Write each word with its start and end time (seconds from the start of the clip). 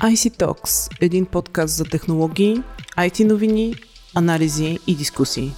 IC 0.00 0.30
Talks– 0.30 0.90
един 1.00 1.26
подкаст 1.26 1.76
за 1.76 1.84
технологии, 1.84 2.62
IT 2.98 3.24
новини, 3.24 3.74
анализи 4.14 4.78
и 4.86 4.94
дискусии. 4.94 5.52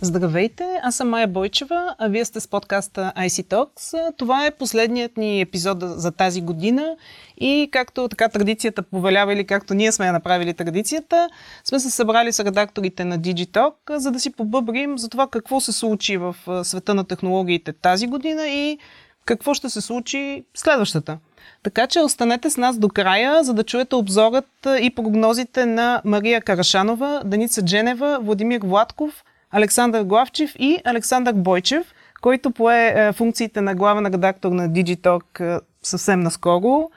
Здравейте, 0.00 0.80
аз 0.82 0.96
съм 0.96 1.08
Майя 1.08 1.28
Бойчева, 1.28 1.94
а 1.98 2.08
вие 2.08 2.24
сте 2.24 2.40
с 2.40 2.48
подкаста 2.48 3.12
IC 3.16 3.44
Talks. 3.44 4.16
Това 4.16 4.46
е 4.46 4.50
последният 4.50 5.16
ни 5.16 5.40
епизод 5.40 5.78
за 5.80 6.10
тази 6.12 6.40
година 6.40 6.96
и 7.38 7.68
както 7.72 8.08
така 8.08 8.28
традицията 8.28 8.82
повелява 8.82 9.32
или 9.32 9.46
както 9.46 9.74
ние 9.74 9.92
сме 9.92 10.06
я 10.06 10.12
направили 10.12 10.54
традицията, 10.54 11.28
сме 11.64 11.80
се 11.80 11.90
събрали 11.90 12.32
с 12.32 12.44
редакторите 12.44 13.04
на 13.04 13.18
Digitalk, 13.18 13.96
за 13.96 14.10
да 14.10 14.20
си 14.20 14.32
побъбрим 14.32 14.98
за 14.98 15.08
това 15.08 15.26
какво 15.26 15.60
се 15.60 15.72
случи 15.72 16.16
в 16.16 16.36
света 16.64 16.94
на 16.94 17.04
технологиите 17.04 17.72
тази 17.72 18.06
година 18.06 18.48
и 18.48 18.78
какво 19.24 19.54
ще 19.54 19.70
се 19.70 19.80
случи 19.80 20.44
следващата. 20.54 21.18
Така 21.62 21.86
че 21.86 22.00
останете 22.00 22.50
с 22.50 22.56
нас 22.56 22.78
до 22.78 22.88
края, 22.88 23.44
за 23.44 23.54
да 23.54 23.64
чуете 23.64 23.94
обзорът 23.94 24.48
и 24.80 24.94
прогнозите 24.96 25.66
на 25.66 26.02
Мария 26.04 26.40
Карашанова, 26.40 27.22
Деница 27.24 27.64
Дженева, 27.64 28.18
Владимир 28.22 28.60
Владков, 28.64 29.24
Александър 29.50 30.02
Главчев 30.02 30.52
и 30.58 30.78
Александър 30.84 31.32
Бойчев, 31.32 31.94
който 32.20 32.50
пое 32.50 32.92
е, 32.96 33.12
функциите 33.12 33.60
на 33.60 33.74
главен 33.74 34.06
редактор 34.06 34.50
на 34.50 34.68
Digitalk 34.68 35.60
съвсем 35.82 36.20
наскоро. 36.20 36.90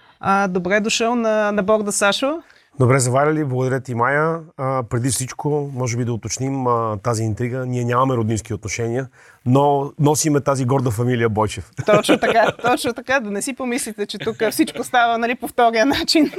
добре 0.50 0.80
дошъл 0.80 1.16
на, 1.16 1.52
на 1.52 1.64
борда, 1.64 1.92
Сашо. 1.92 2.42
Добре 2.80 3.00
заваряли, 3.00 3.46
благодаря 3.46 3.80
ти, 3.80 3.96
Майя. 3.96 4.40
А, 4.58 4.84
преди 4.84 5.10
всичко, 5.10 5.72
може 5.74 5.98
би 5.98 6.06
да 6.06 6.14
уточним 6.14 6.68
а, 6.68 6.98
тази 7.04 7.24
интрига. 7.24 7.66
Ние 7.66 7.84
нямаме 7.84 8.16
роднински 8.16 8.54
отношения, 8.54 9.10
но 9.46 9.92
носиме 10.00 10.42
тази 10.42 10.66
горда 10.66 10.92
фамилия 10.92 11.30
Бойчев. 11.30 11.72
Точно 11.86 12.18
така, 12.18 12.52
точно 12.62 12.94
така. 12.94 13.20
Да 13.20 13.32
не 13.32 13.42
си 13.42 13.54
помислите, 13.54 14.06
че 14.06 14.18
тук 14.18 14.36
всичко 14.52 14.84
става 14.84 15.18
нали, 15.18 15.36
по 15.36 15.48
втория 15.48 15.86
начин. 15.86 16.32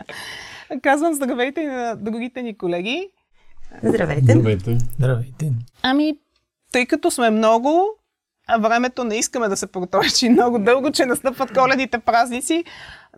Казвам 0.82 1.14
здравейте 1.14 1.66
на 1.66 1.96
другите 1.96 2.42
ни 2.42 2.58
колеги. 2.58 3.08
Здравейте. 3.82 4.32
Здравейте. 4.32 4.78
Здравейте. 4.98 5.52
Ами, 5.82 6.18
тъй 6.72 6.86
като 6.86 7.10
сме 7.10 7.30
много, 7.30 7.86
а 8.48 8.58
времето 8.58 9.04
не 9.04 9.16
искаме 9.16 9.48
да 9.48 9.56
се 9.56 9.66
проточи 9.66 10.28
много 10.28 10.58
дълго, 10.58 10.90
че 10.90 11.06
настъпват 11.06 11.54
коледните 11.54 11.98
празници, 11.98 12.64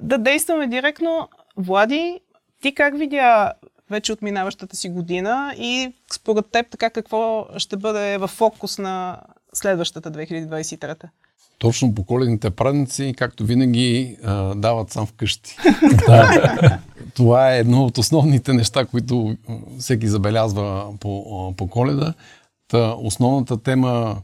да 0.00 0.18
действаме 0.18 0.66
директно. 0.66 1.28
Влади, 1.56 2.20
ти 2.62 2.74
как 2.74 2.98
видя 2.98 3.52
вече 3.90 4.12
от 4.12 4.22
минаващата 4.22 4.76
си 4.76 4.88
година 4.88 5.54
и 5.58 5.92
според 6.12 6.46
теб 6.52 6.66
така 6.70 6.90
какво 6.90 7.46
ще 7.56 7.76
бъде 7.76 8.18
в 8.18 8.28
фокус 8.28 8.78
на 8.78 9.20
следващата 9.52 10.12
2023? 10.12 11.08
Точно 11.58 11.94
по 11.94 12.04
коледните 12.04 12.50
празници, 12.50 13.14
както 13.16 13.44
винаги, 13.44 14.16
дават 14.56 14.90
сам 14.90 15.06
вкъщи. 15.06 15.56
Това 17.14 17.54
е 17.54 17.58
едно 17.58 17.84
от 17.84 17.98
основните 17.98 18.52
неща, 18.52 18.84
които 18.84 19.36
всеки 19.78 20.08
забелязва 20.08 20.92
по, 21.00 21.54
по 21.56 21.68
коледа. 21.68 22.14
Та, 22.68 22.94
основната 22.98 23.62
тема 23.62 24.16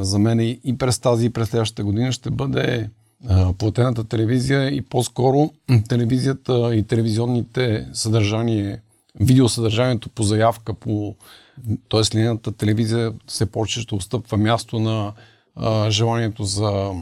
за 0.00 0.18
мен 0.18 0.40
и 0.40 0.78
през 0.78 0.98
тази 0.98 1.26
и 1.26 1.30
през 1.30 1.48
следващата 1.48 1.84
година 1.84 2.12
ще 2.12 2.30
бъде 2.30 2.90
платената 3.58 4.04
телевизия 4.04 4.68
и 4.68 4.82
по-скоро 4.82 5.50
телевизията 5.88 6.74
и 6.74 6.82
телевизионните 6.82 7.88
съдържания, 7.92 8.80
видеосъдържанието 9.20 10.08
по 10.08 10.22
заявка, 10.22 10.74
по, 10.74 11.14
т.е. 11.90 12.16
линейната 12.16 12.52
телевизия 12.52 13.12
все 13.26 13.46
повече 13.46 13.80
ще 13.80 13.94
отстъпва 13.94 14.36
място 14.36 14.78
на 14.78 15.12
а, 15.56 15.90
желанието 15.90 16.44
за 16.44 16.92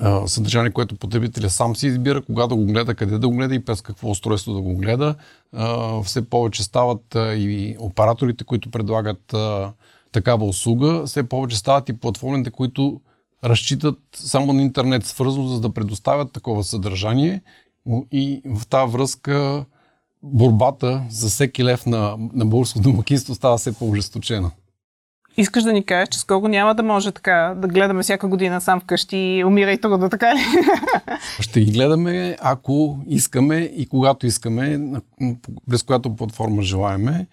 а, 0.00 0.26
съдържание, 0.26 0.70
което 0.70 0.96
потребителя 0.96 1.50
сам 1.50 1.76
си 1.76 1.86
избира, 1.86 2.22
кога 2.22 2.46
да 2.46 2.56
го 2.56 2.64
гледа, 2.64 2.94
къде 2.94 3.18
да 3.18 3.28
го 3.28 3.36
гледа 3.36 3.54
и 3.54 3.64
през 3.64 3.82
какво 3.82 4.10
устройство 4.10 4.52
да 4.52 4.60
го 4.60 4.76
гледа. 4.76 5.14
А, 5.52 6.02
все 6.02 6.30
повече 6.30 6.62
стават 6.62 7.14
а, 7.14 7.34
и 7.34 7.76
операторите, 7.78 8.44
които 8.44 8.70
предлагат 8.70 9.34
а, 9.34 9.72
такава 10.12 10.44
услуга, 10.44 11.02
все 11.06 11.22
повече 11.22 11.58
стават 11.58 11.88
и 11.88 11.92
платформите, 11.92 12.50
които 12.50 13.00
разчитат 13.44 13.98
само 14.14 14.52
на 14.52 14.62
интернет 14.62 15.06
свързано, 15.06 15.48
за 15.48 15.60
да 15.60 15.74
предоставят 15.74 16.32
такова 16.32 16.64
съдържание. 16.64 17.42
И 18.12 18.42
в 18.44 18.66
тази 18.66 18.92
връзка 18.92 19.64
борбата 20.22 21.02
за 21.10 21.28
всеки 21.28 21.64
лев 21.64 21.86
на, 21.86 22.16
на 22.32 22.46
българско 22.46 22.80
домакинство 22.80 23.34
става 23.34 23.58
все 23.58 23.78
по-ожесточена. 23.78 24.50
Искаш 25.36 25.62
да 25.62 25.72
ни 25.72 25.84
кажеш, 25.84 26.08
че 26.08 26.18
скоро 26.18 26.48
няма 26.48 26.74
да 26.74 26.82
може 26.82 27.12
така 27.12 27.54
да 27.56 27.68
гледаме 27.68 28.02
всяка 28.02 28.28
година 28.28 28.60
сам 28.60 28.80
вкъщи 28.80 29.16
и 29.16 29.44
умирай 29.44 29.78
трудно, 29.78 30.10
така 30.10 30.34
ли? 30.34 30.40
Ще 31.40 31.60
ги 31.60 31.72
гледаме, 31.72 32.36
ако 32.40 32.98
искаме 33.06 33.56
и 33.56 33.86
когато 33.86 34.26
искаме, 34.26 34.80
през 35.70 35.82
която 35.82 36.16
платформа 36.16 36.62
желаеме. 36.62 37.26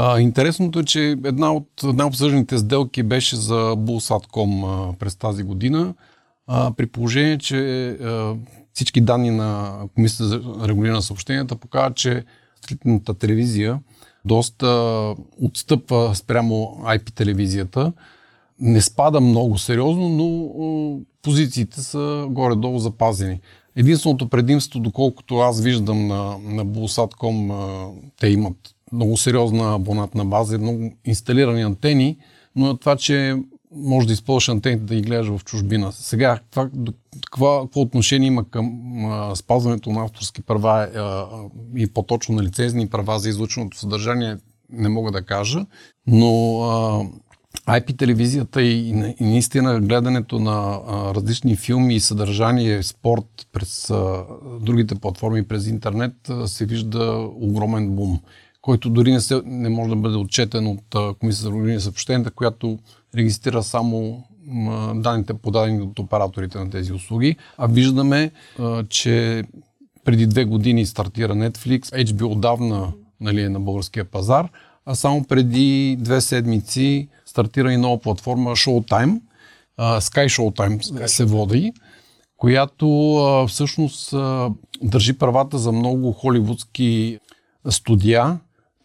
А, 0.00 0.20
интересното 0.20 0.78
е, 0.78 0.84
че 0.84 1.16
една 1.24 1.52
от 1.52 1.68
най-обсъжданите 1.82 2.58
сделки 2.58 3.02
беше 3.02 3.36
за 3.36 3.54
Bullsat.com 3.76 4.64
а, 4.64 4.98
през 4.98 5.16
тази 5.16 5.42
година, 5.42 5.94
а, 6.46 6.72
при 6.76 6.86
положение, 6.86 7.38
че 7.38 7.88
а, 7.88 8.34
всички 8.72 9.00
данни 9.00 9.30
на 9.30 9.78
Комисията 9.94 10.24
за 10.24 10.68
регулиране 10.68 10.96
на 10.96 11.02
съобщенията 11.02 11.56
показват, 11.56 11.96
че 11.96 12.24
сателитната 12.60 13.14
телевизия 13.14 13.78
доста 14.24 14.66
отстъпва 15.42 16.14
спрямо 16.14 16.80
IP 16.84 17.12
телевизията. 17.12 17.92
Не 18.60 18.80
спада 18.80 19.20
много 19.20 19.58
сериозно, 19.58 20.08
но 20.08 21.00
позициите 21.22 21.80
са 21.80 22.26
горе-долу 22.30 22.78
запазени. 22.78 23.40
Единственото 23.76 24.28
предимство, 24.28 24.80
доколкото 24.80 25.38
аз 25.38 25.60
виждам 25.60 26.06
на, 26.06 26.38
на 26.38 26.66
Bullsat.com, 26.66 27.52
а, 27.52 27.90
те 28.20 28.28
имат 28.28 28.74
много 28.92 29.16
сериозна 29.16 29.74
абонатна 29.74 30.24
база, 30.24 30.58
много 30.58 30.92
инсталирани 31.04 31.62
антени, 31.62 32.16
но 32.56 32.70
е 32.70 32.78
това, 32.78 32.96
че 32.96 33.36
може 33.74 34.06
да 34.06 34.12
използваш 34.12 34.48
антените 34.48 34.84
да 34.84 34.94
ги 34.94 35.02
гледаш 35.02 35.26
в 35.28 35.44
чужбина. 35.44 35.92
Сега, 35.92 36.38
това, 36.50 36.70
какво, 37.24 37.62
какво 37.62 37.80
отношение 37.80 38.26
има 38.26 38.50
към 38.50 38.80
а, 39.04 39.36
спазването 39.36 39.90
на 39.90 40.04
авторски 40.04 40.42
права 40.42 40.88
а, 40.96 41.26
и 41.76 41.86
по-точно 41.86 42.34
на 42.34 42.42
лицензни 42.42 42.88
права 42.88 43.18
за 43.18 43.28
излученото 43.28 43.78
съдържание, 43.78 44.36
не 44.72 44.88
мога 44.88 45.10
да 45.10 45.22
кажа, 45.22 45.66
но 46.06 46.60
а, 46.62 47.04
IP 47.66 47.98
телевизията 47.98 48.62
и, 48.62 48.88
и 49.20 49.24
наистина 49.24 49.80
гледането 49.80 50.38
на 50.38 50.80
а, 50.86 51.14
различни 51.14 51.56
филми 51.56 51.94
и 51.94 52.00
съдържание, 52.00 52.82
спорт 52.82 53.46
през 53.52 53.90
а, 53.90 54.24
другите 54.60 54.94
платформи, 54.94 55.48
през 55.48 55.66
интернет, 55.66 56.14
а, 56.28 56.48
се 56.48 56.66
вижда 56.66 57.28
огромен 57.34 57.90
бум 57.90 58.20
който 58.68 58.90
дори 58.90 59.12
не, 59.12 59.20
се, 59.20 59.42
не 59.44 59.68
може 59.68 59.90
да 59.90 59.96
бъде 59.96 60.16
отчетен 60.16 60.66
от 60.66 61.18
Комисията 61.18 61.42
за 61.42 61.50
регулиране 61.50 61.80
съобщенията, 61.80 62.30
която 62.30 62.78
регистрира 63.16 63.62
само 63.62 64.24
данните 64.94 65.34
подадени 65.34 65.82
от 65.82 65.98
операторите 65.98 66.58
на 66.58 66.70
тези 66.70 66.92
услуги. 66.92 67.36
А 67.58 67.66
виждаме, 67.66 68.30
че 68.88 69.44
преди 70.04 70.26
две 70.26 70.44
години 70.44 70.86
стартира 70.86 71.34
Netflix, 71.34 71.84
HBO 71.84 72.32
отдавна 72.32 72.92
нали, 73.20 73.42
е 73.42 73.48
на 73.48 73.60
българския 73.60 74.04
пазар, 74.04 74.48
а 74.86 74.94
само 74.94 75.24
преди 75.24 75.96
две 76.00 76.20
седмици 76.20 77.08
стартира 77.26 77.72
и 77.72 77.76
нова 77.76 78.00
платформа 78.00 78.50
Showtime, 78.50 79.20
Sky 79.80 80.26
Showtime 80.26 80.82
Sky 80.82 81.06
се 81.06 81.24
води, 81.24 81.72
която 82.36 83.46
всъщност 83.48 84.14
държи 84.82 85.18
правата 85.18 85.58
за 85.58 85.72
много 85.72 86.12
холивудски 86.12 87.18
студия, 87.70 88.38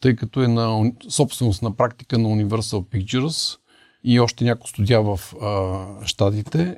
тъй 0.03 0.15
като 0.15 0.43
е 0.43 0.47
на 0.47 0.91
собственост 1.09 1.61
на 1.61 1.75
практика 1.75 2.17
на 2.17 2.29
Universal 2.29 2.83
Pictures 2.83 3.57
и 4.03 4.19
още 4.19 4.43
някои 4.43 4.69
студия 4.69 5.01
в 5.01 5.19
а, 5.41 6.05
щатите. 6.05 6.77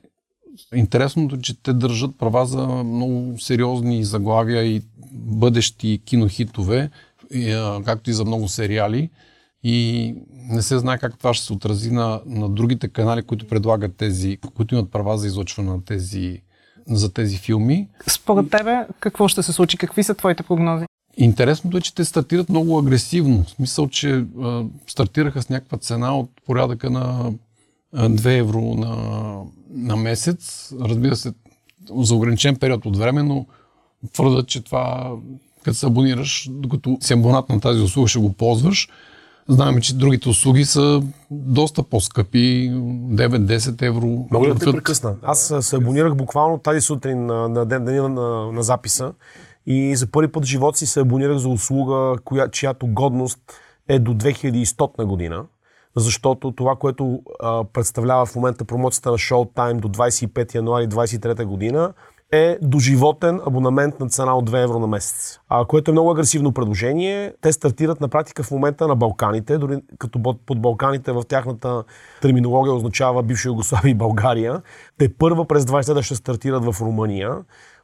Интересното 0.76 1.36
е, 1.36 1.42
че 1.42 1.62
те 1.64 1.74
държат 1.74 2.18
права 2.18 2.46
за 2.46 2.68
много 2.68 3.40
сериозни 3.40 4.04
заглавия 4.04 4.64
и 4.64 4.82
бъдещи 5.14 6.02
кинохитове, 6.06 6.90
и, 7.32 7.52
а, 7.52 7.82
както 7.86 8.10
и 8.10 8.14
за 8.14 8.26
много 8.26 8.48
сериали. 8.48 9.10
И 9.64 10.16
не 10.34 10.62
се 10.62 10.80
знае 10.80 10.98
как 10.98 11.18
това 11.18 11.34
ще 11.34 11.46
се 11.46 11.54
отрази 11.54 11.92
на, 11.92 12.22
на 12.26 12.50
другите 12.50 12.88
канали, 12.88 13.24
които 13.24 13.48
предлагат 13.48 13.98
тези, 13.98 14.38
които 14.56 14.76
имат 14.76 14.92
права 14.92 15.18
за 15.18 15.28
излъчване 15.28 15.70
на 15.70 15.86
тези, 15.86 16.42
за 16.88 17.14
тези 17.14 17.38
филми. 17.38 17.90
Според 18.08 18.50
тебе 18.50 18.88
какво 19.00 19.28
ще 19.28 19.44
се 19.44 19.54
случи? 19.54 19.78
Какви 19.78 20.04
са 20.04 20.16
твоите 20.16 20.44
прогнози? 20.44 20.86
Интересното 21.18 21.78
е, 21.78 21.82
че 21.82 21.96
те 21.96 22.06
стартират 22.06 22.50
много 22.50 22.80
агресивно. 22.80 23.44
В 23.44 23.50
смисъл, 23.50 23.88
че 23.88 24.26
а, 24.42 24.64
стартираха 24.88 25.42
с 25.42 25.50
някаква 25.50 25.78
цена 25.78 26.18
от 26.18 26.30
порядъка 26.46 26.90
на 26.90 27.32
а, 27.94 28.10
2 28.10 28.40
евро 28.40 28.62
на, 28.62 28.96
на 29.70 29.96
месец. 29.96 30.74
Разбира 30.82 31.16
се, 31.16 31.34
за 31.98 32.16
ограничен 32.16 32.56
период 32.56 32.86
от 32.86 32.98
време, 32.98 33.24
но 33.24 33.46
твърдат, 34.14 34.48
че 34.48 34.64
това, 34.64 35.16
като 35.64 35.78
се 35.78 35.86
абонираш, 35.86 36.48
докато 36.52 36.98
си 37.02 37.14
абонат 37.14 37.50
на 37.50 37.60
тази 37.60 37.82
услуга, 37.82 38.08
ще 38.08 38.20
го 38.20 38.34
ползваш. 38.34 38.90
Знаем, 39.50 39.82
че 39.82 39.96
другите 39.96 40.30
услуги 40.30 40.66
са 40.66 41.04
доста 41.32 41.84
по-скъпи, 41.84 42.72
9-10 42.72 43.82
евро. 43.82 44.28
Мога 44.32 44.54
да 44.54 44.60
те 44.60 44.72
прекъсна. 44.72 45.16
Аз 45.24 45.54
се 45.62 45.76
абонирах 45.76 46.16
буквално 46.16 46.58
тази 46.58 46.82
сутрин 46.82 47.26
на, 47.26 47.50
на 47.50 47.66
ден, 47.66 47.84
на, 47.84 48.10
на, 48.10 48.52
на 48.52 48.64
записа 48.64 49.14
и 49.66 49.96
за 49.96 50.08
първи 50.08 50.32
път 50.32 50.44
в 50.44 50.48
живота 50.48 50.78
си 50.78 50.86
се 50.86 51.00
абонирах 51.00 51.38
за 51.38 51.50
услуга, 51.50 52.16
коя, 52.26 52.48
чиято 52.48 52.88
годност 52.88 53.40
е 53.88 54.00
до 54.00 54.14
2100 54.14 55.06
година, 55.06 55.46
защото 55.96 56.52
това, 56.52 56.76
което 56.76 57.22
а, 57.40 57.64
представлява 57.64 58.26
в 58.26 58.36
момента 58.36 58.66
промоцията 58.66 59.12
на 59.12 59.18
Showtime 59.18 59.80
до 59.80 59.88
25 59.88 60.56
януари 60.56 60.88
2023 60.88 61.46
година, 61.46 61.94
е 62.32 62.58
доживотен 62.62 63.42
абонамент 63.48 64.00
на 64.00 64.10
цена 64.10 64.38
от 64.38 64.50
2 64.50 64.64
евро 64.64 64.80
на 64.80 64.88
месец, 64.88 65.40
а, 65.50 65.66
което 65.66 65.92
е 65.92 65.94
много 65.94 66.12
агресивно 66.12 66.52
предложение. 66.52 67.34
Те 67.42 67.52
стартират 67.52 68.02
на 68.02 68.08
практика 68.08 68.44
в 68.44 68.52
момента 68.52 68.88
на 68.88 68.96
Балканите, 68.96 69.58
дори 69.58 69.82
като 69.98 70.36
под 70.46 70.62
Балканите 70.62 71.12
в 71.12 71.24
тяхната 71.28 71.84
терминология 72.22 72.74
означава 72.74 73.24
бивша 73.24 73.50
Югославия 73.50 73.92
и 73.92 73.96
България. 73.96 74.62
Те 74.98 75.14
първа 75.14 75.48
през 75.48 75.66
20 75.66 75.94
да 75.94 76.04
ще 76.04 76.16
стартират 76.16 76.66
в 76.66 76.82
Румъния. 76.82 77.36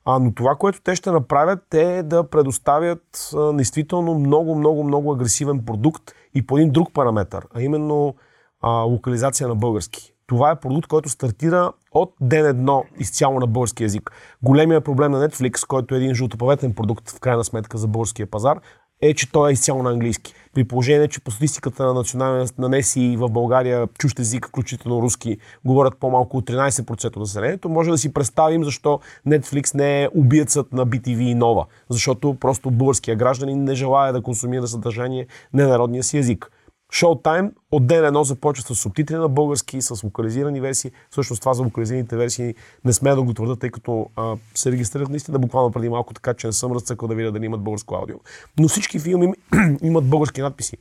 А, 0.05 0.19
но 0.19 0.33
това, 0.33 0.55
което 0.55 0.81
те 0.81 0.95
ще 0.95 1.11
направят 1.11 1.73
е 1.73 2.03
да 2.03 2.29
предоставят 2.29 3.31
а, 3.35 3.53
действително 3.53 4.19
много, 4.19 4.55
много, 4.55 4.83
много 4.83 5.11
агресивен 5.11 5.65
продукт 5.65 6.03
и 6.35 6.45
по 6.47 6.57
един 6.57 6.71
друг 6.71 6.93
параметр, 6.93 7.37
а 7.55 7.61
именно 7.61 8.15
а, 8.61 8.69
локализация 8.69 9.47
на 9.47 9.55
български. 9.55 10.13
Това 10.27 10.51
е 10.51 10.59
продукт, 10.59 10.87
който 10.87 11.09
стартира 11.09 11.71
от 11.91 12.13
ден 12.21 12.45
едно 12.45 12.83
изцяло 12.97 13.39
на 13.39 13.47
български 13.47 13.83
язик. 13.83 14.11
Големия 14.43 14.81
проблем 14.81 15.11
на 15.11 15.29
Netflix, 15.29 15.67
който 15.67 15.95
е 15.95 15.97
един 15.97 16.15
жълтопаветен 16.15 16.73
продукт 16.73 17.09
в 17.09 17.19
крайна 17.19 17.43
сметка 17.43 17.77
за 17.77 17.87
българския 17.87 18.27
пазар, 18.27 18.59
е, 19.01 19.13
че 19.13 19.31
той 19.31 19.49
е 19.49 19.53
изцяло 19.53 19.83
на 19.83 19.89
английски. 19.89 20.33
При 20.53 20.63
положение, 20.63 21.07
че 21.07 21.19
по 21.19 21.31
статистиката 21.31 21.85
на 21.85 21.93
националния 21.93 22.47
на 22.57 22.69
НЕСИ 22.69 23.15
в 23.19 23.29
България 23.29 23.87
чущ 23.99 24.19
език, 24.19 24.47
включително 24.47 25.01
руски, 25.01 25.37
говорят 25.65 25.97
по-малко 25.97 26.37
от 26.37 26.49
13% 26.49 27.05
от 27.05 27.15
населението, 27.15 27.69
може 27.69 27.91
да 27.91 27.97
си 27.97 28.13
представим 28.13 28.63
защо 28.63 28.99
Netflix 29.27 29.75
не 29.75 30.03
е 30.03 30.09
убиецът 30.15 30.73
на 30.73 30.87
BTV 30.87 31.19
и 31.19 31.35
Нова. 31.35 31.65
Защото 31.89 32.33
просто 32.39 32.71
българския 32.71 33.15
гражданин 33.15 33.63
не 33.63 33.75
желая 33.75 34.13
да 34.13 34.21
консумира 34.21 34.67
съдържание 34.67 35.27
на 35.53 35.67
народния 35.67 36.03
си 36.03 36.17
език. 36.17 36.51
Showtime 36.91 37.51
от 37.71 37.87
ден 37.87 38.05
едно 38.05 38.23
започва 38.23 38.75
с 38.75 38.79
субтитри 38.79 39.15
на 39.15 39.29
български, 39.29 39.81
с 39.81 40.03
локализирани 40.03 40.61
версии. 40.61 40.91
Всъщност 41.09 41.41
това 41.41 41.53
за 41.53 41.63
локализираните 41.63 42.17
версии 42.17 42.55
не 42.85 42.93
сме 42.93 43.15
да 43.15 43.21
го 43.21 43.33
твърда, 43.33 43.55
тъй 43.55 43.69
като 43.69 44.09
а, 44.15 44.35
се 44.55 44.71
регистрират 44.71 45.09
наистина 45.09 45.39
буквално 45.39 45.71
преди 45.71 45.89
малко, 45.89 46.13
така 46.13 46.33
че 46.33 46.47
не 46.47 46.53
съм 46.53 46.71
разцъкал 46.71 47.07
да 47.07 47.15
видя 47.15 47.31
дали 47.31 47.45
имат 47.45 47.61
българско 47.61 47.95
аудио. 47.95 48.15
Но 48.59 48.67
всички 48.67 48.99
филми 48.99 49.33
имат 49.81 50.05
български 50.05 50.41
надписи 50.41 50.77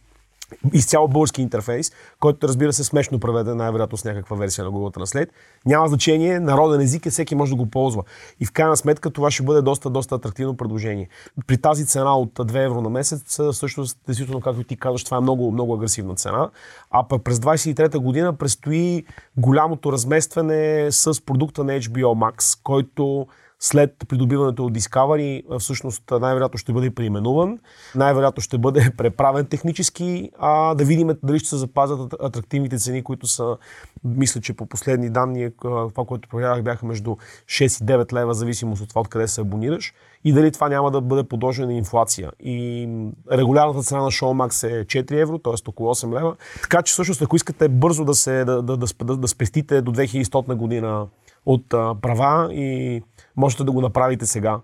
изцяло 0.72 1.08
български 1.08 1.42
интерфейс, 1.42 1.92
който 2.20 2.48
разбира 2.48 2.72
се 2.72 2.84
смешно 2.84 3.20
преведен 3.20 3.56
най-вероятно 3.56 3.98
с 3.98 4.04
някаква 4.04 4.36
версия 4.36 4.64
на 4.64 4.70
Google 4.70 4.96
Translate. 4.96 5.28
Няма 5.66 5.88
значение, 5.88 6.40
народен 6.40 6.80
език 6.80 7.06
е, 7.06 7.10
всеки 7.10 7.34
може 7.34 7.50
да 7.50 7.56
го 7.56 7.66
ползва. 7.66 8.02
И 8.40 8.46
в 8.46 8.52
крайна 8.52 8.76
сметка 8.76 9.10
това 9.10 9.30
ще 9.30 9.42
бъде 9.42 9.62
доста, 9.62 9.90
доста 9.90 10.14
атрактивно 10.14 10.56
предложение. 10.56 11.08
При 11.46 11.56
тази 11.56 11.86
цена 11.86 12.16
от 12.16 12.32
2 12.32 12.64
евро 12.64 12.80
на 12.80 12.90
месец, 12.90 13.40
също, 13.52 13.84
действително, 14.06 14.40
както 14.40 14.64
ти 14.64 14.76
казваш, 14.76 15.04
това 15.04 15.16
е 15.16 15.20
много, 15.20 15.52
много 15.52 15.74
агресивна 15.74 16.14
цена. 16.14 16.50
А 16.90 17.08
пък 17.08 17.24
през 17.24 17.38
23-та 17.38 17.98
година 17.98 18.32
предстои 18.32 19.04
голямото 19.36 19.92
разместване 19.92 20.92
с 20.92 21.24
продукта 21.26 21.64
на 21.64 21.72
HBO 21.72 22.32
Max, 22.32 22.60
който 22.62 23.26
след 23.60 23.94
придобиването 24.08 24.66
от 24.66 24.72
Discovery 24.72 25.58
всъщност 25.58 26.02
най-вероятно 26.20 26.58
ще 26.58 26.72
бъде 26.72 26.90
преименуван, 26.90 27.58
най-вероятно 27.94 28.40
ще 28.40 28.58
бъде 28.58 28.90
преправен 28.96 29.46
технически, 29.46 30.30
а 30.38 30.74
да 30.74 30.84
видим 30.84 31.10
дали 31.22 31.38
ще 31.38 31.48
се 31.48 31.56
запазят 31.56 32.14
атрактивните 32.20 32.78
цени, 32.78 33.04
които 33.04 33.26
са, 33.26 33.56
мисля, 34.04 34.40
че 34.40 34.52
по 34.52 34.66
последни 34.66 35.10
данни, 35.10 35.50
това, 35.60 36.04
което 36.06 36.28
проверявах, 36.28 36.62
бяха 36.62 36.86
между 36.86 37.10
6 37.46 37.82
и 37.82 37.86
9 37.86 38.12
лева, 38.12 38.34
зависимост 38.34 38.82
от 38.82 38.88
това 38.88 39.00
откъде 39.00 39.28
се 39.28 39.40
абонираш 39.40 39.94
и 40.24 40.32
дали 40.32 40.52
това 40.52 40.68
няма 40.68 40.90
да 40.90 41.00
бъде 41.00 41.22
подложено 41.22 41.66
на 41.66 41.74
инфлация. 41.74 42.30
И 42.40 42.88
регулярната 43.32 43.82
цена 43.82 44.00
на 44.00 44.10
Showmax 44.10 44.68
е 44.68 44.84
4 44.84 45.22
евро, 45.22 45.38
т.е. 45.38 45.68
около 45.68 45.94
8 45.94 46.18
лева. 46.18 46.36
Така 46.62 46.82
че 46.82 46.92
всъщност, 46.92 47.22
ако 47.22 47.36
искате 47.36 47.68
бързо 47.68 48.04
да, 48.04 48.14
се, 48.14 48.44
да, 48.44 48.62
да, 48.62 48.76
да, 48.76 49.16
да 49.16 49.28
спестите 49.28 49.82
до 49.82 49.92
2100 49.92 50.54
година 50.54 51.06
от 51.46 51.68
права 52.00 52.54
и 52.54 53.02
можете 53.36 53.64
да 53.64 53.72
го 53.72 53.80
направите 53.80 54.26
сега. 54.26 54.60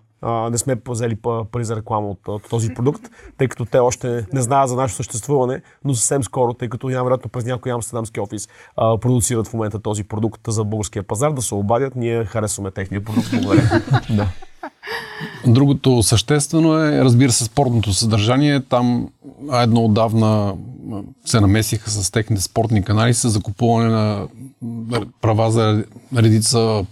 Не 0.50 0.58
сме 0.58 0.76
взели 0.88 1.16
пари 1.52 1.64
за 1.64 1.76
реклама 1.76 2.08
от, 2.08 2.48
този 2.50 2.74
продукт, 2.74 3.02
тъй 3.38 3.48
като 3.48 3.64
те 3.64 3.78
още 3.78 4.26
не 4.32 4.42
знаят 4.42 4.68
за 4.68 4.76
нашето 4.76 4.96
съществуване, 4.96 5.62
но 5.84 5.94
съвсем 5.94 6.24
скоро, 6.24 6.54
тъй 6.54 6.68
като 6.68 6.88
най-вероятно 6.88 7.30
през 7.30 7.44
някой 7.44 7.72
амстердамски 7.72 8.20
офис 8.20 8.48
продуцират 8.76 9.48
в 9.48 9.52
момента 9.52 9.78
този 9.78 10.04
продукт 10.04 10.40
за 10.48 10.64
българския 10.64 11.02
пазар, 11.02 11.32
да 11.32 11.42
се 11.42 11.54
обадят, 11.54 11.96
ние 11.96 12.24
харесваме 12.24 12.70
техния 12.70 13.04
продукт. 13.04 13.28
Благодаря. 13.30 13.62
да. 14.10 14.28
Другото 15.46 16.02
съществено 16.02 16.78
е, 16.78 17.04
разбира 17.04 17.32
се, 17.32 17.44
спортното 17.44 17.92
съдържание. 17.92 18.60
Там 18.60 19.08
едно 19.52 19.84
отдавна 19.84 20.54
се 21.24 21.40
намесиха 21.40 21.90
с 21.90 22.10
техните 22.10 22.42
спортни 22.42 22.82
канали 22.82 23.14
с 23.14 23.28
закупуване 23.28 23.88
на 23.90 24.26
права 25.20 25.50
за 25.50 25.84
редица 26.16 26.84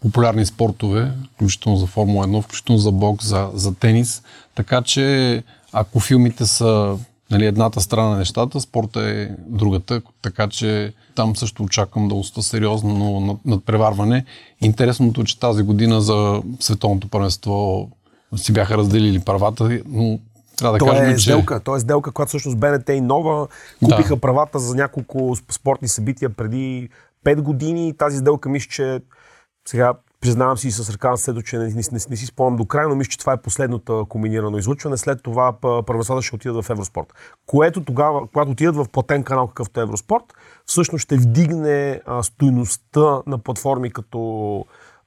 популярни 0.00 0.46
спортове, 0.46 1.12
включително 1.34 1.78
за 1.78 1.86
Формула 1.86 2.26
1, 2.26 2.42
включително 2.42 2.78
за 2.78 2.92
бокс, 2.92 3.26
за, 3.26 3.50
за 3.54 3.74
тенис. 3.74 4.22
Така 4.54 4.82
че 4.82 5.42
ако 5.72 6.00
филмите 6.00 6.46
са 6.46 6.96
нали, 7.32 7.46
едната 7.46 7.80
страна 7.80 8.08
на 8.08 8.16
нещата, 8.16 8.60
спорта 8.60 9.00
е 9.00 9.28
другата, 9.46 10.02
така 10.22 10.48
че 10.48 10.92
там 11.14 11.36
също 11.36 11.62
очаквам 11.62 12.08
да 12.08 12.14
уста 12.14 12.42
сериозно 12.42 13.40
надпреварване. 13.44 14.24
Интересното 14.60 15.20
е, 15.20 15.24
че 15.24 15.40
тази 15.40 15.62
година 15.62 16.00
за 16.00 16.42
световното 16.60 17.08
първенство 17.08 17.88
си 18.36 18.52
бяха 18.52 18.78
разделили 18.78 19.20
правата, 19.20 19.80
но 19.86 20.18
трябва 20.56 20.78
да 20.78 20.84
то 20.84 20.90
кажем, 20.90 21.10
е 21.10 21.18
сделка, 21.18 21.58
че... 21.58 21.64
То 21.64 21.76
е 21.76 21.80
сделка, 21.80 22.12
която 22.12 22.28
всъщност 22.28 22.58
БНТ 22.58 22.88
и 22.88 23.00
Нова 23.00 23.48
купиха 23.84 24.14
да. 24.14 24.20
правата 24.20 24.58
за 24.58 24.74
няколко 24.74 25.36
спортни 25.52 25.88
събития 25.88 26.30
преди 26.30 26.88
5 27.24 27.40
години. 27.40 27.96
Тази 27.96 28.18
сделка 28.18 28.48
мисля, 28.48 28.68
че 28.70 29.00
сега 29.68 29.94
признавам 30.22 30.58
си 30.58 30.70
с 30.70 30.90
ръка 30.90 31.10
на 31.10 31.16
следо, 31.16 31.42
че 31.42 31.58
не, 31.58 31.64
не, 31.64 31.82
не, 31.92 31.98
не 32.10 32.16
си 32.16 32.26
спомням 32.26 32.56
до 32.56 32.64
край, 32.64 32.86
но 32.88 32.94
мисля, 32.94 33.10
че 33.10 33.18
това 33.18 33.32
е 33.32 33.42
последното 33.42 34.06
комбинирано 34.08 34.58
излучване. 34.58 34.96
След 34.96 35.22
това 35.22 35.52
първенствата 35.86 36.22
ще 36.22 36.36
отидат 36.36 36.64
в 36.64 36.70
Евроспорт. 36.70 37.14
Което 37.46 37.84
тогава, 37.84 38.26
когато 38.26 38.50
отидат 38.50 38.76
в 38.76 38.86
платен 38.92 39.24
канал, 39.24 39.46
какъвто 39.46 39.80
е 39.80 39.82
Евроспорт, 39.82 40.24
всъщност 40.66 41.02
ще 41.02 41.16
вдигне 41.16 42.00
а, 42.06 42.22
стойността 42.22 43.22
на 43.26 43.38
платформи 43.38 43.92
като 43.92 44.18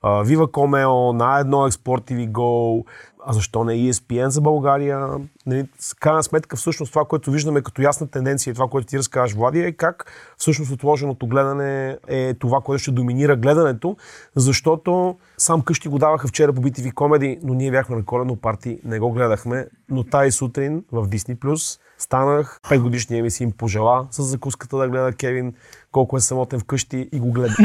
Viva 0.04 0.52
Comeo, 0.52 1.12
на 1.12 1.40
едно 1.40 1.58
Export 1.58 2.12
TV 2.12 2.32
Go, 2.32 2.86
а 3.28 3.34
защо 3.34 3.64
не 3.64 3.74
ESPN 3.74 4.28
за 4.28 4.42
България? 4.42 5.08
Нали, 5.46 5.68
с 5.80 5.94
крайна 5.94 6.24
сметка, 6.24 6.56
всъщност 6.56 6.92
това, 6.92 7.06
което 7.06 7.32
виждаме 7.32 7.62
като 7.62 7.82
ясна 7.82 8.08
тенденция 8.08 8.52
и 8.52 8.54
това, 8.54 8.68
което 8.68 8.88
ти 8.88 8.98
разказваш, 8.98 9.34
Влади, 9.34 9.60
е 9.60 9.72
как 9.72 10.12
всъщност 10.38 10.72
отложеното 10.72 11.28
гледане 11.28 11.98
е 12.08 12.34
това, 12.34 12.62
което 12.62 12.82
ще 12.82 12.92
доминира 12.92 13.36
гледането, 13.36 13.98
защото 14.36 15.16
сам 15.38 15.62
къщи 15.62 15.90
го 15.90 15.98
даваха 15.98 16.28
вчера 16.28 16.54
по 16.54 16.62
BTV 16.62 16.94
Comedy, 16.94 17.40
но 17.44 17.54
ние 17.54 17.72
бяхме 17.72 17.96
на 17.96 18.06
коледно 18.06 18.36
парти, 18.36 18.80
не 18.86 19.00
го 19.00 19.12
гледахме, 19.12 19.68
но 19.90 20.04
тази 20.04 20.32
сутрин 20.32 20.84
в 20.92 21.08
Disney+, 21.08 21.80
станах, 21.98 22.60
5 22.64 22.82
годишния 22.82 23.24
ми 23.24 23.32
си 23.32 23.44
им 23.44 23.52
пожела 23.52 24.08
с 24.12 24.24
закуската 24.24 24.78
да 24.78 24.90
гледа 24.90 25.14
Кевин, 25.14 25.54
колко 25.92 26.18
е 26.18 26.22
самотен 26.22 26.60
вкъщи 26.60 27.10
и 27.12 27.20
го 27.20 27.32
гледа. 27.32 27.56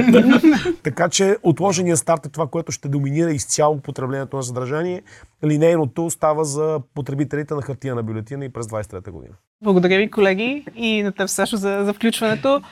така 0.83 1.09
че 1.09 1.37
отложения 1.43 1.97
старт 1.97 2.27
е 2.27 2.29
това, 2.29 2.47
което 2.47 2.73
ще 2.73 2.89
доминира 2.89 3.31
изцяло 3.31 3.81
потреблението 3.81 4.37
на 4.37 4.43
съдържание. 4.43 5.03
Линейното 5.45 6.11
става 6.11 6.45
за 6.45 6.81
потребителите 6.95 7.55
на 7.55 7.63
хартия 7.63 7.95
на 7.95 8.03
бюлетина 8.03 8.45
и 8.45 8.49
през 8.49 8.67
23-та 8.67 9.11
година. 9.11 9.35
Благодаря 9.63 9.99
ви, 9.99 10.11
колеги, 10.11 10.65
и 10.75 11.03
на 11.03 11.13
теб, 11.13 11.29
Сашо, 11.29 11.57
за, 11.57 11.83
за 11.85 11.93
включването. 11.93 12.63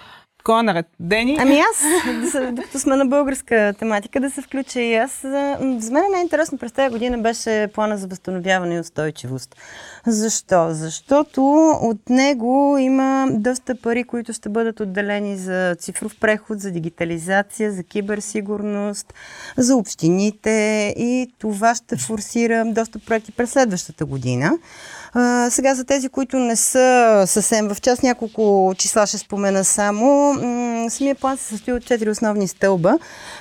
Кой 0.49 0.61
е 0.61 0.63
наред? 0.63 0.87
Дени? 1.01 1.37
Ами 1.41 1.59
аз, 1.59 1.83
докато 2.53 2.79
сме 2.79 2.97
на 2.97 3.07
българска 3.07 3.75
тематика, 3.79 4.21
да 4.21 4.31
се 4.31 4.43
включа 4.43 4.81
и 4.81 4.95
аз. 4.95 5.11
За 5.79 5.93
мен 5.93 6.05
най-интересно 6.13 6.59
през 6.59 6.73
тази 6.73 6.91
година 6.91 7.19
беше 7.19 7.69
плана 7.75 7.99
за 7.99 8.07
възстановяване 8.07 8.75
и 8.75 8.81
устойчивост. 8.81 9.57
Защо? 10.07 10.69
Защото 10.71 11.71
от 11.83 12.11
него 12.11 12.77
има 12.81 13.29
доста 13.31 13.75
пари, 13.75 14.05
които 14.05 14.33
ще 14.33 14.49
бъдат 14.49 14.81
отделени 14.81 15.37
за 15.37 15.77
цифров 15.79 16.17
преход, 16.21 16.61
за 16.61 16.71
дигитализация, 16.71 17.73
за 17.73 17.83
киберсигурност, 17.83 19.15
за 19.57 19.77
общините 19.77 20.95
и 20.99 21.33
това 21.39 21.75
ще 21.75 21.97
форсира 21.97 22.65
доста 22.67 22.99
проекти 22.99 23.33
през 23.33 23.51
следващата 23.51 24.05
година. 24.05 24.53
А, 25.13 25.51
сега 25.51 25.75
за 25.75 25.85
тези, 25.85 26.09
които 26.09 26.37
не 26.39 26.57
са 26.57 27.25
съвсем 27.27 27.69
в 27.69 27.81
част, 27.81 28.03
няколко 28.03 28.75
числа 28.79 29.07
ще 29.07 29.19
спомена 29.19 29.65
само. 29.65 30.38
Самия 30.91 31.15
план 31.15 31.37
се 31.37 31.45
състои 31.45 31.73
от 31.73 31.85
четири 31.85 32.11
основни 32.11 32.49
стълба. 32.49 32.99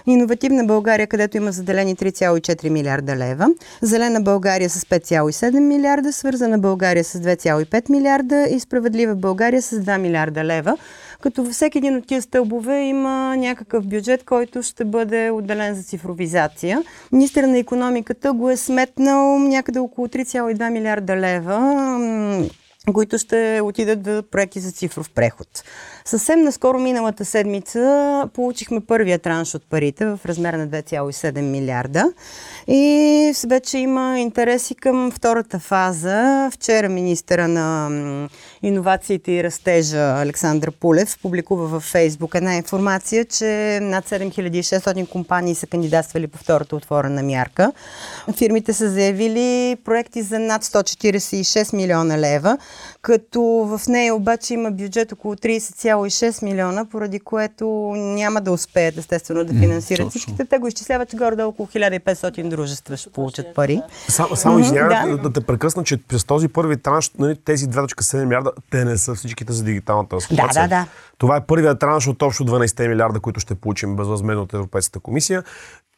Иновативна 0.08 0.66
България, 0.66 1.08
където 1.08 1.38
има 1.38 1.52
заделени 1.52 1.96
3,4 1.96 2.70
милиарда 2.70 3.16
лева. 3.16 3.48
Зелена 3.82 4.22
България 4.22 4.70
с 4.70 4.86
5,7 4.86 5.60
милиарда. 5.60 6.14
Свързана 6.14 6.60
България 6.60 7.04
с 7.04 7.20
2,5 7.20 7.90
милиарда. 7.90 8.48
И 8.50 8.60
Справедлива 8.60 9.16
България 9.16 9.62
с 9.62 9.80
2 9.80 9.98
милиарда 9.98 10.44
лева 10.44 10.78
като 11.22 11.44
във 11.44 11.54
всеки 11.54 11.78
един 11.78 11.96
от 11.96 12.08
тия 12.08 12.22
стълбове 12.22 12.82
има 12.82 13.36
някакъв 13.38 13.88
бюджет, 13.88 14.24
който 14.24 14.64
ще 14.64 14.86
бъде 14.86 15.32
отделен 15.32 15.76
за 15.76 15.84
цифровизация. 15.84 16.84
Министър 17.12 17.44
на 17.44 17.58
економиката 17.58 18.34
го 18.34 18.50
е 18.50 18.58
сметнал 18.58 19.40
някъде 19.40 19.80
около 19.80 20.08
3,2 20.08 20.70
милиарда 20.70 21.16
лева 21.16 22.48
които 22.94 23.18
ще 23.18 23.62
отидат 23.64 24.08
в 24.08 24.24
проекти 24.32 24.60
за 24.60 24.72
цифров 24.72 25.10
преход. 25.10 25.64
Съвсем 26.08 26.44
наскоро 26.44 26.80
миналата 26.80 27.26
седмица 27.26 28.30
получихме 28.34 28.80
първия 28.80 29.20
транш 29.20 29.56
от 29.56 29.64
парите 29.70 30.06
в 30.06 30.20
размер 30.26 30.54
на 30.54 30.68
2,7 30.68 31.42
милиарда 31.42 32.14
и 32.68 33.34
вече 33.48 33.78
има 33.78 34.20
интереси 34.20 34.76
към 34.76 35.12
втората 35.12 35.60
фаза. 35.60 36.50
Вчера 36.54 36.90
министъра 36.90 37.48
на 37.48 37.90
иновациите 38.64 39.32
и 39.32 39.44
растежа 39.44 40.22
Александър 40.22 40.72
Пулев 40.72 41.18
публикува 41.22 41.68
във 41.68 41.84
Фейсбук 41.84 42.36
една 42.36 42.56
информация, 42.56 43.26
че 43.26 43.80
над 43.82 44.10
7600 44.10 45.10
компании 45.10 45.56
са 45.56 45.68
кандидатствали 45.68 46.28
по 46.28 46.38
втората 46.38 46.76
отворена 46.76 47.24
мярка. 47.24 47.72
Фирмите 48.38 48.74
са 48.74 48.90
заявили 48.90 49.78
проекти 49.86 50.22
за 50.22 50.40
над 50.40 50.64
146 50.64 51.76
милиона 51.76 52.18
лева, 52.18 52.58
като 53.02 53.42
в 53.42 53.82
нея 53.88 54.16
обаче 54.16 54.54
има 54.54 54.72
бюджет 54.72 55.12
около 55.12 55.36
30,6 56.06 56.44
милиона, 56.44 56.86
поради 56.86 57.20
което 57.20 57.66
няма 57.96 58.42
да 58.42 58.52
успеят 58.52 58.98
естествено 58.98 59.46
да 59.46 59.54
финансират 59.54 60.10
всичките. 60.10 60.46
Те 60.46 60.58
го 60.58 60.68
изчисляват, 60.68 61.10
че 61.10 61.18
горе 61.18 61.44
около 61.44 61.68
1500 61.68 62.50
дружества 62.50 62.98
ще 62.98 63.10
получат 63.10 63.56
пари. 63.56 63.82
Само, 64.08 64.36
само 64.36 64.60
извинявай 64.60 65.12
да. 65.12 65.18
да 65.18 65.34
те 65.34 65.42
прекъсна, 65.42 65.84
че 65.84 65.98
през 65.98 66.26
този 66.26 66.48
първи 66.48 66.78
транш 66.78 67.12
нали, 67.20 67.36
тези 67.46 67.68
2,7 67.68 68.26
милиарда, 68.26 68.52
те 68.72 68.86
не 68.86 68.98
са 68.98 69.16
всичките 69.16 69.54
за 69.54 69.64
дигиталната 69.64 70.10
трансформация. 70.10 70.64
Да, 70.64 70.68
да, 70.68 70.82
да. 70.82 70.88
Това 71.18 71.36
е 71.36 71.46
първият 71.46 71.80
транш 71.80 72.08
от 72.08 72.22
общо 72.22 72.46
12 72.46 72.88
милиарда, 72.88 73.20
които 73.20 73.40
ще 73.40 73.56
получим 73.56 73.96
безвъзмезно 73.96 74.44
от 74.44 74.54
Европейската 74.54 75.00
комисия. 75.00 75.44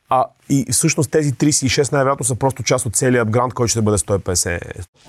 А, 0.10 0.26
и 0.50 0.66
всъщност 0.72 1.12
тези 1.12 1.34
36 1.34 1.92
най-вероятно 1.92 2.26
са 2.26 2.36
просто 2.36 2.64
част 2.64 2.86
от 2.86 2.96
целият 2.96 3.30
грант, 3.30 3.54
който 3.54 3.70
ще 3.70 3.82
бъде 3.82 3.98
150. 3.98 4.60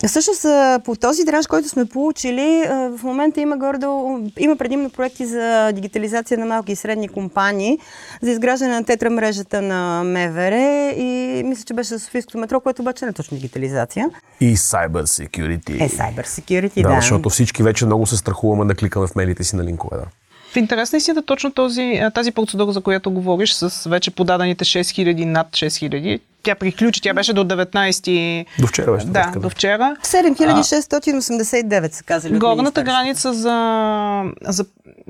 Всъщност 0.06 0.46
по 0.84 0.96
този 0.96 1.24
дранж, 1.24 1.46
който 1.46 1.68
сме 1.68 1.84
получили, 1.84 2.64
в 2.68 3.00
момента 3.02 3.40
има 3.40 3.56
гордо, 3.56 4.20
има 4.38 4.56
предимно 4.56 4.90
проекти 4.90 5.26
за 5.26 5.72
дигитализация 5.72 6.38
на 6.38 6.46
малки 6.46 6.72
и 6.72 6.76
средни 6.76 7.08
компании, 7.08 7.78
за 8.22 8.30
изграждане 8.30 8.74
на 8.74 8.84
тетра 8.84 9.10
мрежата 9.10 9.62
на 9.62 10.02
МВР 10.04 10.92
и 10.96 11.42
мисля, 11.44 11.64
че 11.64 11.74
беше 11.74 11.98
Софийското 11.98 12.38
метро, 12.38 12.60
което 12.60 12.82
обаче 12.82 13.04
не 13.04 13.08
е 13.08 13.12
точно 13.12 13.36
дигитализация. 13.36 14.10
И 14.40 14.56
cyber 14.56 15.02
security. 15.02 15.84
Е, 15.84 15.88
cyber 15.88 16.26
security, 16.26 16.82
да. 16.82 16.88
да. 16.88 16.94
Защото 16.94 17.30
всички 17.30 17.62
вече 17.62 17.86
много 17.86 18.06
се 18.06 18.16
страхуваме 18.16 18.64
да 18.64 18.74
кликаме 18.74 19.06
в 19.06 19.14
мейлите 19.14 19.44
си 19.44 19.56
на 19.56 19.64
линкове. 19.64 19.96
Да. 19.96 20.04
В 20.52 20.56
интерес 20.56 20.92
на 20.92 21.14
да 21.14 21.22
точно 21.22 21.52
този, 21.52 22.02
тази 22.14 22.32
процедура, 22.32 22.72
за 22.72 22.80
която 22.80 23.10
говориш, 23.10 23.52
с 23.52 23.90
вече 23.90 24.10
подадените 24.10 24.64
6000, 24.64 25.24
над 25.24 25.48
6000, 25.50 26.20
тя 26.42 26.54
приключи, 26.54 27.02
тя 27.02 27.14
беше 27.14 27.32
до 27.32 27.44
19... 27.44 28.46
До 28.60 28.66
вчера 28.66 28.92
беше. 28.92 29.06
Да, 29.06 29.32
до 29.36 29.50
вчера. 29.50 29.96
7689 30.02 31.92
са 31.92 32.04
казали. 32.04 32.38
Горната 32.38 32.82
граница 32.82 33.34
за, 33.34 34.24
за 34.42 34.64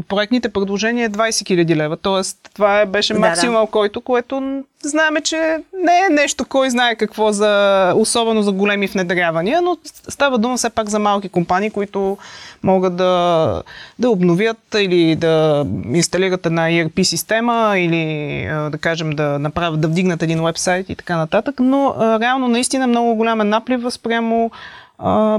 проектните 0.08 0.48
предложения 0.48 1.06
е 1.06 1.10
20 1.10 1.30
000 1.30 1.76
лева. 1.76 1.96
Тоест, 1.96 2.50
това 2.54 2.80
е, 2.80 2.86
беше 2.86 3.14
максимал, 3.14 3.60
да, 3.62 3.66
да. 3.66 3.70
който, 3.70 4.00
което 4.00 4.62
знаеме, 4.82 5.20
че 5.20 5.36
не 5.84 5.98
е 6.06 6.14
нещо, 6.14 6.44
кой 6.44 6.70
знае 6.70 6.94
какво, 6.94 7.32
за, 7.32 7.92
особено 7.96 8.42
за 8.42 8.52
големи 8.52 8.86
внедрявания, 8.86 9.62
но 9.62 9.76
става 10.08 10.38
дума 10.38 10.56
все 10.56 10.70
пак 10.70 10.88
за 10.88 10.98
малки 10.98 11.28
компании, 11.28 11.70
които 11.70 12.18
могат 12.62 12.96
да, 12.96 13.62
да 13.98 14.10
обновят 14.10 14.58
или 14.78 15.16
да 15.16 15.66
инсталират 15.92 16.46
една 16.46 16.62
ERP 16.62 17.02
система 17.02 17.74
или 17.78 18.44
да 18.70 18.78
кажем 18.78 19.10
да 19.10 19.38
направят, 19.38 19.80
да 19.80 19.88
вдигнат 19.88 20.22
един 20.22 20.44
вебсайт 20.44 20.88
и 20.88 20.94
така 20.96 21.16
нататък, 21.20 21.54
но 21.60 21.94
реално 22.20 22.48
наистина 22.48 22.86
много 22.86 23.14
голям 23.14 23.40
е 23.40 23.90
спрямо 23.90 24.50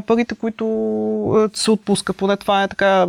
парите, 0.07 0.35
които 0.35 1.49
се 1.53 1.71
отпуска. 1.71 2.13
Поне 2.13 2.37
това 2.37 2.63
е 2.63 2.67
така 2.67 3.07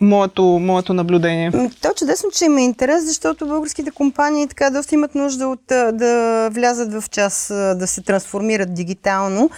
моето, 0.00 0.42
моето 0.44 0.94
наблюдение. 0.94 1.50
То 1.82 1.88
чудесно, 1.96 2.30
че 2.30 2.44
има 2.44 2.60
интерес, 2.60 3.04
защото 3.06 3.46
българските 3.46 3.90
компании 3.90 4.48
така 4.48 4.70
доста 4.70 4.94
имат 4.94 5.14
нужда 5.14 5.48
от 5.48 5.60
да 5.68 6.48
влязат 6.52 6.92
в 6.92 7.10
час, 7.10 7.46
да 7.50 7.86
се 7.86 8.02
трансформират 8.02 8.74
дигитално. 8.74 9.50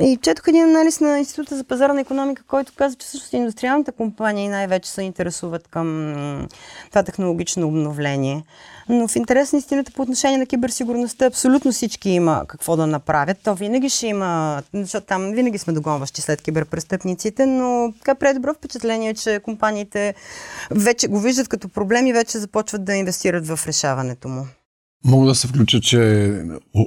И 0.00 0.18
четох 0.22 0.48
един 0.48 0.64
анализ 0.64 1.00
на 1.00 1.18
Института 1.18 1.56
за 1.56 1.64
пазарна 1.64 2.00
економика, 2.00 2.42
който 2.48 2.72
каза, 2.76 2.96
че 2.96 3.06
всъщност 3.06 3.32
индустриалните 3.32 3.92
компании 3.92 4.48
най-вече 4.48 4.90
се 4.90 5.02
интересуват 5.02 5.68
към 5.68 6.14
това 6.90 7.02
технологично 7.02 7.66
обновление. 7.66 8.44
Но 8.88 9.08
в 9.08 9.16
интерес 9.16 9.52
на 9.52 9.58
истината 9.58 9.92
по 9.92 10.02
отношение 10.02 10.38
на 10.38 10.46
киберсигурността 10.46 11.26
абсолютно 11.26 11.72
всички 11.72 12.10
има 12.10 12.44
какво 12.48 12.76
да 12.76 12.86
направят. 12.86 13.38
То 13.44 13.54
винаги 13.54 13.88
ще 13.88 14.06
има, 14.06 14.62
защото 14.74 15.06
там 15.06 15.32
винаги 15.32 15.58
сме 15.58 15.72
догонващи 15.72 16.20
след 16.20 16.42
киберпрестъпниците, 16.42 17.46
но 17.46 17.92
така 17.98 18.14
предобро 18.14 18.54
впечатление, 18.54 19.14
че 19.14 19.40
компаниите 19.44 20.14
вече 20.70 21.08
го 21.08 21.20
виждат 21.20 21.48
като 21.48 21.68
проблем 21.68 22.06
и 22.06 22.12
вече 22.12 22.38
започват 22.38 22.84
да 22.84 22.94
инвестират 22.94 23.46
в 23.46 23.60
решаването 23.66 24.28
му. 24.28 24.46
Мога 25.04 25.26
да 25.26 25.34
се 25.34 25.48
включа, 25.48 25.80
че 25.80 26.32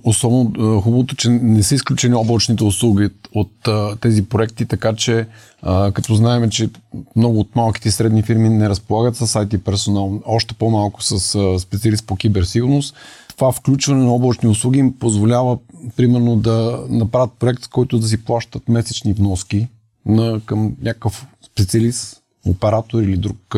особено 0.04 0.82
хубавото, 0.82 1.16
че 1.16 1.30
не 1.30 1.64
са 1.64 1.76
изключени 1.76 2.16
облачните 2.16 2.64
услуги 2.64 3.10
от 3.34 3.68
а, 3.68 3.96
тези 3.96 4.26
проекти, 4.26 4.66
така 4.66 4.94
че 4.96 5.28
а, 5.62 5.92
като 5.92 6.16
знаем, 6.16 6.50
че 6.50 6.70
много 7.16 7.40
от 7.40 7.56
малките 7.56 7.90
и 7.90 7.92
средни 7.92 8.24
фирми 8.24 8.50
не 8.50 8.70
разполагат 8.70 9.16
с 9.16 9.28
IT 9.28 9.58
персонал, 9.58 10.22
още 10.26 10.54
по-малко 10.54 11.04
с 11.04 11.36
а, 11.36 11.60
специалист 11.60 12.08
по 12.08 12.16
киберсигурност, 12.16 12.96
това 13.36 13.52
включване 13.52 14.04
на 14.04 14.14
облачни 14.14 14.50
услуги 14.50 14.80
им 14.80 14.94
позволява 15.00 15.58
примерно 15.96 16.36
да 16.36 16.86
направят 16.90 17.32
проект, 17.40 17.64
с 17.64 17.68
който 17.68 18.00
да 18.00 18.08
си 18.08 18.24
плащат 18.24 18.70
месечни 18.70 19.14
вноски 19.14 19.68
на, 20.06 20.42
към 20.46 20.76
някакъв 20.82 21.28
специалист, 21.46 22.22
оператор 22.46 23.02
или 23.02 23.18
друг 23.18 23.56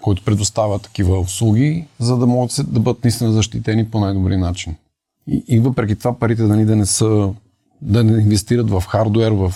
който 0.00 0.24
предоставя 0.24 0.78
такива 0.78 1.20
услуги, 1.20 1.86
за 1.98 2.16
да 2.16 2.26
могат 2.26 2.60
да 2.68 2.80
бъдат 2.80 3.04
наистина 3.04 3.32
защитени 3.32 3.90
по 3.90 4.00
най-добри 4.00 4.36
начин. 4.36 4.74
И, 5.26 5.44
и 5.48 5.60
въпреки 5.60 5.96
това 5.96 6.18
парите 6.18 6.42
да 6.42 6.56
ни 6.56 6.64
да 6.64 6.76
не 6.76 6.86
са, 6.86 7.32
да 7.82 8.04
не 8.04 8.22
инвестират 8.22 8.70
в 8.70 8.82
хардуер, 8.88 9.30
в 9.32 9.52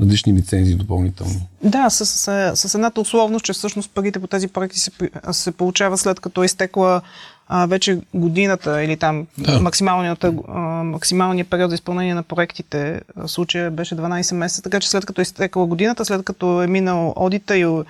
различни 0.00 0.32
лицензии 0.32 0.74
допълнителни. 0.74 1.48
Да, 1.62 1.90
с, 1.90 2.06
с, 2.06 2.52
с 2.56 2.74
едната 2.74 3.00
условност, 3.00 3.44
че 3.44 3.52
всъщност 3.52 3.90
парите 3.90 4.20
по 4.20 4.26
тези 4.26 4.48
проекти 4.48 4.80
се, 4.80 4.90
се 5.32 5.52
получава 5.52 5.98
след 5.98 6.20
като 6.20 6.42
е 6.42 6.46
изтекла 6.46 7.00
а, 7.48 7.66
вече 7.66 7.98
годината 8.14 8.82
или 8.82 8.96
там 8.96 9.26
да. 9.38 9.52
а, 10.48 10.82
максималният 10.84 11.50
период 11.50 11.70
за 11.70 11.74
изпълнение 11.74 12.14
на 12.14 12.22
проектите 12.22 13.00
в 13.16 13.28
случая 13.28 13.70
беше 13.70 13.96
12 13.96 14.34
месеца, 14.34 14.62
така 14.62 14.80
че 14.80 14.90
след 14.90 15.06
като 15.06 15.20
е 15.20 15.22
изтекла 15.22 15.66
годината, 15.66 16.04
след 16.04 16.24
като 16.24 16.62
е 16.62 16.66
минал 16.66 17.12
одита 17.16 17.56
и 17.56 17.82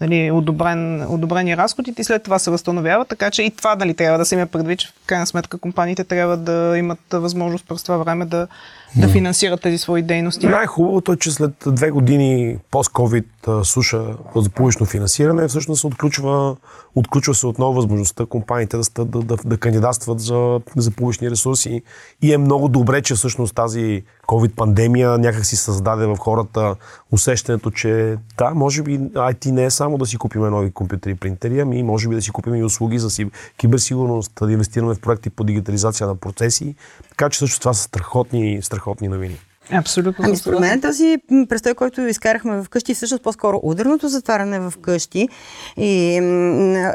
нали, 0.00 0.30
одобрен, 0.30 1.06
одобрени 1.08 1.56
разходите 1.56 2.00
и 2.00 2.04
след 2.04 2.22
това 2.22 2.38
се 2.38 2.50
възстановява, 2.50 3.04
така 3.04 3.30
че 3.30 3.42
и 3.42 3.50
това 3.50 3.74
нали, 3.74 3.94
трябва 3.94 4.18
да 4.18 4.24
се 4.24 4.34
има 4.34 4.46
предвид, 4.46 4.78
че 4.78 4.88
в 4.88 4.92
крайна 5.06 5.26
сметка 5.26 5.58
компаниите 5.58 6.04
трябва 6.04 6.36
да 6.36 6.78
имат 6.78 7.00
възможност 7.12 7.68
през 7.68 7.82
това 7.82 7.96
време 7.96 8.24
да 8.24 8.48
да 8.96 9.08
финансират 9.08 9.60
тези 9.60 9.78
свои 9.78 10.02
дейности. 10.02 10.46
Най-хубавото 10.46 11.12
е, 11.12 11.16
че 11.16 11.30
след 11.30 11.52
две 11.66 11.90
години 11.90 12.56
пост-ковид 12.70 13.26
суша 13.64 14.16
за 14.36 14.50
публично 14.50 14.86
финансиране, 14.86 15.48
всъщност 15.48 15.84
отключва, 15.84 16.56
отключва 16.94 17.34
се 17.34 17.46
отново 17.46 17.72
възможността 17.72 18.26
компаниите 18.26 18.76
да, 18.76 19.04
да, 19.04 19.22
да, 19.22 19.36
да 19.44 19.56
кандидатстват 19.56 20.20
за, 20.20 20.60
за 20.76 20.90
публични 20.90 21.30
ресурси. 21.30 21.82
И 22.22 22.32
е 22.32 22.38
много 22.38 22.68
добре, 22.68 23.02
че 23.02 23.14
всъщност 23.14 23.54
тази 23.54 24.02
COVID-пандемия 24.26 25.18
някак 25.18 25.46
си 25.46 25.56
създаде 25.56 26.06
в 26.06 26.16
хората 26.16 26.76
усещането, 27.10 27.70
че 27.70 28.16
да, 28.38 28.50
може 28.50 28.82
би 28.82 28.98
IT 28.98 29.50
не 29.50 29.64
е 29.64 29.70
само 29.70 29.98
да 29.98 30.06
си 30.06 30.16
купим 30.16 30.42
нови 30.42 30.70
компютри 30.70 31.10
и 31.10 31.14
принтери, 31.14 31.60
ами 31.60 31.82
може 31.82 32.08
би 32.08 32.14
да 32.14 32.22
си 32.22 32.30
купим 32.30 32.54
и 32.54 32.64
услуги 32.64 32.98
за 32.98 33.10
си, 33.10 33.30
киберсигурност, 33.56 34.32
да 34.42 34.52
инвестираме 34.52 34.94
в 34.94 35.00
проекти 35.00 35.30
по 35.30 35.44
дигитализация 35.44 36.06
на 36.06 36.16
процеси. 36.16 36.74
Така 37.08 37.30
че 37.30 37.38
също 37.38 37.60
това 37.60 37.74
са 37.74 37.82
страхотни, 37.82 38.62
страхотни 38.62 39.08
новини. 39.08 39.38
Абсолютно. 39.70 40.24
Ами, 40.24 40.36
според 40.36 40.60
мен 40.60 40.80
този 40.80 41.16
престой, 41.48 41.74
който 41.74 42.00
изкарахме 42.00 42.62
в 42.62 42.68
къщи, 42.68 42.94
всъщност 42.94 43.22
по-скоро 43.22 43.60
ударното 43.62 44.08
затваряне 44.08 44.60
в 44.60 44.72
къщи 44.82 45.28
и 45.76 46.20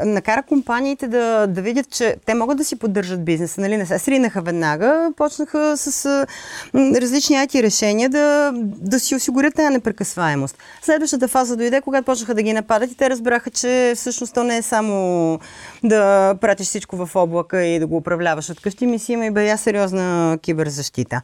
накара 0.04 0.42
компаниите 0.42 1.08
да, 1.08 1.46
да 1.46 1.62
видят, 1.62 1.90
че 1.90 2.16
те 2.26 2.34
могат 2.34 2.58
да 2.58 2.64
си 2.64 2.76
поддържат 2.76 3.24
бизнеса, 3.24 3.60
нали? 3.60 3.76
не 3.76 3.86
се 3.86 3.98
сринаха 3.98 4.42
веднага, 4.42 5.12
почнаха 5.16 5.76
с 5.76 6.26
различни 6.74 7.36
IT 7.36 7.62
решения 7.62 8.08
да, 8.08 8.52
да 8.62 9.00
си 9.00 9.14
осигурят 9.14 9.54
тази 9.54 9.74
непрекъсваемост. 9.74 10.58
Следващата 10.82 11.28
фаза 11.28 11.56
дойде, 11.56 11.80
когато 11.80 12.04
почнаха 12.04 12.34
да 12.34 12.42
ги 12.42 12.52
нападат 12.52 12.92
и 12.92 12.96
те 12.96 13.10
разбраха, 13.10 13.50
че 13.50 13.92
всъщност 13.96 14.34
то 14.34 14.44
не 14.44 14.56
е 14.56 14.62
само 14.62 15.38
да 15.84 16.34
пратиш 16.40 16.66
всичко 16.66 17.06
в 17.06 17.16
облака 17.16 17.64
и 17.64 17.78
да 17.78 17.86
го 17.86 17.96
управляваш 17.96 18.50
от 18.50 18.60
къщи, 18.60 18.86
ми 18.86 18.98
си 18.98 19.12
има 19.12 19.26
и 19.26 19.30
бая 19.30 19.58
сериозна 19.58 20.38
киберзащита. 20.42 21.20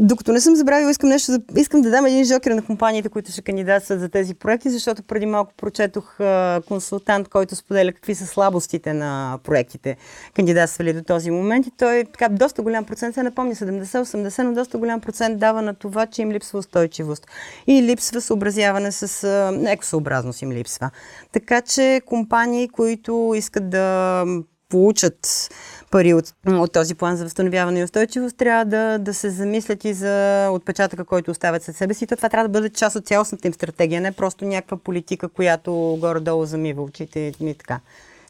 Докато 0.00 0.32
не 0.32 0.40
съм 0.40 0.56
забравила 0.56 0.83
направила, 0.84 0.90
искам 0.90 1.08
нещо, 1.08 1.32
за... 1.32 1.40
искам 1.56 1.82
да 1.82 1.90
дам 1.90 2.06
един 2.06 2.24
жокер 2.24 2.50
на 2.50 2.62
компаниите, 2.62 3.08
които 3.08 3.32
ще 3.32 3.42
кандидатстват 3.42 4.00
за 4.00 4.08
тези 4.08 4.34
проекти, 4.34 4.70
защото 4.70 5.02
преди 5.02 5.26
малко 5.26 5.52
прочетох 5.56 6.20
а, 6.20 6.62
консултант, 6.68 7.28
който 7.28 7.56
споделя 7.56 7.92
какви 7.92 8.14
са 8.14 8.26
слабостите 8.26 8.92
на 8.92 9.38
проектите, 9.44 9.96
кандидатствали 10.34 10.92
до 10.92 11.02
този 11.02 11.30
момент 11.30 11.66
и 11.66 11.70
той 11.78 12.04
така 12.04 12.28
доста 12.28 12.62
голям 12.62 12.84
процент, 12.84 13.14
се 13.14 13.22
напомня 13.22 13.54
70-80, 13.54 14.42
но 14.42 14.52
доста 14.52 14.78
голям 14.78 15.00
процент 15.00 15.38
дава 15.38 15.62
на 15.62 15.74
това, 15.74 16.06
че 16.06 16.22
им 16.22 16.32
липсва 16.32 16.58
устойчивост 16.58 17.26
и 17.66 17.82
липсва 17.82 18.20
съобразяване 18.20 18.92
с 18.92 19.24
а, 19.24 19.70
екосъобразност 19.70 20.42
им 20.42 20.52
липсва. 20.52 20.90
Така 21.32 21.60
че 21.60 22.00
компании, 22.06 22.68
които 22.68 23.32
искат 23.36 23.70
да 23.70 24.24
получат 24.68 25.50
пари 25.94 26.14
от, 26.14 26.34
от 26.46 26.72
този 26.72 26.94
план 26.94 27.16
за 27.16 27.24
възстановяване 27.24 27.80
и 27.80 27.84
устойчивост, 27.84 28.36
трябва 28.36 28.64
да, 28.64 28.98
да 28.98 29.14
се 29.14 29.30
замислят 29.30 29.84
и 29.84 29.92
за 29.92 30.48
отпечатъка, 30.50 31.04
който 31.04 31.30
оставят 31.30 31.62
след 31.62 31.76
себе 31.76 31.94
си. 31.94 32.06
Това 32.06 32.28
трябва 32.28 32.48
да 32.48 32.52
бъде 32.52 32.70
част 32.70 32.96
от 32.96 33.06
цялостната 33.06 33.48
им 33.48 33.54
стратегия, 33.54 34.00
не 34.00 34.12
просто 34.12 34.44
някаква 34.44 34.76
политика, 34.76 35.28
която 35.28 35.72
горе-долу 36.00 36.44
замива 36.44 36.82
очите 36.82 37.32
и 37.40 37.54
така. 37.54 37.80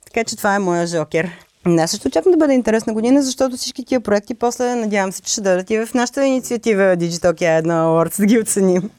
Така 0.04 0.24
че 0.24 0.36
това 0.36 0.54
е 0.54 0.58
моя 0.58 0.86
жокер. 0.86 1.30
Не, 1.66 1.88
също 1.88 2.08
очаквам 2.08 2.32
да 2.32 2.38
бъде 2.38 2.54
интересна 2.54 2.92
година, 2.92 3.22
защото 3.22 3.56
всички 3.56 3.84
тия 3.84 4.00
проекти 4.00 4.34
после 4.34 4.74
надявам 4.74 5.12
се, 5.12 5.22
че 5.22 5.32
ще 5.32 5.40
дадат 5.40 5.70
и 5.70 5.78
в 5.78 5.94
нашата 5.94 6.26
инициатива 6.26 6.82
Digital 6.82 7.32
Care 7.32 7.58
една 7.58 7.84
Awards 7.84 8.18
да 8.18 8.26
ги 8.26 8.38
оценим. 8.38 8.90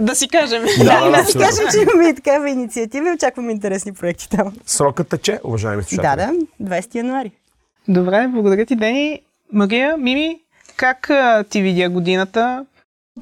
Да 0.00 0.14
си 0.14 0.28
кажем. 0.28 0.64
Да, 0.78 0.84
да, 0.84 1.10
да, 1.10 1.22
да 1.22 1.24
си 1.24 1.38
кажем, 1.38 1.64
че 1.72 1.78
имаме 1.82 2.08
и 2.08 2.14
такава 2.14 2.50
инициатива 2.50 3.08
и 3.08 3.12
очакваме 3.12 3.52
интересни 3.52 3.92
проекти 3.92 4.28
там. 4.28 4.52
Срокът 4.66 5.08
тече, 5.08 5.40
уважаеми 5.44 5.82
слушатели. 5.82 6.16
Да, 6.16 6.32
да, 6.60 6.80
20 6.80 6.94
януари. 6.94 7.32
Добре, 7.88 8.28
благодаря 8.28 8.66
ти, 8.66 8.76
Дени. 8.76 9.20
Мария, 9.52 9.96
Мими, 9.96 10.40
как 10.76 11.10
ти 11.50 11.62
видя 11.62 11.90
годината? 11.90 12.66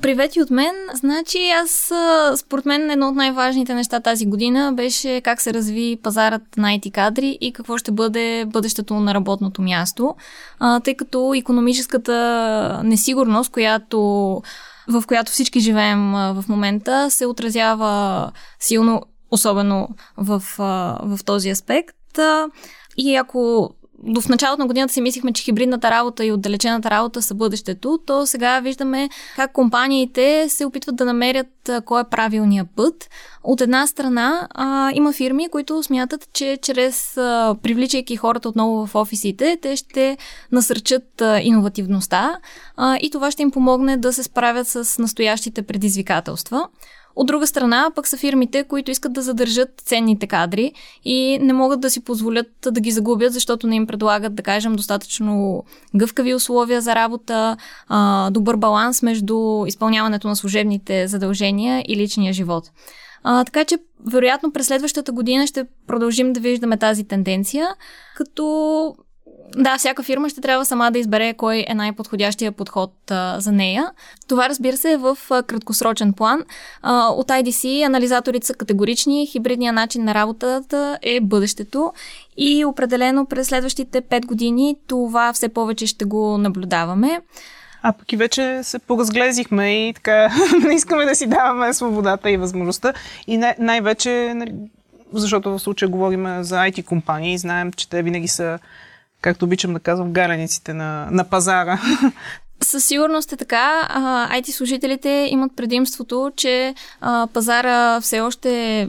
Привет 0.02 0.36
и 0.36 0.42
от 0.42 0.50
мен. 0.50 0.74
Значи 0.94 1.38
аз, 1.62 1.92
според 2.36 2.66
мен, 2.66 2.90
едно 2.90 3.08
от 3.08 3.14
най-важните 3.14 3.74
неща 3.74 4.00
тази 4.00 4.26
година 4.26 4.72
беше 4.72 5.20
как 5.20 5.40
се 5.40 5.54
разви 5.54 5.98
пазарът 6.02 6.42
на 6.56 6.68
IT 6.68 6.92
кадри 6.92 7.38
и 7.40 7.52
какво 7.52 7.78
ще 7.78 7.92
бъде 7.92 8.44
бъдещето 8.46 8.94
на 8.94 9.14
работното 9.14 9.62
място, 9.62 10.16
а, 10.58 10.80
тъй 10.80 10.94
като 10.94 11.34
економическата 11.34 12.80
несигурност, 12.84 13.52
която 13.52 14.00
в 14.88 15.04
която 15.06 15.32
всички 15.32 15.60
живеем 15.60 16.12
в 16.12 16.44
момента, 16.48 17.10
се 17.10 17.26
отразява 17.26 18.32
силно, 18.60 19.02
особено 19.30 19.88
в, 20.16 20.42
в 21.02 21.18
този 21.24 21.50
аспект. 21.50 22.18
И 22.96 23.16
ако 23.16 23.70
до 24.02 24.20
в 24.20 24.28
началото 24.28 24.62
на 24.62 24.66
годината 24.66 24.92
си 24.92 25.00
мислихме, 25.00 25.32
че 25.32 25.42
хибридната 25.42 25.90
работа 25.90 26.24
и 26.24 26.32
отдалечената 26.32 26.90
работа 26.90 27.22
са 27.22 27.34
бъдещето, 27.34 27.98
то 28.06 28.26
сега 28.26 28.60
виждаме 28.60 29.08
как 29.36 29.52
компаниите 29.52 30.46
се 30.48 30.64
опитват 30.64 30.96
да 30.96 31.04
намерят 31.04 31.70
кой 31.84 32.00
е 32.00 32.04
правилният 32.04 32.68
път. 32.76 33.10
От 33.44 33.60
една 33.60 33.86
страна 33.86 34.48
а, 34.54 34.90
има 34.94 35.12
фирми, 35.12 35.48
които 35.48 35.82
смятат, 35.82 36.28
че 36.32 36.58
чрез 36.62 37.16
а, 37.16 37.56
привличайки 37.62 38.16
хората 38.16 38.48
отново 38.48 38.86
в 38.86 38.94
офисите, 38.94 39.58
те 39.62 39.76
ще 39.76 40.16
насърчат 40.52 41.20
а, 41.20 41.40
иновативността 41.40 42.38
а, 42.76 42.96
и 43.00 43.10
това 43.10 43.30
ще 43.30 43.42
им 43.42 43.50
помогне 43.50 43.96
да 43.96 44.12
се 44.12 44.22
справят 44.22 44.68
с 44.68 44.98
настоящите 44.98 45.62
предизвикателства. 45.62 46.68
От 47.16 47.26
друга 47.26 47.46
страна, 47.46 47.90
пък 47.94 48.06
са 48.08 48.16
фирмите, 48.16 48.64
които 48.64 48.90
искат 48.90 49.12
да 49.12 49.22
задържат 49.22 49.68
ценните 49.84 50.26
кадри 50.26 50.72
и 51.04 51.38
не 51.42 51.52
могат 51.52 51.80
да 51.80 51.90
си 51.90 52.04
позволят 52.04 52.46
да 52.64 52.80
ги 52.80 52.90
загубят, 52.90 53.32
защото 53.32 53.66
не 53.66 53.76
им 53.76 53.86
предлагат, 53.86 54.34
да 54.34 54.42
кажем, 54.42 54.76
достатъчно 54.76 55.64
гъвкави 55.96 56.34
условия 56.34 56.80
за 56.80 56.94
работа, 56.94 57.56
добър 58.30 58.56
баланс 58.56 59.02
между 59.02 59.64
изпълняването 59.66 60.28
на 60.28 60.36
служебните 60.36 61.08
задължения 61.08 61.84
и 61.88 61.96
личния 61.96 62.32
живот. 62.32 62.70
А, 63.22 63.44
така 63.44 63.64
че, 63.64 63.78
вероятно, 64.12 64.52
през 64.52 64.66
следващата 64.66 65.12
година 65.12 65.46
ще 65.46 65.64
продължим 65.86 66.32
да 66.32 66.40
виждаме 66.40 66.76
тази 66.76 67.04
тенденция, 67.04 67.68
като 68.16 68.94
да, 69.56 69.78
всяка 69.78 70.02
фирма 70.02 70.28
ще 70.28 70.40
трябва 70.40 70.64
сама 70.64 70.90
да 70.90 70.98
избере 70.98 71.34
кой 71.34 71.64
е 71.68 71.74
най-подходящия 71.74 72.52
подход 72.52 72.92
а, 73.10 73.40
за 73.40 73.52
нея. 73.52 73.90
Това, 74.28 74.48
разбира 74.48 74.76
се, 74.76 74.92
е 74.92 74.96
в 74.96 75.18
а, 75.30 75.42
краткосрочен 75.42 76.12
план. 76.12 76.44
А, 76.82 77.08
от 77.08 77.28
IDC 77.28 77.86
анализаторите 77.86 78.46
са 78.46 78.54
категорични. 78.54 79.26
Хибридният 79.26 79.74
начин 79.74 80.04
на 80.04 80.14
работата 80.14 80.98
е 81.02 81.20
бъдещето 81.20 81.92
и 82.36 82.64
определено 82.64 83.26
през 83.26 83.46
следващите 83.46 84.02
5 84.02 84.26
години 84.26 84.76
това 84.86 85.32
все 85.32 85.48
повече 85.48 85.86
ще 85.86 86.04
го 86.04 86.38
наблюдаваме. 86.38 87.20
А 87.82 87.92
пък 87.92 88.12
и 88.12 88.16
вече 88.16 88.60
се 88.62 88.78
поразглезихме 88.78 89.88
и 89.88 89.92
така 89.94 90.28
не 90.66 90.74
искаме 90.74 91.04
да 91.04 91.14
си 91.14 91.26
даваме 91.26 91.74
свободата 91.74 92.30
и 92.30 92.36
възможността. 92.36 92.92
И 93.26 93.36
най- 93.36 93.54
най-вече, 93.58 94.32
нали, 94.34 94.52
защото 95.12 95.50
в 95.50 95.58
случая 95.58 95.88
говорим 95.88 96.42
за 96.42 96.56
IT 96.56 96.84
компании, 96.84 97.38
знаем, 97.38 97.72
че 97.72 97.88
те 97.88 98.02
винаги 98.02 98.28
са 98.28 98.58
както 99.22 99.44
обичам 99.44 99.72
да 99.72 99.80
казвам, 99.80 100.12
галениците 100.12 100.74
на, 100.74 101.08
на 101.10 101.24
пазара. 101.24 101.80
Със 102.62 102.84
сигурност 102.84 103.32
е 103.32 103.36
така. 103.36 103.88
IT 104.32 104.50
служителите 104.50 105.28
имат 105.30 105.52
предимството, 105.56 106.32
че 106.36 106.74
пазара 107.32 108.00
все 108.00 108.20
още 108.20 108.88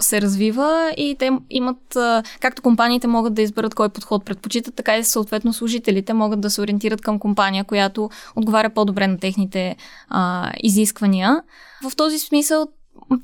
се 0.00 0.20
развива 0.20 0.94
и 0.96 1.16
те 1.18 1.30
имат, 1.50 1.96
както 2.40 2.62
компаниите 2.62 3.06
могат 3.06 3.34
да 3.34 3.42
изберат 3.42 3.74
кой 3.74 3.88
подход 3.88 4.24
предпочитат, 4.24 4.74
така 4.74 4.96
и 4.96 5.04
съответно 5.04 5.52
служителите 5.52 6.12
могат 6.12 6.40
да 6.40 6.50
се 6.50 6.60
ориентират 6.60 7.00
към 7.00 7.18
компания, 7.18 7.64
която 7.64 8.10
отговаря 8.36 8.70
по-добре 8.70 9.06
на 9.06 9.18
техните 9.18 9.76
а, 10.08 10.52
изисквания. 10.62 11.42
В 11.90 11.96
този 11.96 12.18
смисъл 12.18 12.68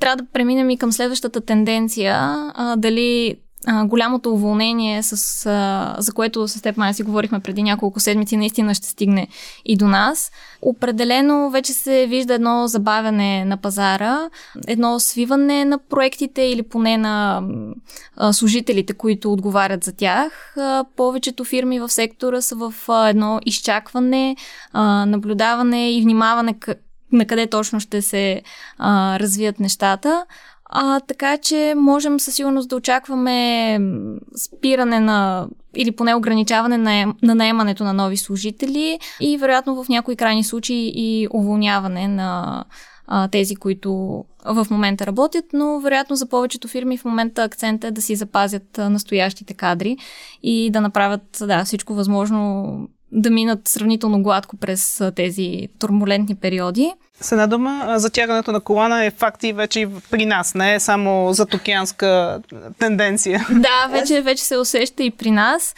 трябва 0.01 0.17
да 0.17 0.27
преминем 0.33 0.71
и 0.71 0.79
към 0.79 0.93
следващата 0.93 1.41
тенденция, 1.41 2.17
а, 2.19 2.77
дали 2.77 3.37
а, 3.67 3.85
голямото 3.85 4.33
уволнение, 4.33 5.03
с, 5.03 5.47
а, 5.47 5.97
за 5.99 6.13
което 6.13 6.49
с 6.49 6.63
теб 6.63 6.77
май 6.77 6.95
си 6.95 7.03
говорихме 7.03 7.41
преди 7.41 7.63
няколко 7.63 8.01
седмици, 8.01 8.37
наистина 8.37 8.75
ще 8.75 8.89
стигне 8.89 9.29
и 9.65 9.77
до 9.77 9.87
нас. 9.87 10.31
Определено 10.63 11.51
вече 11.51 11.73
се 11.73 12.07
вижда 12.07 12.35
едно 12.35 12.67
забавяне 12.67 13.45
на 13.45 13.57
пазара, 13.57 14.31
едно 14.67 15.01
свиване 15.01 15.65
на 15.65 15.79
проектите 15.79 16.43
или 16.43 16.63
поне 16.63 16.99
на 16.99 17.43
а, 18.17 18.33
служителите, 18.33 18.93
които 18.93 19.33
отговарят 19.33 19.85
за 19.85 19.93
тях. 19.93 20.57
А, 20.57 20.85
повечето 20.97 21.45
фирми 21.45 21.81
в 21.81 21.89
сектора 21.89 22.41
са 22.41 22.57
в 22.57 22.75
а, 22.89 23.09
едно 23.09 23.41
изчакване, 23.47 24.37
а, 24.73 25.07
наблюдаване 25.07 25.93
и 25.93 26.03
внимаване 26.03 26.55
на 27.13 27.27
къде 27.27 27.47
точно 27.47 27.81
ще 27.81 28.03
се 28.03 28.43
а, 28.79 29.19
развият 29.19 29.61
нещата. 29.61 30.27
А, 30.75 31.01
така 31.01 31.39
че 31.39 31.75
можем 31.77 32.21
със 32.21 32.35
сигурност 32.35 32.69
да 32.69 32.77
очакваме 32.77 33.79
спиране 34.37 35.01
на 35.01 35.49
или 35.77 35.93
поне 35.93 36.15
ограничаване 36.15 36.79
на, 36.79 37.15
на 37.23 37.35
наемането 37.35 37.85
на 37.85 37.93
нови 37.93 38.17
служители 38.17 38.99
и 39.21 39.39
вероятно 39.39 39.85
в 39.85 39.89
някои 39.89 40.17
крайни 40.17 40.45
случаи 40.45 40.93
и 40.95 41.29
уволняване 41.31 42.09
на 42.09 42.65
а, 43.07 43.29
тези, 43.29 43.57
които 43.57 44.25
в 44.45 44.67
момента 44.71 45.07
работят, 45.07 45.45
но 45.53 45.81
вероятно 45.81 46.17
за 46.17 46.29
повечето 46.29 46.69
фирми 46.69 46.99
в 46.99 47.05
момента 47.05 47.43
акцент 47.43 47.85
е 47.85 47.91
да 47.91 48.03
си 48.03 48.17
запазят 48.17 48.79
настоящите 48.79 49.55
кадри 49.55 49.97
и 50.43 50.71
да 50.71 50.81
направят 50.81 51.39
да, 51.41 51.65
всичко 51.65 51.95
възможно 51.95 52.89
да 53.13 53.31
минат 53.31 53.69
сравнително 53.69 54.23
гладко 54.23 54.57
през 54.57 55.03
тези 55.17 55.69
турбулентни 55.79 56.35
периоди. 56.35 56.93
С 57.21 57.33
една 57.33 57.47
дума, 57.47 57.95
затягането 57.97 58.53
на 58.53 58.61
колана 58.61 59.05
е 59.05 59.11
факт 59.11 59.45
и 59.45 59.53
вече 59.53 59.81
и 59.81 59.89
при 60.11 60.27
нас, 60.27 60.55
не 60.55 60.75
е 60.75 60.81
само 60.81 61.33
за 61.33 61.47
токианска 61.47 62.41
тенденция. 62.79 63.47
Да, 63.51 63.89
вече, 63.91 64.23
вече 64.23 64.45
се 64.45 64.57
усеща 64.57 65.03
и 65.03 65.11
при 65.11 65.31
нас. 65.31 65.75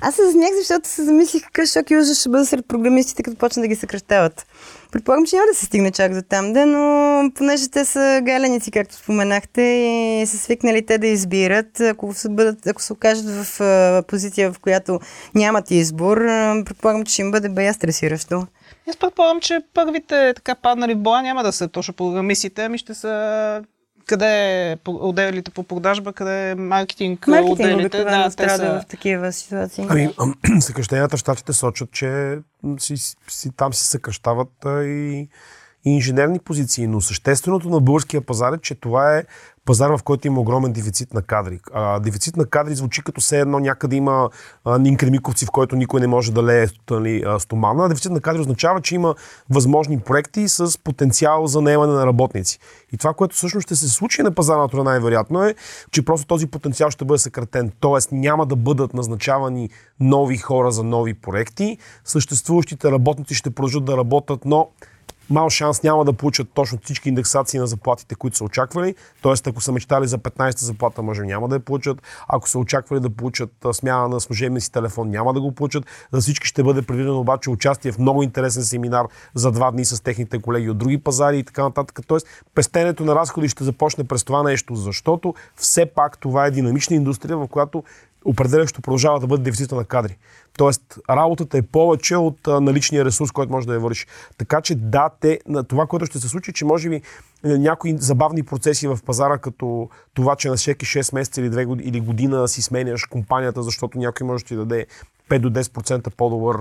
Аз 0.00 0.14
се 0.14 0.26
засмях, 0.26 0.50
защото 0.58 0.88
се 0.88 1.04
замислих 1.04 1.42
какъв 1.44 1.68
шок 1.68 1.90
и 1.90 1.96
ужас 1.96 2.20
ще 2.20 2.28
бъде 2.28 2.44
сред 2.44 2.68
програмистите, 2.68 3.22
като 3.22 3.36
почнат 3.36 3.64
да 3.64 3.68
ги 3.68 3.76
съкръщават. 3.76 4.46
Предполагам, 4.92 5.26
че 5.26 5.36
няма 5.36 5.46
да 5.46 5.54
се 5.54 5.66
стигне 5.66 5.90
чак 5.90 6.14
до 6.14 6.22
там, 6.22 6.52
да, 6.52 6.66
но 6.66 7.30
понеже 7.34 7.68
те 7.68 7.84
са 7.84 8.20
галеници, 8.22 8.70
както 8.70 8.94
споменахте, 8.94 9.62
и 9.62 10.26
са 10.26 10.38
свикнали 10.38 10.86
те 10.86 10.98
да 10.98 11.06
избират, 11.06 11.80
ако 11.80 12.14
се, 12.14 12.28
бъдат, 12.28 12.66
ако 12.66 12.82
се 12.82 12.92
окажат 12.92 13.24
в 13.28 14.04
позиция, 14.08 14.52
в 14.52 14.58
която 14.58 15.00
нямат 15.34 15.70
избор, 15.70 16.18
предполагам, 16.64 17.04
че 17.04 17.12
ще 17.12 17.22
им 17.22 17.30
бъде 17.30 17.48
бая 17.48 17.74
стресиращо. 17.74 18.46
Аз 18.88 18.96
предполагам, 18.96 19.40
че 19.40 19.60
първите 19.74 20.32
така 20.34 20.54
паднали 20.54 20.94
в 20.94 20.98
боя 20.98 21.22
няма 21.22 21.42
да 21.42 21.52
са 21.52 21.68
точно 21.68 21.94
програмистите, 21.94 22.64
ами 22.64 22.78
ще 22.78 22.94
са 22.94 23.62
къде 24.06 24.70
е 24.72 24.76
отделите 24.86 25.50
по 25.50 25.62
продажба, 25.62 26.12
къде 26.12 26.50
е 26.50 26.54
маркетинг, 26.54 27.26
маркетинг 27.26 27.52
отделите. 27.52 28.04
Да, 28.04 28.30
страда 28.30 28.56
са... 28.56 28.80
в 28.80 28.86
такива 28.88 29.32
ситуации. 29.32 29.86
Ами, 29.88 30.14
съкръщенията 30.60 31.16
в 31.16 31.20
щатите 31.20 31.52
сочат, 31.52 31.90
че 31.90 32.38
си, 32.78 32.96
си, 33.28 33.50
там 33.56 33.74
си 33.74 33.84
съкръщават 33.84 34.52
и, 34.66 35.28
и 35.84 35.90
инженерни 35.90 36.38
позиции, 36.38 36.86
но 36.86 37.00
същественото 37.00 37.68
на 37.68 37.80
българския 37.80 38.20
пазар 38.20 38.52
е, 38.52 38.58
че 38.58 38.74
това 38.74 39.16
е 39.16 39.24
пазар, 39.64 39.90
в 39.90 40.02
който 40.02 40.26
има 40.26 40.40
огромен 40.40 40.72
дефицит 40.72 41.14
на 41.14 41.22
кадри. 41.22 41.60
А, 41.72 42.00
дефицит 42.00 42.36
на 42.36 42.46
кадри 42.46 42.74
звучи 42.74 43.02
като 43.02 43.20
все 43.20 43.40
едно 43.40 43.58
някъде 43.58 43.96
има 43.96 44.30
Нинкремиковци, 44.78 45.46
в 45.46 45.50
който 45.50 45.76
никой 45.76 46.00
не 46.00 46.06
може 46.06 46.32
да 46.32 46.42
лее 46.42 46.66
нали, 46.90 47.24
стомана. 47.38 47.88
Дефицит 47.88 48.12
на 48.12 48.20
кадри 48.20 48.40
означава, 48.40 48.80
че 48.80 48.94
има 48.94 49.14
възможни 49.50 50.00
проекти 50.00 50.48
с 50.48 50.78
потенциал 50.78 51.46
за 51.46 51.60
наемане 51.60 51.92
на 51.92 52.06
работници. 52.06 52.58
И 52.92 52.96
това, 52.96 53.14
което 53.14 53.36
всъщност 53.36 53.64
ще 53.64 53.76
се 53.76 53.88
случи 53.88 54.22
на 54.22 54.30
пазара 54.30 54.58
на 54.58 54.68
труда 54.68 54.84
най-вероятно 54.84 55.44
е, 55.44 55.54
че 55.90 56.04
просто 56.04 56.26
този 56.26 56.46
потенциал 56.46 56.90
ще 56.90 57.04
бъде 57.04 57.18
съкратен. 57.18 57.72
Тоест 57.80 58.12
няма 58.12 58.46
да 58.46 58.56
бъдат 58.56 58.94
назначавани 58.94 59.70
нови 60.00 60.36
хора 60.36 60.70
за 60.70 60.84
нови 60.84 61.14
проекти. 61.14 61.78
Съществуващите 62.04 62.90
работници 62.90 63.34
ще 63.34 63.50
продължат 63.50 63.84
да 63.84 63.96
работят, 63.96 64.44
но 64.44 64.68
мал 65.32 65.50
шанс 65.50 65.82
няма 65.82 66.04
да 66.04 66.12
получат 66.12 66.48
точно 66.54 66.78
всички 66.84 67.08
индексации 67.08 67.60
на 67.60 67.66
заплатите, 67.66 68.14
които 68.14 68.36
са 68.36 68.44
очаквали. 68.44 68.94
Тоест, 69.22 69.46
ако 69.46 69.60
са 69.60 69.72
мечтали 69.72 70.06
за 70.06 70.18
15-та 70.18 70.66
заплата, 70.66 71.02
може 71.02 71.22
няма 71.22 71.48
да 71.48 71.54
я 71.54 71.60
получат. 71.60 72.02
Ако 72.28 72.48
са 72.48 72.58
очаквали 72.58 73.00
да 73.00 73.10
получат 73.10 73.50
смяна 73.72 74.08
на 74.08 74.20
служебния 74.20 74.60
си 74.60 74.72
телефон, 74.72 75.10
няма 75.10 75.32
да 75.32 75.40
го 75.40 75.52
получат. 75.52 75.84
За 76.12 76.20
всички 76.20 76.46
ще 76.46 76.62
бъде 76.62 76.82
предвидено 76.82 77.20
обаче 77.20 77.50
участие 77.50 77.92
в 77.92 77.98
много 77.98 78.22
интересен 78.22 78.64
семинар 78.64 79.06
за 79.34 79.52
два 79.52 79.70
дни 79.70 79.84
с 79.84 80.02
техните 80.02 80.38
колеги 80.38 80.70
от 80.70 80.78
други 80.78 80.98
пазари 80.98 81.38
и 81.38 81.44
така 81.44 81.62
нататък. 81.62 82.00
Тоест, 82.06 82.26
пестенето 82.54 83.04
на 83.04 83.14
разходи 83.14 83.48
ще 83.48 83.64
започне 83.64 84.04
през 84.04 84.24
това 84.24 84.42
нещо, 84.42 84.74
защото 84.74 85.34
все 85.56 85.86
пак 85.86 86.18
това 86.18 86.46
е 86.46 86.50
динамична 86.50 86.96
индустрия, 86.96 87.36
в 87.36 87.48
която 87.48 87.84
определящо 88.24 88.82
продължава 88.82 89.20
да 89.20 89.26
бъде 89.26 89.42
дефицита 89.42 89.74
на 89.74 89.84
кадри. 89.84 90.16
Тоест, 90.56 90.98
работата 91.10 91.58
е 91.58 91.62
повече 91.62 92.16
от 92.16 92.46
наличния 92.46 93.04
ресурс, 93.04 93.30
който 93.30 93.52
може 93.52 93.66
да 93.66 93.74
я 93.74 93.80
върши. 93.80 94.06
Така 94.38 94.60
че 94.60 94.74
да, 94.74 95.10
те, 95.20 95.40
на 95.48 95.64
това, 95.64 95.86
което 95.86 96.06
ще 96.06 96.18
се 96.18 96.28
случи, 96.28 96.52
че 96.52 96.64
може 96.64 96.88
би 96.88 96.96
е, 96.96 97.02
някои 97.44 97.96
забавни 97.98 98.42
процеси 98.42 98.88
в 98.88 98.98
пазара, 99.06 99.38
като 99.38 99.88
това, 100.14 100.36
че 100.36 100.48
на 100.48 100.56
всеки 100.56 100.86
6 100.86 101.14
месеца 101.14 101.40
или 101.40 101.50
2 101.50 101.66
години, 101.66 101.88
или 101.88 102.00
година 102.00 102.48
си 102.48 102.62
сменяш 102.62 103.04
компанията, 103.04 103.62
защото 103.62 103.98
някой 103.98 104.26
може 104.26 104.44
да 104.44 104.48
ти 104.48 104.56
даде 104.56 104.86
5 105.30 105.38
до 105.38 105.50
10% 105.50 106.10
по-добър, 106.16 106.56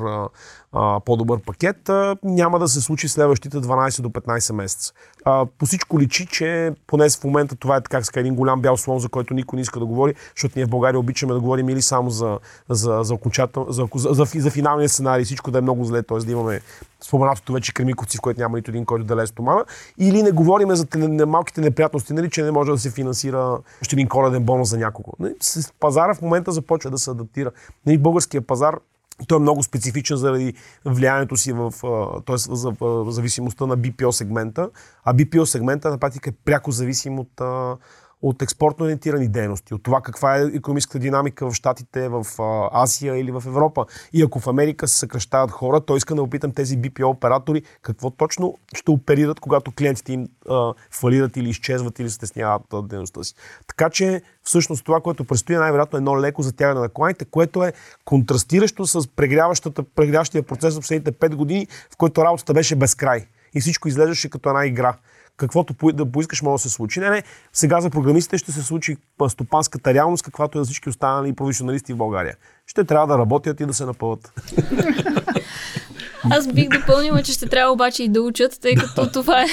а, 0.73 0.99
по-добър 0.99 1.39
пакет, 1.39 1.89
а, 1.89 2.17
няма 2.23 2.59
да 2.59 2.67
се 2.67 2.81
случи 2.81 3.07
следващите 3.07 3.57
12 3.57 4.01
до 4.01 4.09
15 4.09 4.53
месеца. 4.53 4.93
А, 5.25 5.45
по 5.45 5.65
всичко 5.65 5.99
личи, 5.99 6.25
че 6.25 6.71
поне 6.87 7.09
в 7.09 7.23
момента 7.23 7.55
това 7.55 7.75
е 7.75 7.81
така, 7.81 8.01
един 8.15 8.35
голям 8.35 8.61
бял 8.61 8.77
слон, 8.77 8.99
за 8.99 9.09
който 9.09 9.33
никой 9.33 9.57
не 9.57 9.61
иска 9.61 9.79
да 9.79 9.85
говори, 9.85 10.15
защото 10.35 10.53
ние 10.55 10.65
в 10.65 10.69
България 10.69 10.99
обичаме 10.99 11.33
да 11.33 11.39
говорим 11.39 11.69
или 11.69 11.81
само 11.81 12.09
за, 12.09 12.39
за, 12.69 12.99
за, 13.03 13.13
окончател, 13.13 13.65
за, 13.69 13.87
за, 13.95 14.13
за, 14.13 14.25
за 14.35 14.51
финалния 14.51 14.89
сценарий, 14.89 15.25
всичко 15.25 15.51
да 15.51 15.57
е 15.57 15.61
много 15.61 15.85
зле, 15.85 16.03
т.е. 16.03 16.17
да 16.17 16.31
имаме 16.31 16.61
споменатото 17.01 17.53
вече 17.53 17.73
кремиковци, 17.73 18.17
в 18.17 18.21
което 18.21 18.39
няма 18.39 18.57
нито 18.57 18.71
един, 18.71 18.85
който 18.85 19.05
да 19.05 19.15
лее 19.15 19.27
стомана, 19.27 19.65
или 19.97 20.23
не 20.23 20.31
говорим 20.31 20.75
за 20.75 20.85
малките 21.27 21.61
неприятности, 21.61 22.13
нали, 22.13 22.29
че 22.29 22.43
не 22.43 22.51
може 22.51 22.71
да 22.71 22.77
се 22.77 22.91
финансира 22.91 23.57
още 23.81 23.95
един 23.95 24.07
коледен 24.07 24.43
бонус 24.43 24.69
за 24.69 24.77
някого. 24.77 25.11
Нали, 25.19 25.33
пазара 25.79 26.13
в 26.13 26.21
момента 26.21 26.51
започва 26.51 26.89
да 26.89 26.97
се 26.97 27.11
адаптира. 27.11 27.51
Нали, 27.85 27.97
българския 27.97 28.41
пазар 28.41 28.75
той 29.27 29.37
е 29.37 29.41
много 29.41 29.63
специфичен 29.63 30.17
заради 30.17 30.53
влиянието 30.85 31.37
си 31.37 31.53
в, 31.53 31.73
т.е. 32.25 32.37
за 32.37 32.73
зависимостта 33.07 33.65
на 33.65 33.77
BPO 33.77 34.11
сегмента, 34.11 34.69
а 35.03 35.13
BPO 35.13 35.43
сегмента 35.43 35.89
на 35.89 35.97
практика 35.97 36.29
е 36.29 36.33
пряко 36.45 36.71
зависим 36.71 37.19
от 37.19 37.41
от 38.21 38.41
експортно 38.41 38.85
ориентирани 38.85 39.27
дейности, 39.27 39.73
от 39.73 39.83
това 39.83 40.01
каква 40.01 40.37
е 40.37 40.43
економическата 40.43 40.99
динамика 40.99 41.49
в 41.49 41.53
Штатите, 41.53 42.09
в 42.09 42.25
Азия 42.73 43.17
или 43.17 43.31
в 43.31 43.43
Европа. 43.47 43.85
И 44.13 44.23
ако 44.23 44.39
в 44.39 44.47
Америка 44.47 44.87
се 44.87 44.97
съкръщават 44.97 45.51
хора, 45.51 45.81
то 45.81 45.97
иска 45.97 46.15
да 46.15 46.23
опитам 46.23 46.51
тези 46.51 46.77
BPO 46.77 47.05
оператори 47.05 47.61
какво 47.81 48.09
точно 48.09 48.57
ще 48.75 48.91
оперират, 48.91 49.39
когато 49.39 49.71
клиентите 49.71 50.13
им 50.13 50.27
а, 50.49 50.73
фалират 50.91 51.37
или 51.37 51.49
изчезват 51.49 51.99
или 51.99 52.09
стесняват 52.09 52.61
дейността 52.83 53.23
си. 53.23 53.35
Така 53.67 53.89
че 53.89 54.21
всъщност 54.43 54.85
това, 54.85 55.01
което 55.01 55.23
предстои 55.23 55.55
най-вероятно 55.55 55.97
е 55.97 55.99
едно 55.99 56.21
леко 56.21 56.41
затягане 56.41 56.79
на 56.79 56.89
кланите, 56.89 57.25
което 57.25 57.63
е 57.63 57.73
контрастиращо 58.05 58.87
с 58.87 59.07
прегряващия 59.95 60.43
процес 60.43 60.75
в 60.75 60.79
последните 60.79 61.11
5 61.11 61.35
години, 61.35 61.67
в 61.93 61.97
който 61.97 62.23
работата 62.23 62.53
беше 62.53 62.75
безкрай. 62.75 63.25
И 63.53 63.61
всичко 63.61 63.87
изглеждаше 63.87 64.29
като 64.29 64.49
една 64.49 64.65
игра 64.65 64.97
каквото 65.37 65.91
да 65.93 66.11
поискаш 66.11 66.41
може 66.41 66.61
да 66.61 66.69
се 66.69 66.75
случи. 66.75 66.99
Не, 66.99 67.09
не, 67.09 67.23
сега 67.53 67.81
за 67.81 67.89
програмистите 67.89 68.37
ще 68.37 68.51
се 68.51 68.63
случи 68.63 68.97
стопанската 69.27 69.93
реалност, 69.93 70.23
каквато 70.23 70.59
е 70.59 70.63
за 70.63 70.65
всички 70.65 70.89
останали 70.89 71.33
професионалисти 71.33 71.93
в 71.93 71.97
България. 71.97 72.35
Ще 72.67 72.83
трябва 72.83 73.07
да 73.07 73.17
работят 73.17 73.59
и 73.59 73.65
да 73.65 73.73
се 73.73 73.85
напълват. 73.85 74.33
Аз 76.29 76.47
бих 76.47 76.69
допълнила, 76.69 77.23
че 77.23 77.33
ще 77.33 77.49
трябва 77.49 77.73
обаче 77.73 78.03
и 78.03 78.09
да 78.09 78.21
учат, 78.21 78.59
тъй 78.61 78.75
като 78.75 79.11
това 79.11 79.41
е 79.41 79.47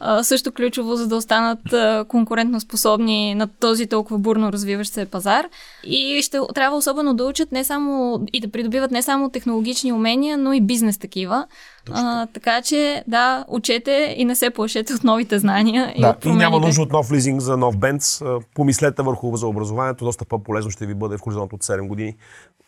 а, 0.00 0.22
също 0.24 0.52
ключово, 0.52 0.96
за 0.96 1.08
да 1.08 1.16
останат 1.16 1.72
а, 1.72 2.04
конкурентно 2.08 2.60
способни 2.60 3.34
на 3.34 3.46
този 3.46 3.86
толкова 3.86 4.18
бурно 4.18 4.52
развиващ 4.52 4.92
се 4.92 5.04
пазар. 5.04 5.46
И 5.84 6.22
ще 6.22 6.38
трябва 6.54 6.76
особено 6.76 7.14
да 7.14 7.24
учат 7.24 7.52
не 7.52 7.64
само 7.64 8.20
и 8.32 8.40
да 8.40 8.50
придобиват 8.50 8.90
не 8.90 9.02
само 9.02 9.30
технологични 9.30 9.92
умения, 9.92 10.38
но 10.38 10.52
и 10.52 10.60
бизнес 10.60 10.98
такива. 10.98 11.46
А, 11.92 12.26
така 12.26 12.62
че, 12.62 13.04
да, 13.06 13.44
учете 13.48 14.14
и 14.18 14.24
не 14.24 14.36
се 14.36 14.50
плашете 14.50 14.94
от 14.94 15.04
новите 15.04 15.38
знания. 15.38 15.94
Да, 15.98 16.16
и, 16.24 16.28
и 16.28 16.32
няма 16.32 16.60
нужда 16.60 16.82
от 16.82 16.92
нов 16.92 17.12
лизинг 17.12 17.40
за 17.40 17.56
нов 17.56 17.76
бенц. 17.76 18.22
Помислете 18.54 19.02
върху 19.02 19.36
за 19.36 19.46
образованието. 19.46 20.04
Доста 20.04 20.24
по-полезно 20.24 20.70
ще 20.70 20.86
ви 20.86 20.94
бъде 20.94 21.16
в 21.16 21.20
хоризонт 21.20 21.52
от 21.52 21.62
7 21.62 21.86
години. 21.86 22.16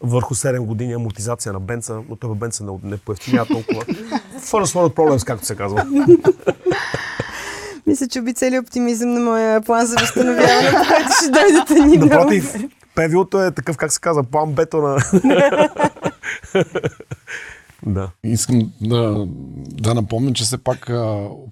Върху 0.01 0.35
7 0.35 0.61
години 0.61 0.93
амортизация 0.93 1.53
на 1.53 1.61
бенца, 1.61 1.99
но 2.09 2.17
това 2.17 2.35
бенца 2.35 2.65
не, 2.65 2.73
не 2.83 2.97
поевтиня 2.97 3.47
толкова. 3.47 3.85
First 4.41 4.75
world 4.77 4.95
problems, 4.95 5.27
както 5.27 5.47
се 5.47 5.57
казва. 5.57 5.87
Мисля, 7.87 8.09
че 8.09 8.21
оби 8.21 8.35
целият 8.35 8.67
оптимизъм 8.67 9.15
на 9.15 9.21
моя 9.21 9.61
план 9.61 9.87
за 9.87 9.97
възстановяване, 10.01 10.71
който 10.89 11.13
ще 11.23 11.31
дойдете 11.31 11.75
ни 11.75 11.99
Напротив, 11.99 12.55
певилото 12.95 13.43
е 13.43 13.51
такъв, 13.51 13.77
как 13.77 13.93
се 13.93 14.01
казва, 14.01 14.25
план 14.25 14.53
бето 14.53 14.77
на... 14.77 14.99
Да. 17.87 18.11
Искам 18.25 18.73
да, 18.81 19.27
да 19.57 19.95
напомня, 19.95 20.33
че 20.33 20.45
все 20.45 20.59
пак 20.59 20.91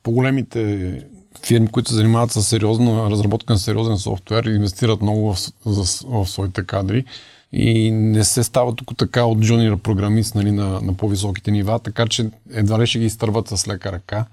по-големите 0.02 1.02
фирми, 1.46 1.68
които 1.68 1.90
се 1.90 1.96
занимават 1.96 2.32
с 2.32 2.42
сериозна 2.42 3.10
разработка 3.10 3.52
на 3.52 3.58
сериозен 3.58 3.98
софтуер, 3.98 4.44
инвестират 4.44 5.02
много 5.02 5.34
в, 5.34 5.38
в, 5.66 5.84
в 6.04 6.26
своите 6.26 6.64
кадри 6.64 7.04
и 7.52 7.90
не 7.90 8.24
се 8.24 8.44
става 8.44 8.74
тук 8.74 8.96
така 8.96 9.24
от 9.24 9.40
джуниор 9.40 9.78
програмист 9.78 10.34
нали, 10.34 10.50
на, 10.50 10.80
на 10.80 10.94
по-високите 10.94 11.50
нива, 11.50 11.78
така 11.78 12.06
че 12.06 12.30
едва 12.52 12.80
ли 12.80 12.86
ще 12.86 12.98
ги 12.98 13.04
изтърват 13.04 13.48
с 13.48 13.68
лека 13.68 13.92
ръка. 13.92 14.26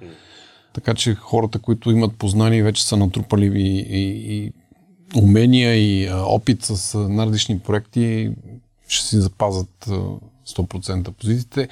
Така 0.74 0.94
че 0.94 1.16
хората, 1.16 1.60
които 1.60 1.92
имат 1.92 2.16
познание, 2.16 2.64
вече 2.64 2.86
са 2.88 2.98
натрупали 2.98 3.46
и, 3.46 3.80
и, 3.80 4.36
и 4.36 4.52
умения 5.16 5.76
и 5.76 6.08
а, 6.08 6.18
опит 6.18 6.64
с 6.64 7.00
най-различни 7.10 7.60
проекти, 7.60 8.32
ще 8.88 9.08
си 9.08 9.18
запазят 9.18 9.90
100% 10.48 11.12
позициите. 11.12 11.68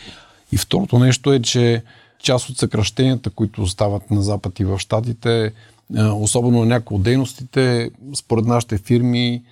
И 0.52 0.58
второто 0.58 1.00
нещо 1.00 1.34
е, 1.34 1.40
че 1.40 1.84
част 2.24 2.50
от 2.50 2.58
съкръщенията, 2.58 3.30
които 3.30 3.62
остават 3.62 4.12
на 4.12 4.22
Запад 4.22 4.60
и 4.60 4.66
в 4.66 4.80
Штатите, 4.80 5.52
особено 6.16 6.60
на 6.60 6.66
някои 6.66 6.96
от 6.96 7.04
дейностите, 7.04 7.92
според 8.16 8.46
нашите 8.46 8.78
фирми, 8.78 9.44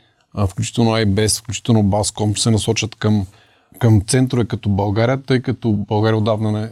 включително 0.47 0.91
IBS, 0.91 1.41
включително 1.41 1.83
Bascom, 1.83 2.37
се 2.37 2.51
насочат 2.51 2.95
към, 2.95 3.25
към 3.79 4.01
центрове 4.01 4.45
като 4.45 4.69
България, 4.69 5.21
тъй 5.21 5.41
като 5.41 5.71
България 5.71 6.17
отдавна 6.17 6.51
не, 6.51 6.69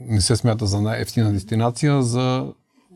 не 0.00 0.20
се 0.20 0.36
смята 0.36 0.66
за 0.66 0.80
най-ефтина 0.80 1.32
дестинация, 1.32 2.02
за 2.02 2.46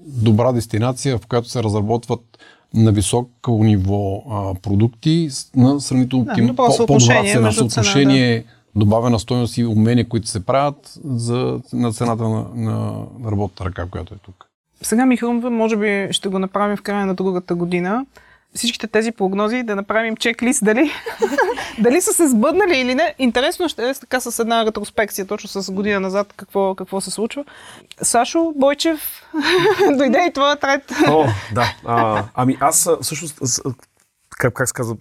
добра 0.06 0.52
дестинация, 0.52 1.18
в 1.18 1.26
която 1.26 1.48
се 1.48 1.62
разработват 1.62 2.38
на 2.74 2.92
високо 2.92 3.64
ниво 3.64 4.22
а, 4.30 4.54
продукти 4.54 5.28
на 5.56 5.80
сравнително 5.80 6.24
да, 6.24 6.54
по-добра 6.54 7.24
цена, 7.24 7.52
съотношение 7.52 8.44
добавена 8.78 9.18
стоеност 9.18 9.58
и 9.58 9.64
умения, 9.64 10.08
които 10.08 10.28
се 10.28 10.46
правят 10.46 10.98
за, 11.04 11.60
на 11.72 11.92
цената 11.92 12.22
на, 12.22 12.46
на, 12.54 12.72
на 13.18 13.30
работата 13.30 13.64
ръка, 13.64 13.86
която 13.90 14.14
е 14.14 14.18
тук. 14.18 14.46
Сега 14.82 15.06
ми 15.06 15.16
хрумва, 15.16 15.50
може 15.50 15.76
би 15.76 16.08
ще 16.10 16.28
го 16.28 16.38
направим 16.38 16.76
в 16.76 16.82
края 16.82 17.06
на 17.06 17.14
другата 17.14 17.54
година. 17.54 18.06
Всичките 18.54 18.86
тези 18.86 19.12
прогнози 19.12 19.62
да 19.62 19.76
направим 19.76 20.16
чек-лист 20.16 20.64
дали, 20.64 20.90
дали 21.78 22.00
са 22.00 22.12
се 22.12 22.28
сбъднали 22.28 22.78
или 22.78 22.94
не. 22.94 23.14
Интересно 23.18 23.68
ще 23.68 23.90
е 23.90 23.94
така 23.94 24.20
с 24.20 24.38
една 24.38 24.66
ретроспекция, 24.66 25.26
точно 25.26 25.62
с 25.62 25.72
година 25.72 26.00
назад, 26.00 26.32
какво, 26.36 26.74
какво 26.74 27.00
се 27.00 27.10
случва. 27.10 27.44
Сашо 28.02 28.52
Бойчев, 28.56 29.22
дойде 29.98 30.26
и 30.28 30.32
твоя 30.32 30.56
трет. 30.56 30.92
О, 31.08 31.24
да. 31.54 31.74
А, 31.84 32.24
ами 32.34 32.56
аз 32.60 32.90
всъщност, 33.00 33.62
как, 34.38 34.54
как 34.54 34.68
се 34.68 34.74
казва, 34.74 34.96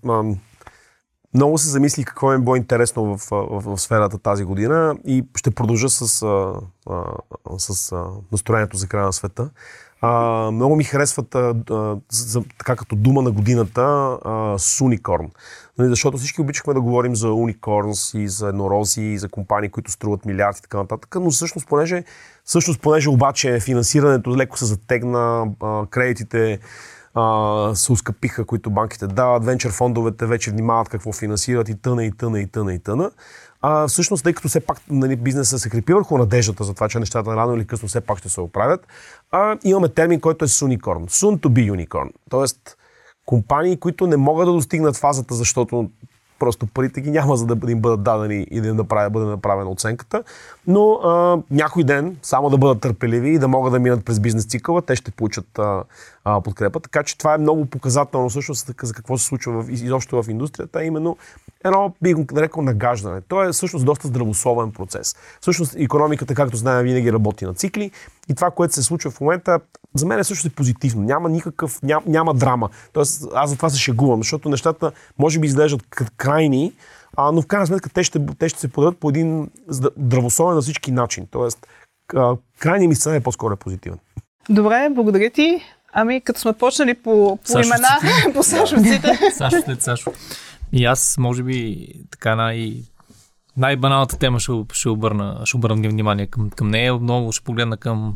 много 1.34 1.58
се 1.58 1.70
замисли 1.70 2.04
какво 2.04 2.34
е 2.34 2.40
било 2.40 2.56
интересно 2.56 3.18
в, 3.18 3.30
в, 3.32 3.60
в 3.60 3.78
сферата 3.78 4.18
тази 4.18 4.44
година 4.44 4.96
и 5.06 5.26
ще 5.36 5.52
продължа 5.52 5.90
с, 5.90 6.22
а, 6.22 6.54
а, 6.90 7.04
с 7.58 7.92
а, 7.92 8.06
настроението 8.32 8.78
за 8.78 8.88
края 8.88 9.06
на 9.06 9.14
света. 9.14 9.50
А, 10.02 10.12
много 10.52 10.76
ми 10.76 10.84
харесват 10.84 11.36
а, 11.36 11.56
за, 12.12 12.44
така 12.58 12.76
като 12.76 12.96
дума 12.96 13.22
на 13.22 13.32
годината 13.32 13.82
а, 14.26 14.56
с 14.58 14.82
уникорн. 14.82 15.32
Нали, 15.78 15.90
защото 15.90 16.18
всички 16.18 16.42
обичахме 16.42 16.74
да 16.74 16.82
говорим 16.82 17.16
за 17.16 17.34
уникорнс 17.34 18.14
и 18.14 18.28
за 18.28 18.48
еднорози 18.48 19.02
и 19.02 19.18
за 19.18 19.30
компании, 19.30 19.70
които 19.70 19.92
струват 19.92 20.26
милиарди 20.26 20.58
и 20.60 20.62
така 20.62 20.78
нататък, 20.78 21.16
но 21.22 21.32
всъщност 21.32 21.68
понеже, 21.68 22.04
всъщност 22.44 22.82
понеже 22.82 23.10
обаче 23.10 23.60
финансирането 23.60 24.38
леко 24.38 24.58
се 24.58 24.66
затегна, 24.66 25.48
а, 25.62 25.86
кредитите 25.90 26.60
а, 27.18 27.76
се 27.76 27.92
ускъпиха, 27.92 28.46
които 28.46 28.70
банките 28.70 29.08
дават, 29.08 29.46
венчър 29.46 29.72
фондовете 29.72 30.26
вече 30.26 30.52
внимават 30.52 30.90
какво 30.90 31.14
финансират 31.14 31.70
и 31.70 31.82
тъна, 31.82 32.06
и 32.06 32.12
тъна, 32.12 32.40
и 32.40 32.48
тъна, 32.48 32.74
и 32.74 32.80
тъна. 32.80 33.12
А, 33.62 33.88
всъщност, 33.88 34.24
тъй 34.24 34.34
като 34.34 34.48
все 34.48 34.60
пак 34.60 34.82
нали, 34.90 35.16
бизнеса 35.16 35.60
се 35.60 35.70
крепи 35.70 35.94
върху 35.94 36.18
надеждата 36.18 36.64
за 36.64 36.74
това, 36.74 36.90
че 36.90 37.00
нещата 37.00 37.36
рано 37.36 37.56
или 37.56 37.68
късно 37.68 37.88
все 37.88 38.02
пак 38.02 38.18
ще 38.18 38.30
се 38.30 38.42
оправят, 38.42 38.88
а, 39.32 39.58
имаме 39.64 39.90
термин, 39.90 40.20
който 40.20 40.46
е 40.46 40.48
Sunicorn. 40.48 41.10
Soon 41.10 41.40
to 41.40 41.48
be 41.48 41.72
unicorn. 41.72 42.10
Тоест, 42.30 42.78
компании, 43.26 43.78
които 43.78 44.08
не 44.08 44.18
могат 44.18 44.48
да 44.48 44.54
достигнат 44.54 44.98
фазата, 44.98 45.36
защото 45.36 45.90
просто 46.40 46.68
парите 46.68 47.02
ги 47.02 47.12
няма, 47.12 47.38
за 47.38 47.46
да 47.46 47.72
им 47.72 47.82
бъдат 47.82 48.04
дадени 48.04 48.48
и 48.52 48.62
да 48.62 48.68
им 48.68 48.76
направя, 48.76 49.10
бъде 49.10 49.26
направена 49.26 49.70
оценката. 49.70 50.24
Но 50.68 50.94
а, 50.94 51.42
някой 51.52 51.84
ден, 51.84 52.18
само 52.22 52.50
да 52.50 52.58
бъдат 52.58 52.82
търпеливи 52.82 53.30
и 53.30 53.40
да 53.40 53.48
могат 53.48 53.74
да 53.74 53.80
минат 53.80 54.06
през 54.06 54.20
бизнес 54.20 54.46
цикъла, 54.46 54.82
те 54.82 54.96
ще 54.96 55.12
получат 55.12 55.60
а, 55.60 55.84
а, 56.28 56.42
подкрепа. 56.42 56.80
Така 56.80 57.04
че 57.04 57.18
това 57.18 57.34
е 57.34 57.38
много 57.38 57.66
показателно 57.66 58.30
всъщност 58.30 58.72
за 58.84 58.94
какво 58.94 59.18
се 59.18 59.26
случва 59.26 59.64
в, 59.64 59.70
изобщо 59.70 60.24
в 60.24 60.30
индустрията, 60.30 60.84
именно 60.84 61.18
едно, 61.66 61.94
би 62.02 62.14
го 62.14 62.26
нарекал, 62.32 62.64
нагаждане. 62.64 63.22
То 63.22 63.44
е 63.44 63.52
всъщност 63.52 63.86
доста 63.86 64.08
здравословен 64.08 64.72
процес. 64.72 65.16
Всъщност 65.42 65.76
економиката, 65.76 66.36
както 66.36 66.58
знаем, 66.58 66.84
винаги 66.84 67.14
работи 67.14 67.46
на 67.46 67.54
цикли 67.54 67.92
и 68.30 68.36
това, 68.36 68.52
което 68.52 68.74
се 68.74 68.84
случва 68.84 69.12
в 69.12 69.22
момента, 69.22 69.60
за 69.96 70.06
мен 70.06 70.20
е 70.20 70.24
също 70.24 70.48
е 70.48 70.52
позитивно. 70.52 71.02
Няма 71.02 71.30
никакъв, 71.30 71.84
ням, 71.84 72.04
няма 72.08 72.34
драма. 72.34 72.70
Тоест, 72.94 73.28
аз 73.34 73.50
за 73.50 73.56
това 73.56 73.70
се 73.70 73.80
шегувам, 73.80 74.20
защото 74.20 74.50
нещата 74.50 74.92
може 75.20 75.40
би 75.40 75.48
изглеждат 75.48 75.82
крайни, 76.18 76.74
а, 77.18 77.32
но 77.32 77.42
в 77.42 77.48
крайна 77.48 77.68
сметка 77.68 77.90
те 77.90 78.04
ще, 78.04 78.26
те 78.26 78.50
ще 78.50 78.60
се 78.60 78.68
подадат 78.68 78.98
по 79.00 79.10
един 79.10 79.50
здравословен 79.68 80.56
на 80.56 80.62
всички 80.62 80.92
начин. 80.92 81.28
Тоест, 81.32 81.68
крайният 82.60 82.90
ми 82.90 82.96
сценарий 82.96 83.20
е 83.20 83.24
по-скоро 83.24 83.54
е 83.54 83.58
позитивен. 83.58 84.00
Добре, 84.50 84.90
благодаря 84.92 85.30
ти. 85.30 85.62
Ами, 85.94 86.22
като 86.22 86.40
сме 86.40 86.54
почнали 86.54 86.94
по, 86.94 87.40
по 87.52 87.60
имена, 87.60 87.88
по 88.34 88.44
Сашовците. 88.44 89.20
Сашо 89.38 89.62
след 89.66 89.82
Сашо. 89.82 90.14
И 90.72 90.86
аз, 90.86 91.18
може 91.18 91.44
би, 91.44 91.88
така 92.12 92.36
най- 92.36 92.82
най-баналната 93.58 94.18
тема 94.18 94.40
ще, 94.40 94.52
ще, 94.74 94.90
обърна, 94.90 95.42
ще 95.46 95.58
обърна 95.58 95.90
внимание 95.90 96.28
към, 96.28 96.50
към 96.50 96.70
нея. 96.70 96.96
Много 96.96 97.32
ще 97.32 97.44
погледна 97.44 97.78
към 97.78 98.16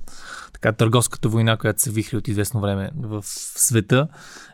така, 0.53 0.71
търговската 0.71 1.29
война, 1.29 1.57
която 1.57 1.81
се 1.81 1.91
вихри 1.91 2.17
от 2.17 2.27
известно 2.27 2.61
време 2.61 2.89
в 2.95 3.21
света. 3.55 4.07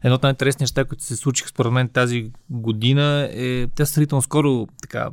Едно 0.04 0.16
от 0.16 0.24
най-интересните 0.24 0.64
неща, 0.64 0.86
които 0.86 1.04
се 1.04 1.16
случиха 1.16 1.50
според 1.50 1.72
мен 1.72 1.90
тази 1.90 2.32
година 2.50 3.30
е, 3.32 3.68
тя 3.76 3.86
сравнително 3.86 4.22
скоро 4.22 4.68
така, 4.82 5.10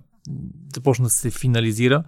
започна 0.75 1.05
да 1.05 1.11
се 1.11 1.31
финализира 1.31 2.05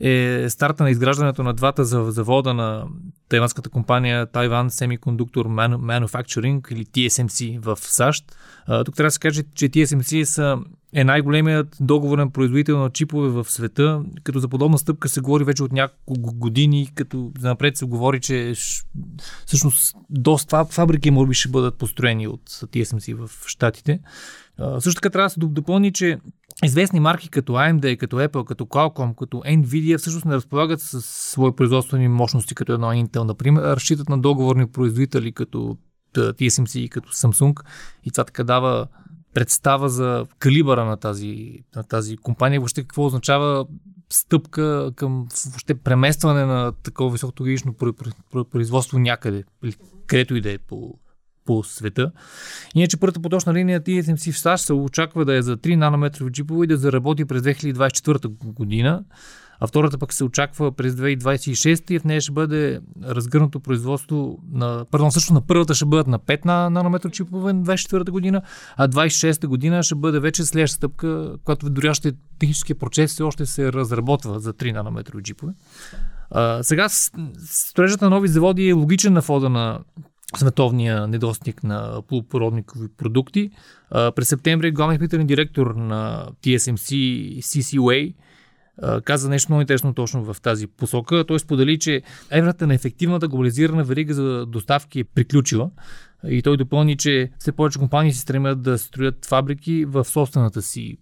е 0.00 0.46
старта 0.50 0.82
на 0.82 0.90
изграждането 0.90 1.42
на 1.42 1.54
двата 1.54 1.84
завода 1.84 2.54
на 2.54 2.86
тайванската 3.28 3.70
компания 3.70 4.26
Taiwan 4.26 4.68
Semiconductor 4.68 5.44
Manufacturing 5.76 6.72
или 6.72 6.84
TSMC 6.84 7.60
в 7.60 7.78
САЩ. 7.80 8.36
Тук 8.84 8.96
трябва 8.96 9.06
да 9.06 9.10
се 9.10 9.18
каже, 9.18 9.42
че 9.54 9.68
TSMC 9.68 10.24
са, 10.24 10.58
е 10.92 11.04
най-големият 11.04 11.76
договорен 11.80 12.30
производител 12.30 12.78
на 12.78 12.90
чипове 12.90 13.28
в 13.28 13.50
света, 13.50 14.02
като 14.22 14.38
за 14.38 14.48
подобна 14.48 14.78
стъпка 14.78 15.08
се 15.08 15.20
говори 15.20 15.44
вече 15.44 15.62
от 15.62 15.72
няколко 15.72 16.34
години, 16.34 16.90
като 16.94 17.32
напред 17.40 17.76
се 17.76 17.84
говори, 17.84 18.20
че 18.20 18.54
всъщност 19.46 19.96
доста 20.10 20.64
фабрики 20.64 21.10
може 21.10 21.28
би 21.28 21.34
ще 21.34 21.48
бъдат 21.48 21.78
построени 21.78 22.28
от 22.28 22.50
TSMC 22.50 23.26
в 23.26 23.30
Штатите. 23.46 24.00
Също 24.78 25.00
така 25.00 25.10
трябва 25.10 25.26
да 25.26 25.30
се 25.30 25.40
допълни, 25.40 25.92
че 25.92 26.18
известни 26.64 27.00
марки 27.00 27.28
като 27.28 27.52
AMD, 27.52 27.96
като 27.96 28.16
Apple, 28.16 28.44
като 28.44 28.64
Qualcomm, 28.64 29.14
като 29.14 29.36
Nvidia 29.36 29.98
всъщност 29.98 30.26
не 30.26 30.34
разполагат 30.34 30.80
с 30.80 31.02
свои 31.02 31.52
производствени 31.56 32.08
мощности, 32.08 32.54
като 32.54 32.72
едно 32.72 32.86
Intel, 32.86 33.22
например, 33.22 33.62
разчитат 33.62 34.08
на 34.08 34.18
договорни 34.18 34.66
производители 34.66 35.32
като 35.32 35.76
TSMC 36.14 36.78
и 36.78 36.88
като 36.88 37.12
Samsung. 37.12 37.60
И 38.04 38.10
това 38.10 38.24
така 38.24 38.44
дава 38.44 38.86
представа 39.34 39.88
за 39.88 40.26
калибъра 40.38 40.84
на 40.84 40.96
тази, 40.96 41.64
на 41.76 41.84
тази 41.84 42.16
компания, 42.16 42.60
въобще 42.60 42.82
какво 42.82 43.06
означава 43.06 43.66
стъпка 44.12 44.92
към 44.96 45.28
въобще 45.46 45.74
преместване 45.74 46.44
на 46.44 46.72
такова 46.72 47.10
високотехнологично 47.10 47.74
производство 48.50 48.98
някъде, 48.98 49.44
където 50.06 50.36
и 50.36 50.40
да 50.40 50.52
е 50.52 50.58
по, 50.58 50.98
по 51.50 51.64
света. 51.64 52.10
Иначе 52.74 52.96
първата 52.96 53.20
поточна 53.20 53.54
линия 53.54 53.80
TSMC 53.80 54.32
в 54.32 54.38
САЩ 54.38 54.64
се 54.64 54.72
очаква 54.72 55.24
да 55.24 55.34
е 55.34 55.42
за 55.42 55.56
3 55.56 55.76
нанометрови 55.76 56.32
чипове 56.32 56.64
и 56.64 56.66
да 56.66 56.76
заработи 56.76 57.24
през 57.24 57.42
2024 57.42 58.28
година, 58.44 59.04
а 59.60 59.66
втората 59.66 59.98
пък 59.98 60.12
се 60.12 60.24
очаква 60.24 60.72
през 60.72 60.94
2026 60.94 61.90
и 61.90 61.98
в 61.98 62.04
нея 62.04 62.20
ще 62.20 62.32
бъде 62.32 62.80
разгърнато 63.04 63.60
производство 63.60 64.38
на... 64.52 64.84
Пардон, 64.90 65.12
също 65.12 65.34
на 65.34 65.40
първата 65.40 65.74
ще 65.74 65.84
бъдат 65.84 66.06
на 66.06 66.18
5 66.18 66.44
на 66.44 66.70
нанометрови 66.70 67.12
чипове 67.12 67.52
на 67.52 67.62
2024 67.62 68.10
година, 68.10 68.42
а 68.76 68.88
2026 68.88 69.46
година 69.46 69.82
ще 69.82 69.94
бъде 69.94 70.20
вече 70.20 70.44
следваща 70.44 70.76
стъпка, 70.76 71.36
която 71.44 71.70
дори 71.70 71.88
още 71.88 72.12
техническия 72.38 72.76
процес 72.76 73.12
все 73.12 73.22
още 73.22 73.46
се 73.46 73.72
разработва 73.72 74.40
за 74.40 74.52
3 74.52 74.72
нанометрови 74.72 75.22
чипове. 75.22 75.52
А, 76.30 76.62
сега 76.62 76.88
строежът 77.46 78.00
на 78.00 78.10
нови 78.10 78.28
заводи 78.28 78.68
е 78.68 78.72
логичен 78.72 79.12
на 79.12 79.22
фода 79.22 79.48
на 79.48 79.78
световния 80.36 81.06
недостиг 81.06 81.64
на 81.64 82.02
полупородникови 82.08 82.88
продукти. 82.96 83.50
През 83.90 84.28
септември 84.28 84.70
главният 84.70 85.02
изпълнителен 85.02 85.26
директор 85.26 85.74
на 85.74 86.28
TSMC 86.42 86.88
CC 87.38 87.78
Way 87.78 88.14
каза 89.04 89.28
нещо 89.28 89.52
много 89.52 89.60
интересно 89.60 89.94
точно 89.94 90.24
в 90.24 90.40
тази 90.40 90.66
посока. 90.66 91.24
Той 91.28 91.38
сподели, 91.38 91.78
че 91.78 92.02
еврата 92.30 92.66
на 92.66 92.74
ефективната 92.74 93.28
глобализирана 93.28 93.84
верига 93.84 94.14
за 94.14 94.46
доставки 94.46 95.00
е 95.00 95.04
приключила. 95.04 95.70
И 96.28 96.42
той 96.42 96.56
допълни, 96.56 96.96
че 96.96 97.30
все 97.38 97.52
повече 97.52 97.78
компании 97.78 98.12
се 98.12 98.20
стремят 98.20 98.62
да 98.62 98.78
строят 98.78 99.26
фабрики 99.26 99.84
в 99.84 100.04
собствената 100.04 100.62
си 100.62 100.96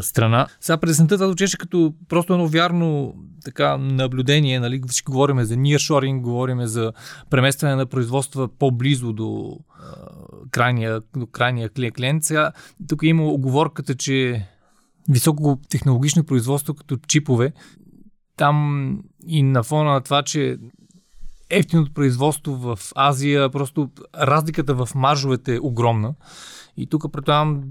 страна. 0.00 0.46
Сега 0.60 0.76
през 0.76 0.96
това 0.96 1.26
звучеше 1.26 1.58
като 1.58 1.94
просто 2.08 2.32
едно 2.32 2.46
вярно 2.46 3.14
така, 3.44 3.76
наблюдение. 3.76 4.60
Нали? 4.60 4.82
Всички 4.88 5.10
говорим 5.10 5.44
за 5.44 5.54
nearshoring, 5.54 6.20
говорим 6.20 6.66
за 6.66 6.92
преместване 7.30 7.74
на 7.74 7.86
производства 7.86 8.48
по-близо 8.58 9.12
до, 9.12 9.58
крайния, 10.50 11.00
до 11.16 11.26
крайния 11.26 11.70
клиент. 11.70 12.24
Сега 12.24 12.52
тук 12.88 13.02
има 13.02 13.24
оговорката, 13.24 13.94
че 13.94 14.46
високо 15.08 15.60
технологично 15.68 16.24
производство 16.24 16.74
като 16.74 16.96
чипове, 16.96 17.52
там 18.36 18.98
и 19.26 19.42
на 19.42 19.62
фона 19.62 19.92
на 19.92 20.00
това, 20.00 20.22
че 20.22 20.58
ефтиното 21.50 21.92
производство 21.92 22.54
в 22.56 22.78
Азия, 22.94 23.50
просто 23.50 23.90
разликата 24.14 24.74
в 24.74 24.88
маржовете 24.94 25.54
е 25.54 25.60
огромна. 25.60 26.14
И 26.78 26.86
тук 26.86 27.12
предполагам, 27.12 27.62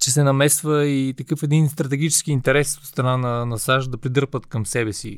че 0.00 0.10
се 0.10 0.22
намесва 0.22 0.86
и 0.86 1.14
такъв 1.16 1.42
един 1.42 1.68
стратегически 1.68 2.32
интерес 2.32 2.78
от 2.78 2.84
страна 2.84 3.16
на, 3.16 3.46
на 3.46 3.58
САЩ 3.58 3.90
да 3.90 3.98
придърпат 3.98 4.46
към 4.46 4.66
себе 4.66 4.92
си 4.92 5.16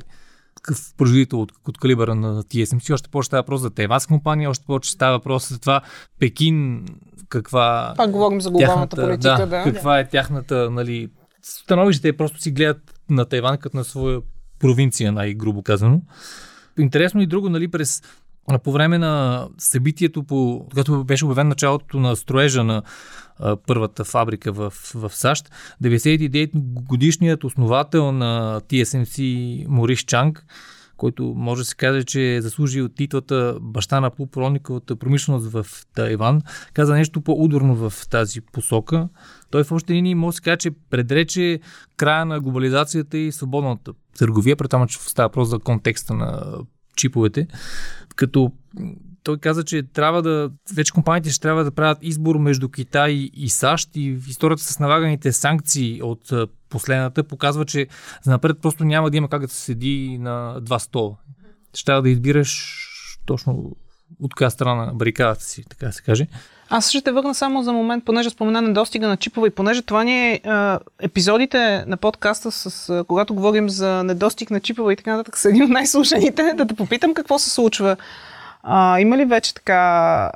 такъв 0.56 0.94
производител 0.96 1.42
от, 1.42 1.52
от 1.68 1.78
калибъра 1.78 2.14
на 2.14 2.42
TSMC. 2.42 2.94
Още 2.94 3.08
повече 3.08 3.26
става 3.26 3.42
въпрос 3.42 3.60
за 3.60 3.70
тайванска 3.70 4.08
компания, 4.08 4.50
още 4.50 4.64
повече 4.66 4.90
става 4.90 5.18
въпрос 5.18 5.48
за 5.48 5.58
това 5.60 5.80
Пекин, 6.18 6.84
каква... 7.28 7.94
Пак 7.96 8.10
говорим 8.10 8.40
за 8.40 8.50
глобалната 8.50 8.96
тяхната, 8.96 9.08
политика, 9.08 9.46
да. 9.46 9.46
да. 9.46 9.72
Каква 9.72 9.98
е 9.98 10.08
тяхната, 10.08 10.70
нали... 10.70 11.08
Становищите 11.42 12.16
просто 12.16 12.40
си 12.40 12.50
гледат 12.50 13.00
на 13.10 13.24
Тайван 13.24 13.58
като 13.58 13.76
на 13.76 13.84
своя 13.84 14.20
провинция, 14.58 15.12
най-грубо 15.12 15.62
казано. 15.62 16.02
Интересно 16.78 17.20
и 17.20 17.26
друго, 17.26 17.48
нали, 17.48 17.68
през 17.68 18.02
по 18.58 18.72
време 18.72 18.98
на 18.98 19.46
събитието, 19.58 20.22
по, 20.22 20.66
когато 20.70 21.04
беше 21.04 21.24
обявен 21.24 21.48
началото 21.48 22.00
на 22.00 22.16
строежа 22.16 22.64
на 22.64 22.82
а, 23.38 23.56
първата 23.66 24.04
фабрика 24.04 24.52
в, 24.52 24.72
в 24.94 25.10
САЩ, 25.14 25.50
99 25.82 26.50
годишният 26.82 27.44
основател 27.44 28.12
на 28.12 28.60
TSMC 28.60 29.66
Морис 29.68 30.00
Чанг, 30.00 30.46
който 30.96 31.34
може 31.36 31.60
да 31.60 31.64
се 31.64 31.76
каже, 31.76 32.04
че 32.04 32.34
е 32.34 32.42
заслужил 32.42 32.88
титлата 32.88 33.58
баща 33.60 34.00
на 34.00 34.10
полупроводниковата 34.10 34.96
промишленост 34.96 35.50
в 35.50 35.66
Тайван, 35.94 36.42
каза 36.72 36.94
нещо 36.94 37.20
по-удорно 37.20 37.74
в 37.74 37.92
тази 38.10 38.40
посока. 38.40 39.08
Той 39.50 39.64
в 39.64 39.72
още 39.72 39.92
линии 39.92 40.14
може 40.14 40.34
да 40.34 40.36
се 40.36 40.42
каже, 40.42 40.56
че 40.56 40.70
предрече 40.90 41.60
края 41.96 42.24
на 42.24 42.40
глобализацията 42.40 43.18
и 43.18 43.32
свободната 43.32 43.92
търговия, 44.18 44.56
това, 44.56 44.86
че 44.86 44.98
става 44.98 45.28
въпрос 45.28 45.48
за 45.48 45.58
контекста 45.58 46.14
на 46.14 46.58
чиповете, 46.98 47.46
като 48.16 48.52
той 49.22 49.38
каза, 49.38 49.64
че 49.64 49.82
трябва 49.82 50.22
да, 50.22 50.50
вече 50.74 50.92
компаниите 50.92 51.30
ще 51.30 51.40
трябва 51.40 51.64
да 51.64 51.70
правят 51.70 51.98
избор 52.02 52.36
между 52.36 52.68
Китай 52.68 53.30
и 53.34 53.48
САЩ 53.48 53.96
и 53.96 54.18
историята 54.28 54.62
с 54.62 54.78
налаганите 54.78 55.32
санкции 55.32 56.02
от 56.02 56.32
последната 56.68 57.24
показва, 57.24 57.64
че 57.64 57.86
за 58.22 58.30
напред 58.30 58.56
просто 58.62 58.84
няма 58.84 59.10
да 59.10 59.16
има 59.16 59.28
как 59.28 59.42
да 59.42 59.48
се 59.48 59.60
седи 59.60 60.18
на 60.20 60.60
два 60.60 60.78
стола. 60.78 61.16
Ще 61.74 61.84
трябва 61.84 62.02
да 62.02 62.10
избираш 62.10 62.78
точно 63.26 63.76
от 64.20 64.34
коя 64.34 64.50
страна 64.50 64.84
на 64.84 64.94
барикадата 64.94 65.44
си, 65.44 65.64
така 65.68 65.86
да 65.86 65.92
се 65.92 66.02
каже. 66.02 66.26
Аз 66.70 66.90
ще 66.90 67.00
те 67.00 67.12
върна 67.12 67.34
само 67.34 67.62
за 67.62 67.72
момент, 67.72 68.04
понеже 68.04 68.30
спомена 68.30 68.62
на 68.62 68.72
достига 68.72 69.08
на 69.08 69.16
чипове 69.16 69.48
и 69.48 69.50
понеже 69.50 69.82
това 69.82 70.04
ни 70.04 70.30
е 70.30 70.40
епизодите 71.00 71.84
на 71.86 71.96
подкаста, 71.96 72.52
с, 72.52 73.04
когато 73.08 73.34
говорим 73.34 73.68
за 73.68 74.04
недостиг 74.04 74.50
на 74.50 74.60
чипове 74.60 74.92
и 74.92 74.96
така 74.96 75.16
нататък, 75.16 75.36
са 75.36 75.48
един 75.48 75.62
от 75.62 75.70
най-слушаните, 75.70 76.52
да 76.56 76.66
те 76.66 76.74
попитам 76.74 77.14
какво 77.14 77.38
се 77.38 77.50
случва. 77.50 77.96
А, 78.62 79.00
има 79.00 79.16
ли 79.16 79.24
вече 79.24 79.54
така 79.54 80.30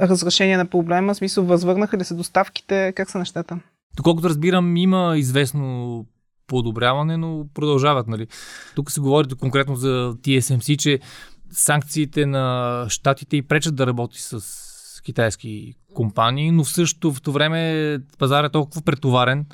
разрешение 0.00 0.56
на 0.56 0.66
проблема? 0.66 1.14
В 1.14 1.16
смисъл, 1.16 1.44
възвърнаха 1.44 1.98
ли 1.98 2.04
се 2.04 2.14
доставките? 2.14 2.92
Как 2.96 3.10
са 3.10 3.18
нещата? 3.18 3.58
Доколкото 3.96 4.28
разбирам, 4.28 4.76
има 4.76 5.14
известно 5.16 6.04
подобряване, 6.46 7.16
но 7.16 7.46
продължават. 7.54 8.08
Нали? 8.08 8.26
Тук 8.74 8.90
се 8.90 9.00
говори 9.00 9.28
конкретно 9.40 9.76
за 9.76 10.14
TSMC, 10.22 10.76
че 10.76 10.98
санкциите 11.50 12.26
на 12.26 12.86
щатите 12.88 13.36
и 13.36 13.42
пречат 13.42 13.76
да 13.76 13.86
работи 13.86 14.22
с 14.22 14.67
китайски 15.02 15.74
компании, 15.94 16.50
но 16.50 16.64
в 16.64 16.72
същото 16.72 17.32
време 17.32 17.98
пазар 18.18 18.44
е 18.44 18.48
толкова 18.48 18.82
претоварен, 18.82 19.46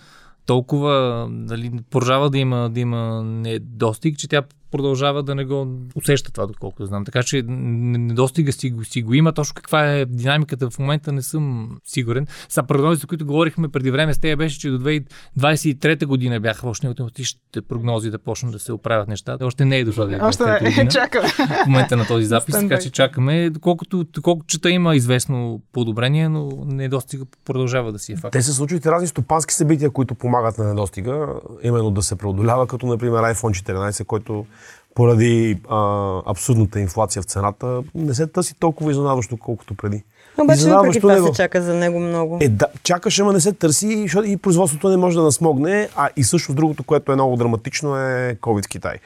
толкова 0.47 1.27
нали, 1.31 1.73
продължава 1.91 2.31
да 2.31 2.39
има, 2.39 2.71
да 2.71 2.81
има 2.81 3.23
недостиг, 3.25 4.19
че 4.19 4.29
тя 4.29 4.43
продължава 4.75 5.23
да 5.23 5.35
не 5.35 5.45
го 5.45 5.69
усеща 5.95 6.33
това, 6.33 6.47
доколкото 6.47 6.87
знам. 6.87 7.05
Така 7.05 7.23
че 7.23 7.43
недостига 7.47 8.53
си, 8.53 8.71
го, 8.71 8.85
си 8.85 9.03
го 9.03 9.15
има. 9.15 9.33
Точно 9.33 9.55
каква 9.55 9.93
е 9.93 10.05
динамиката 10.05 10.71
в 10.71 10.79
момента 10.79 11.13
не 11.13 11.23
съм 11.23 11.71
сигурен. 11.85 12.27
Са 12.49 12.63
прогнози, 12.63 13.01
за 13.01 13.07
които 13.07 13.27
говорихме 13.27 13.69
преди 13.69 13.91
време 13.91 14.15
с 14.15 14.19
тея 14.19 14.37
беше, 14.37 14.61
че 14.61 14.71
до 14.71 14.79
2023 14.79 16.07
година 16.07 16.41
бяха 16.41 16.69
още 16.69 16.87
неотимистичните 16.87 17.63
прогнози 17.63 18.11
да 18.11 18.19
почнат 18.19 18.53
да 18.53 18.59
се 18.59 18.73
оправят 18.73 19.09
нещата. 19.09 19.47
Още 19.47 19.65
не 19.65 19.79
е 19.79 19.85
дошла 19.85 20.07
да 20.07 20.27
Още 20.27 20.45
не, 20.45 20.89
чакаме. 20.91 21.29
В 21.29 21.67
момента 21.67 21.97
на 21.97 22.07
този 22.07 22.25
запис, 22.25 22.55
така 22.55 22.79
че 22.79 22.91
чакаме. 22.91 23.51
Доколкото, 23.51 24.05
доколкото 24.05 24.47
чета 24.47 24.71
има 24.71 24.97
известно 24.97 25.61
подобрение, 25.73 26.29
но 26.29 26.51
недостига 26.67 27.25
продължава 27.45 27.93
да 27.93 27.99
си 27.99 28.13
е 28.13 28.17
факт. 28.17 28.33
Те 28.33 28.43
се 28.43 28.53
случват 28.53 28.85
и 28.85 28.89
разни 28.91 29.09
стопански 29.09 29.55
събития, 29.55 29.91
които 29.91 30.15
помагат 30.15 30.59
на 30.59 30.65
недостига, 30.65 31.27
именно 31.63 31.91
да 31.91 32.03
се 32.03 32.17
преодолява, 32.17 32.67
като 32.67 32.87
например 32.87 33.23
iPhone 33.23 33.75
14, 33.75 34.05
който 34.05 34.47
поради 34.95 35.61
а, 35.69 36.23
абсурдната 36.27 36.81
инфлация 36.81 37.23
в 37.23 37.25
цената, 37.25 37.83
не 37.95 38.15
се 38.15 38.27
търси 38.27 38.55
толкова 38.55 38.91
изненадващо, 38.91 39.37
колкото 39.37 39.75
преди. 39.75 40.05
Обаче 40.39 40.69
въпреки 40.69 41.01
това 41.01 41.15
него... 41.15 41.27
се 41.27 41.33
чака 41.33 41.63
за 41.63 41.75
него 41.75 42.01
много. 42.01 42.39
Е, 42.41 42.49
да, 42.49 42.67
чакаш, 42.83 43.19
ама 43.19 43.33
не 43.33 43.41
се 43.41 43.53
търси, 43.53 44.03
защото 44.03 44.29
и 44.29 44.37
производството 44.37 44.89
не 44.89 44.97
може 44.97 45.17
да 45.17 45.23
насмогне, 45.23 45.89
а 45.97 46.09
и 46.17 46.25
също 46.25 46.55
другото, 46.55 46.85
което 46.85 47.13
е 47.13 47.15
много 47.15 47.37
драматично 47.37 47.97
е 47.97 48.37
COVID 48.41 48.67
Китай. 48.67 48.99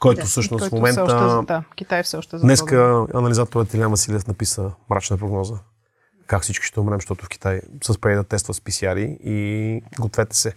Който 0.00 0.20
да, 0.20 0.26
всъщност 0.26 0.60
който 0.62 0.76
в 0.76 0.78
момента... 0.78 1.02
Още, 1.02 1.46
да, 1.52 1.62
Китай 1.76 2.02
все 2.02 2.16
още 2.16 2.36
Днеска 2.36 3.06
анализаторът 3.14 3.74
Илян 3.74 3.90
Василев 3.90 4.26
написа 4.26 4.70
мрачна 4.90 5.18
прогноза. 5.18 5.54
Как 6.26 6.42
всички 6.42 6.66
ще 6.66 6.80
умрем, 6.80 6.96
защото 6.96 7.24
в 7.24 7.28
Китай 7.28 7.60
са 7.84 7.92
спрели 7.92 8.16
да 8.16 8.24
тестват 8.24 8.56
с 8.56 8.60
PCR 8.60 9.18
и 9.24 9.82
гответе 10.00 10.36
се 10.36 10.52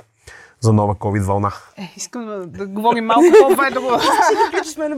за 0.61 0.73
нова 0.73 0.95
COVID 0.95 1.23
вълна. 1.23 1.51
Е, 1.77 1.93
искам 1.97 2.25
да, 2.25 2.45
да 2.47 2.67
говорим 2.67 3.05
малко 3.05 3.25
по-ведро. 3.41 3.81
Приключихме 4.51 4.89
на 4.89 4.97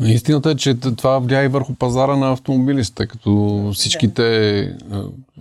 Истината 0.00 0.50
е, 0.50 0.54
че 0.54 0.74
това 0.74 1.18
влияе 1.18 1.44
и 1.44 1.48
върху 1.48 1.74
пазара 1.74 2.16
на 2.16 2.32
автомобилистите, 2.32 3.06
като 3.06 3.70
всичките... 3.74 4.76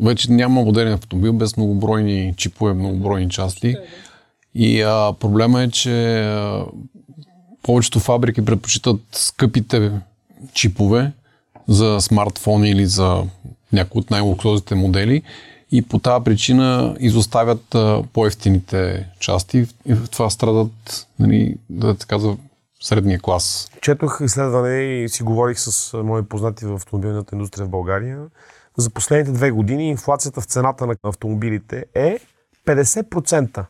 Вече 0.02 0.32
няма 0.32 0.62
модерен 0.62 0.94
автомобил 0.94 1.34
без 1.34 1.58
многобройни 1.58 2.34
чипове, 2.38 2.74
многобройни 2.74 3.30
части. 3.30 3.76
И 4.56 4.82
а, 4.82 5.14
проблема 5.20 5.62
е, 5.62 5.70
че 5.70 6.20
а, 6.20 6.66
повечето 7.64 8.00
фабрики 8.00 8.46
предпочитат 8.46 9.00
скъпите 9.12 9.92
чипове 10.54 11.12
за 11.68 11.98
смартфони 12.02 12.70
или 12.70 12.86
за 12.86 13.24
някои 13.74 14.00
от 14.00 14.12
най-луксозните 14.12 14.76
модели 14.76 15.22
и 15.72 15.82
по 15.82 16.00
тази 16.00 16.24
причина 16.24 16.96
изоставят 17.00 17.76
по-ефтините 18.14 19.10
части 19.20 19.68
и 19.86 19.94
в 19.94 20.10
това 20.10 20.30
страдат, 20.30 21.08
нали, 21.20 21.56
да 21.70 21.96
така 21.96 22.20
за 22.20 22.38
средния 22.82 23.20
клас. 23.20 23.72
Четох 23.82 24.20
изследване 24.24 24.76
и 24.76 25.10
си 25.10 25.24
говорих 25.24 25.60
с 25.60 25.98
мои 26.04 26.24
познати 26.24 26.66
в 26.66 26.74
автомобилната 26.74 27.36
индустрия 27.36 27.66
в 27.66 27.70
България. 27.70 28.20
За 28.78 28.90
последните 28.90 29.32
две 29.32 29.52
години 29.52 29.90
инфлацията 29.90 30.42
в 30.42 30.46
цената 30.46 30.88
на 30.88 30.96
автомобилите 31.04 31.86
е 31.94 32.20
50%. 32.68 33.66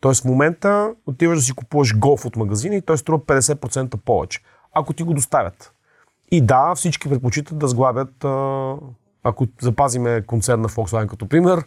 Тоест 0.00 0.22
в 0.22 0.24
момента 0.24 0.94
отиваш 1.06 1.38
да 1.38 1.44
си 1.44 1.52
купуваш 1.52 1.98
голф 1.98 2.24
от 2.24 2.36
магазина 2.36 2.74
и 2.74 2.82
той 2.82 2.98
струва 2.98 3.18
50% 3.18 3.96
повече, 3.96 4.40
ако 4.72 4.92
ти 4.92 5.02
го 5.02 5.14
доставят. 5.14 5.72
И 6.30 6.40
да, 6.40 6.74
всички 6.74 7.08
предпочитат 7.08 7.58
да 7.58 7.68
сглабят 7.68 8.24
ако 9.24 9.46
запазиме 9.60 10.22
концерн 10.26 10.60
на 10.60 10.68
Volkswagen 10.68 11.06
като 11.06 11.28
пример, 11.28 11.64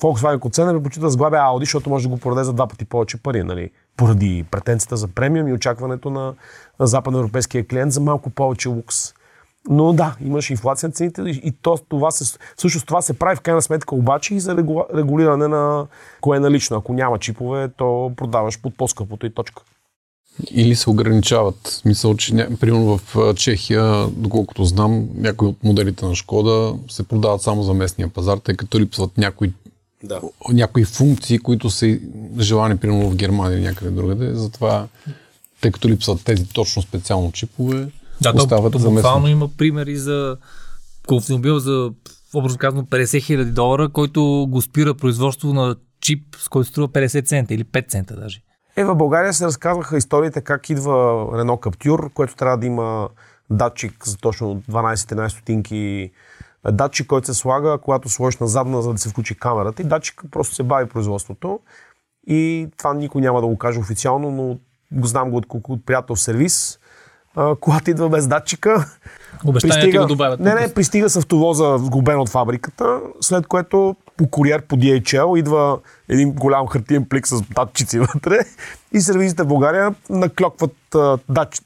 Volkswagen 0.00 0.38
концерна 0.38 0.72
предпочита 0.72 1.06
да 1.06 1.10
сглабя 1.10 1.36
Audi, 1.36 1.60
защото 1.60 1.90
може 1.90 2.08
да 2.08 2.14
го 2.14 2.20
продаде 2.20 2.44
за 2.44 2.52
два 2.52 2.66
пъти 2.66 2.84
повече 2.84 3.22
пари, 3.22 3.42
нали? 3.42 3.70
поради 3.96 4.44
претенцията 4.50 4.96
за 4.96 5.08
премиум 5.08 5.48
и 5.48 5.52
очакването 5.52 6.10
на, 6.10 6.34
на 6.80 6.86
западноевропейския 6.86 7.66
клиент 7.66 7.92
за 7.92 8.00
малко 8.00 8.30
повече 8.30 8.68
лукс. 8.68 9.14
Но 9.68 9.92
да, 9.92 10.16
имаш 10.20 10.50
инфлация 10.50 10.88
на 10.88 10.92
цените 10.92 11.22
и 11.22 11.52
то, 11.62 11.78
това 11.88 12.10
се, 12.10 12.38
всъщност 12.56 12.86
това 12.86 13.02
се 13.02 13.18
прави 13.18 13.36
в 13.36 13.40
крайна 13.40 13.62
сметка 13.62 13.94
обаче 13.94 14.34
и 14.34 14.40
за 14.40 14.56
регулиране 14.94 15.48
на 15.48 15.86
кое 16.20 16.36
е 16.36 16.40
налично. 16.40 16.76
Ако 16.76 16.92
няма 16.92 17.18
чипове, 17.18 17.68
то 17.68 18.12
продаваш 18.16 18.60
под 18.60 18.76
по-скъпото 18.76 19.26
и 19.26 19.34
точка. 19.34 19.62
Или 20.50 20.76
се 20.76 20.90
ограничават. 20.90 21.82
Мисъл, 21.84 22.16
че 22.16 22.34
ня... 22.34 22.48
примерно 22.60 22.98
в 22.98 23.34
Чехия, 23.34 24.06
доколкото 24.06 24.64
знам, 24.64 25.08
някои 25.14 25.48
от 25.48 25.64
моделите 25.64 26.04
на 26.04 26.14
Шкода 26.14 26.74
се 26.90 27.02
продават 27.02 27.42
само 27.42 27.62
за 27.62 27.74
местния 27.74 28.08
пазар, 28.08 28.38
тъй 28.38 28.56
като 28.56 28.80
липсват 28.80 29.18
някои, 29.18 29.52
да. 30.04 30.20
някои 30.52 30.84
функции, 30.84 31.38
които 31.38 31.70
са 31.70 31.98
желани 32.38 32.76
примерно 32.76 33.10
в 33.10 33.16
Германия 33.16 33.58
или 33.58 33.66
някъде 33.66 33.90
другаде. 33.90 34.34
Затова, 34.34 34.86
тъй 35.60 35.70
като 35.70 35.88
липсват 35.88 36.24
тези 36.24 36.48
точно 36.48 36.82
специално 36.82 37.32
чипове, 37.32 37.88
да, 38.22 38.32
остават 38.36 38.72
то, 38.72 38.78
то, 38.78 38.82
за 38.82 38.90
буквално 38.90 39.28
има 39.28 39.48
примери 39.48 39.96
за 39.96 40.36
автомобил 41.12 41.58
за 41.58 41.90
образно 42.34 42.58
казано 42.58 42.82
50 42.82 43.22
хиляди 43.22 43.50
долара, 43.50 43.88
който 43.88 44.46
го 44.50 44.62
спира 44.62 44.94
производство 44.94 45.52
на 45.52 45.76
чип, 46.00 46.36
с 46.38 46.48
който 46.48 46.68
струва 46.68 46.88
50 46.88 47.26
цента 47.26 47.54
или 47.54 47.64
5 47.64 47.88
цента 47.88 48.16
даже. 48.16 48.42
Е, 48.80 48.84
в 48.84 48.94
България 48.94 49.32
се 49.32 49.46
разказваха 49.46 49.96
историите 49.96 50.40
как 50.40 50.70
идва 50.70 51.26
Рено 51.38 51.56
Каптюр, 51.56 52.10
което 52.12 52.36
трябва 52.36 52.58
да 52.58 52.66
има 52.66 53.08
датчик 53.50 54.06
за 54.06 54.16
точно 54.16 54.62
12-13 54.70 55.28
стотинки 55.28 56.10
датчик, 56.72 57.06
който 57.06 57.26
се 57.26 57.34
слага, 57.34 57.78
когато 57.78 58.08
сложиш 58.08 58.38
на 58.38 58.46
задна, 58.46 58.82
за 58.82 58.92
да 58.92 58.98
се 58.98 59.08
включи 59.08 59.38
камерата 59.38 59.82
и 59.82 59.84
датчик 59.84 60.22
просто 60.30 60.54
се 60.54 60.62
бави 60.62 60.88
производството. 60.88 61.60
И 62.26 62.68
това 62.76 62.94
никой 62.94 63.20
няма 63.20 63.40
да 63.40 63.46
го 63.46 63.58
каже 63.58 63.78
официално, 63.78 64.30
но 64.30 64.58
го 65.00 65.06
знам 65.06 65.30
го 65.30 65.36
от, 65.36 65.46
от 65.68 65.86
приятел 65.86 66.16
сервис. 66.16 66.78
А, 67.36 67.56
колата 67.56 67.90
идва 67.90 68.08
без 68.08 68.28
датчика. 68.28 68.86
Обещанията 69.44 69.98
го 69.98 70.06
добавят. 70.06 70.40
Не, 70.40 70.54
не, 70.54 70.74
пристига 70.74 71.10
с 71.10 71.16
автовоза 71.16 71.78
сгубен 71.78 72.20
от 72.20 72.28
фабриката, 72.28 73.00
след 73.20 73.46
което 73.46 73.96
по 74.20 74.26
куриер 74.26 74.62
по 74.62 74.76
DHL 74.76 75.38
идва 75.38 75.78
един 76.08 76.32
голям 76.32 76.66
хартиен 76.66 77.04
плик 77.04 77.26
с 77.26 77.42
датчици 77.42 77.98
вътре 77.98 78.38
и 78.92 79.00
сервизите 79.00 79.42
в 79.42 79.46
България 79.46 79.94
наклокват 80.10 80.96
дач, 81.28 81.62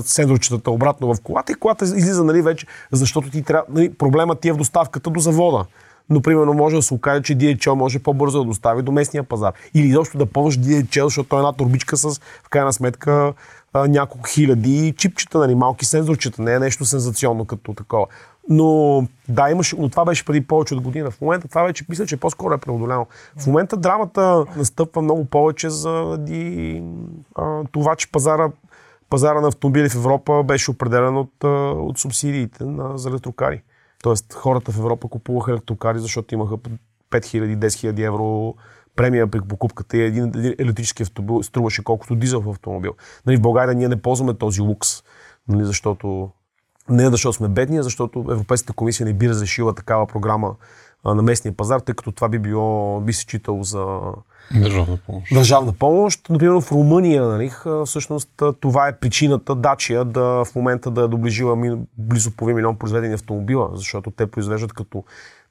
сензорчетата 0.00 0.70
обратно 0.70 1.14
в 1.14 1.20
колата 1.22 1.52
и 1.52 1.54
колата 1.54 1.84
излиза 1.84 2.24
нали, 2.24 2.42
вече, 2.42 2.66
защото 2.92 3.30
ти 3.30 3.42
трябва, 3.42 3.64
нали, 3.70 3.94
проблемът 3.94 4.40
ти 4.40 4.48
е 4.48 4.52
в 4.52 4.56
доставката 4.56 5.10
до 5.10 5.20
завода. 5.20 5.64
Но, 6.10 6.22
примерно, 6.22 6.54
може 6.54 6.76
да 6.76 6.82
се 6.82 6.94
окаже, 6.94 7.22
че 7.22 7.36
DHL 7.36 7.74
може 7.74 7.98
по-бързо 7.98 8.38
да 8.38 8.44
достави 8.44 8.82
до 8.82 8.92
местния 8.92 9.22
пазар. 9.22 9.52
Или 9.74 9.86
изобщо 9.86 10.18
да 10.18 10.26
ползваш 10.26 10.58
DHL, 10.58 11.04
защото 11.04 11.36
е 11.36 11.38
една 11.38 11.52
турбичка 11.52 11.96
с, 11.96 12.20
в 12.44 12.48
крайна 12.50 12.72
сметка, 12.72 13.32
няколко 13.74 14.28
хиляди 14.28 14.94
чипчета, 14.96 15.38
нали, 15.38 15.54
малки 15.54 15.84
сензорчета. 15.84 16.42
Не 16.42 16.54
е 16.54 16.58
нещо 16.58 16.84
сензационно 16.84 17.44
като 17.44 17.74
такова. 17.74 18.06
Но 18.48 19.06
да, 19.28 19.50
имаше, 19.50 19.76
но 19.78 19.88
това 19.88 20.04
беше 20.04 20.24
преди 20.24 20.46
повече 20.46 20.74
от 20.74 20.80
година. 20.82 21.10
В 21.10 21.20
момента 21.20 21.48
това 21.48 21.62
вече 21.62 21.84
мисля, 21.88 22.06
че 22.06 22.16
по-скоро 22.16 22.54
е 22.54 22.58
преодоляно. 22.58 23.06
В 23.36 23.46
момента 23.46 23.76
драмата 23.76 24.44
настъпва 24.56 25.02
много 25.02 25.24
повече 25.24 25.70
заради 25.70 26.82
а, 27.34 27.64
това, 27.72 27.96
че 27.96 28.12
пазара, 28.12 28.50
пазара 29.10 29.40
на 29.40 29.48
автомобили 29.48 29.88
в 29.88 29.94
Европа 29.94 30.42
беше 30.42 30.70
определен 30.70 31.16
от, 31.16 31.44
от 31.88 31.98
субсидиите 31.98 32.64
на, 32.64 32.98
за 32.98 33.08
електрокари. 33.08 33.62
Тоест 34.02 34.34
хората 34.34 34.72
в 34.72 34.78
Европа 34.78 35.08
купуваха 35.08 35.50
електрокари, 35.50 35.98
защото 35.98 36.34
имаха 36.34 36.56
5000-10 37.10 38.06
евро 38.06 38.54
премия 38.96 39.26
при 39.26 39.40
покупката 39.40 39.96
и 39.96 40.02
един, 40.02 40.24
един 40.24 40.54
електрически 40.58 41.02
автомобил 41.02 41.42
струваше 41.42 41.84
колкото 41.84 42.14
дизел 42.14 42.40
в 42.40 42.48
автомобил. 42.50 42.92
Нали, 43.26 43.36
в 43.36 43.40
България 43.40 43.74
ние 43.74 43.88
не 43.88 44.02
ползваме 44.02 44.34
този 44.34 44.60
лукс, 44.60 45.02
нали, 45.48 45.64
защото 45.64 46.30
не 46.90 47.10
защото 47.10 47.32
сме 47.32 47.48
бедни, 47.48 47.78
а 47.78 47.82
защото 47.82 48.18
Европейската 48.18 48.72
комисия 48.72 49.06
не 49.06 49.12
би 49.12 49.28
разрешила 49.28 49.74
такава 49.74 50.06
програма 50.06 50.54
на 51.04 51.22
местния 51.22 51.52
пазар, 51.56 51.80
тъй 51.80 51.94
като 51.94 52.12
това 52.12 52.28
би 52.28 52.38
било, 52.38 53.00
би 53.00 53.12
се 53.12 53.26
читало 53.26 53.62
за 53.62 53.98
държавна 54.54 54.98
помощ. 55.06 55.34
Държавна 55.34 55.72
помощ. 55.72 56.30
Например, 56.30 56.60
в 56.60 56.72
Румъния, 56.72 57.24
нали, 57.24 57.50
всъщност 57.86 58.42
това 58.60 58.88
е 58.88 58.96
причината 58.96 59.54
Дачия 59.54 60.04
да 60.04 60.44
в 60.44 60.54
момента 60.54 60.90
да 60.90 61.02
е 61.02 61.08
доближила 61.08 61.78
близо 61.98 62.30
половин 62.30 62.56
милион 62.56 62.76
произведени 62.76 63.14
автомобила, 63.14 63.70
защото 63.74 64.10
те 64.10 64.26
произвеждат 64.26 64.72
като 64.72 65.04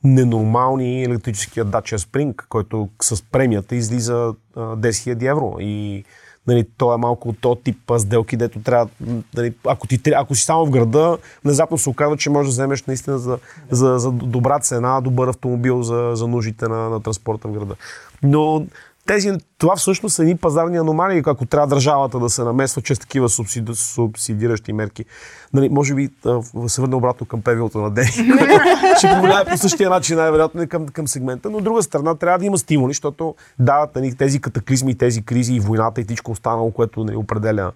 ненормални 0.03 1.03
електрическия 1.03 1.65
Dacia 1.65 1.97
Spring, 1.97 2.47
който 2.49 2.89
с 3.01 3.23
премията 3.31 3.75
излиза 3.75 4.33
10 4.55 4.79
000 4.79 5.31
евро. 5.31 5.55
И 5.59 6.03
Нали, 6.47 6.65
то 6.77 6.93
е 6.93 6.97
малко 6.97 7.29
от 7.29 7.39
този 7.39 7.61
тип 7.61 7.91
сделки, 7.97 8.37
дето 8.37 8.59
трябва, 8.59 8.89
нали, 9.35 9.53
ако, 9.67 9.87
ти, 9.87 9.99
ако 10.15 10.35
си 10.35 10.43
само 10.43 10.65
в 10.65 10.69
града, 10.69 11.17
внезапно 11.45 11.77
се 11.77 11.89
оказва, 11.89 12.17
че 12.17 12.29
можеш 12.29 12.47
да 12.47 12.51
вземеш 12.51 12.83
наистина 12.83 13.19
за, 13.19 13.37
за, 13.71 13.99
за 13.99 14.11
добра 14.11 14.59
цена, 14.59 15.01
добър 15.01 15.27
автомобил 15.27 15.83
за, 15.83 16.11
за 16.13 16.27
нуждите 16.27 16.67
на, 16.67 16.89
на 16.89 17.01
транспорта 17.01 17.47
в 17.47 17.51
града. 17.51 17.75
Но 18.23 18.65
тези, 19.07 19.31
това 19.57 19.75
всъщност 19.75 20.15
са 20.15 20.21
едни 20.21 20.37
пазарни 20.37 20.77
аномалии, 20.77 21.21
ако 21.25 21.45
трябва 21.45 21.67
държавата 21.67 22.19
да 22.19 22.29
се 22.29 22.43
намесва 22.43 22.81
чрез 22.81 22.99
такива 22.99 23.29
субсиди, 23.29 23.75
субсидиращи 23.75 24.73
мерки. 24.73 25.05
Нали, 25.53 25.69
може 25.69 25.95
би 25.95 26.09
да 26.25 26.69
се 26.69 26.81
върне 26.81 26.95
обратно 26.95 27.27
към 27.27 27.41
певилото 27.41 27.77
на 27.77 27.91
Дени. 27.91 28.11
Ще 28.97 29.07
повлияе 29.07 29.45
по 29.45 29.57
същия 29.57 29.89
начин 29.89 30.17
най-вероятно 30.17 30.67
към, 30.67 30.87
към 30.87 31.07
сегмента. 31.07 31.49
Но 31.49 31.57
от 31.57 31.63
друга 31.63 31.83
страна 31.83 32.15
трябва 32.15 32.39
да 32.39 32.45
има 32.45 32.57
стимули, 32.57 32.89
защото 32.89 33.35
дават 33.59 33.95
нали, 33.95 34.15
тези 34.15 34.41
катаклизми, 34.41 34.97
тези 34.97 35.21
кризи 35.21 35.53
и 35.53 35.59
войната 35.59 36.01
и 36.01 36.03
всичко 36.03 36.31
останало, 36.31 36.71
което 36.71 37.03
нали, 37.03 37.15
определя 37.15 37.71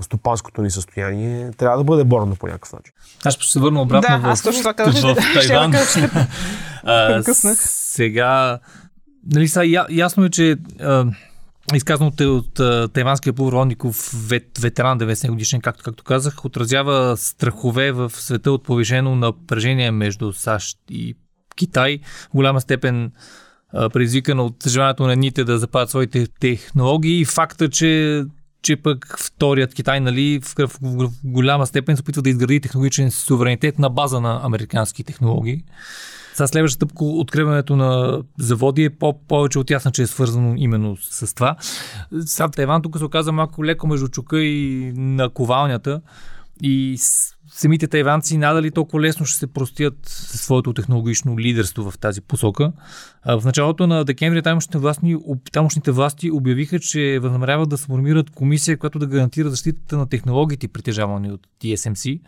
стопанското 0.00 0.62
ни 0.62 0.70
състояние, 0.70 1.50
трябва 1.52 1.78
да 1.78 1.84
бъде 1.84 2.04
борно 2.04 2.36
по 2.36 2.46
някакъв 2.46 2.72
начин. 2.72 2.92
Аз 3.24 3.34
ще 3.34 3.52
се 3.52 3.60
върна 3.60 3.82
обратно 3.82 4.08
да, 4.08 4.34
в, 4.34 4.36
в, 4.36 4.52
в, 4.52 5.14
в 5.14 5.34
Тайван. 5.34 5.72
сега 7.54 8.58
нали, 9.26 9.48
са, 9.48 9.86
ясно 9.90 10.24
е, 10.24 10.30
че 10.30 10.56
а, 10.80 11.06
изказаното 11.74 12.36
от, 12.36 12.58
от 12.58 12.92
тайванския 12.92 13.32
полуводников 13.32 14.10
вет, 14.28 14.58
ветеран 14.58 14.98
90 14.98 15.28
годишен, 15.28 15.60
както, 15.60 15.84
както 15.84 16.04
казах, 16.04 16.44
отразява 16.44 17.16
страхове 17.16 17.92
в 17.92 18.12
света 18.14 18.52
от 18.52 18.64
повишено 18.64 19.16
напрежение 19.16 19.90
между 19.90 20.32
САЩ 20.32 20.78
и 20.90 21.16
Китай. 21.56 21.98
В 22.32 22.34
голяма 22.34 22.60
степен 22.60 23.12
предизвикано 23.92 24.44
от 24.44 24.68
желанието 24.68 25.06
на 25.06 25.12
едните 25.12 25.44
да 25.44 25.58
запазят 25.58 25.90
своите 25.90 26.26
технологии 26.40 27.20
и 27.20 27.24
факта, 27.24 27.70
че 27.70 28.24
че 28.62 28.76
пък 28.76 29.16
вторият 29.18 29.74
Китай, 29.74 30.00
нали, 30.00 30.40
в, 30.42 30.54
в, 30.58 30.70
в 30.82 31.10
голяма 31.24 31.66
степен 31.66 31.96
се 31.96 32.02
опитва 32.02 32.22
да 32.22 32.30
изгради 32.30 32.60
технологичен 32.60 33.10
суверенитет 33.10 33.78
на 33.78 33.90
база 33.90 34.20
на 34.20 34.40
американски 34.42 35.04
технологии. 35.04 35.64
Сега 36.34 36.46
следващата 36.46 36.86
стъпка, 36.86 37.04
откриването 37.04 37.76
на 37.76 38.22
заводи 38.38 38.84
е 38.84 38.90
по- 38.90 39.18
повече 39.28 39.58
от 39.58 39.70
ясна, 39.70 39.90
че 39.90 40.02
е 40.02 40.06
свързано 40.06 40.54
именно 40.56 40.96
с 40.96 41.34
това. 41.34 41.56
Сега 42.20 42.48
Тайван 42.48 42.82
тук 42.82 42.98
се 42.98 43.04
оказа 43.04 43.32
малко 43.32 43.64
леко 43.64 43.86
между 43.86 44.08
чука 44.08 44.42
и 44.42 44.92
наковалнята 44.96 46.00
и 46.62 46.96
самите 47.52 47.86
тайванци 47.86 48.38
надали 48.38 48.70
толкова 48.70 49.00
лесно 49.00 49.26
ще 49.26 49.38
се 49.38 49.46
простят 49.46 49.94
със 50.02 50.40
своето 50.40 50.72
технологично 50.72 51.38
лидерство 51.38 51.90
в 51.90 51.98
тази 51.98 52.20
посока. 52.20 52.72
В 53.26 53.42
началото 53.44 53.86
на 53.86 54.04
декември 54.04 54.42
тамошните 54.42 54.78
власти, 54.78 55.16
тамошните 55.52 55.90
власти 55.90 56.30
обявиха, 56.30 56.78
че 56.78 57.18
възнамеряват 57.22 57.68
да 57.68 57.78
сформират 57.78 58.30
комисия, 58.30 58.78
която 58.78 58.98
да 58.98 59.06
гарантира 59.06 59.50
защитата 59.50 59.96
на 59.96 60.08
технологиите, 60.08 60.68
притежавани 60.68 61.32
от 61.32 61.40
TSMC. 61.62 62.20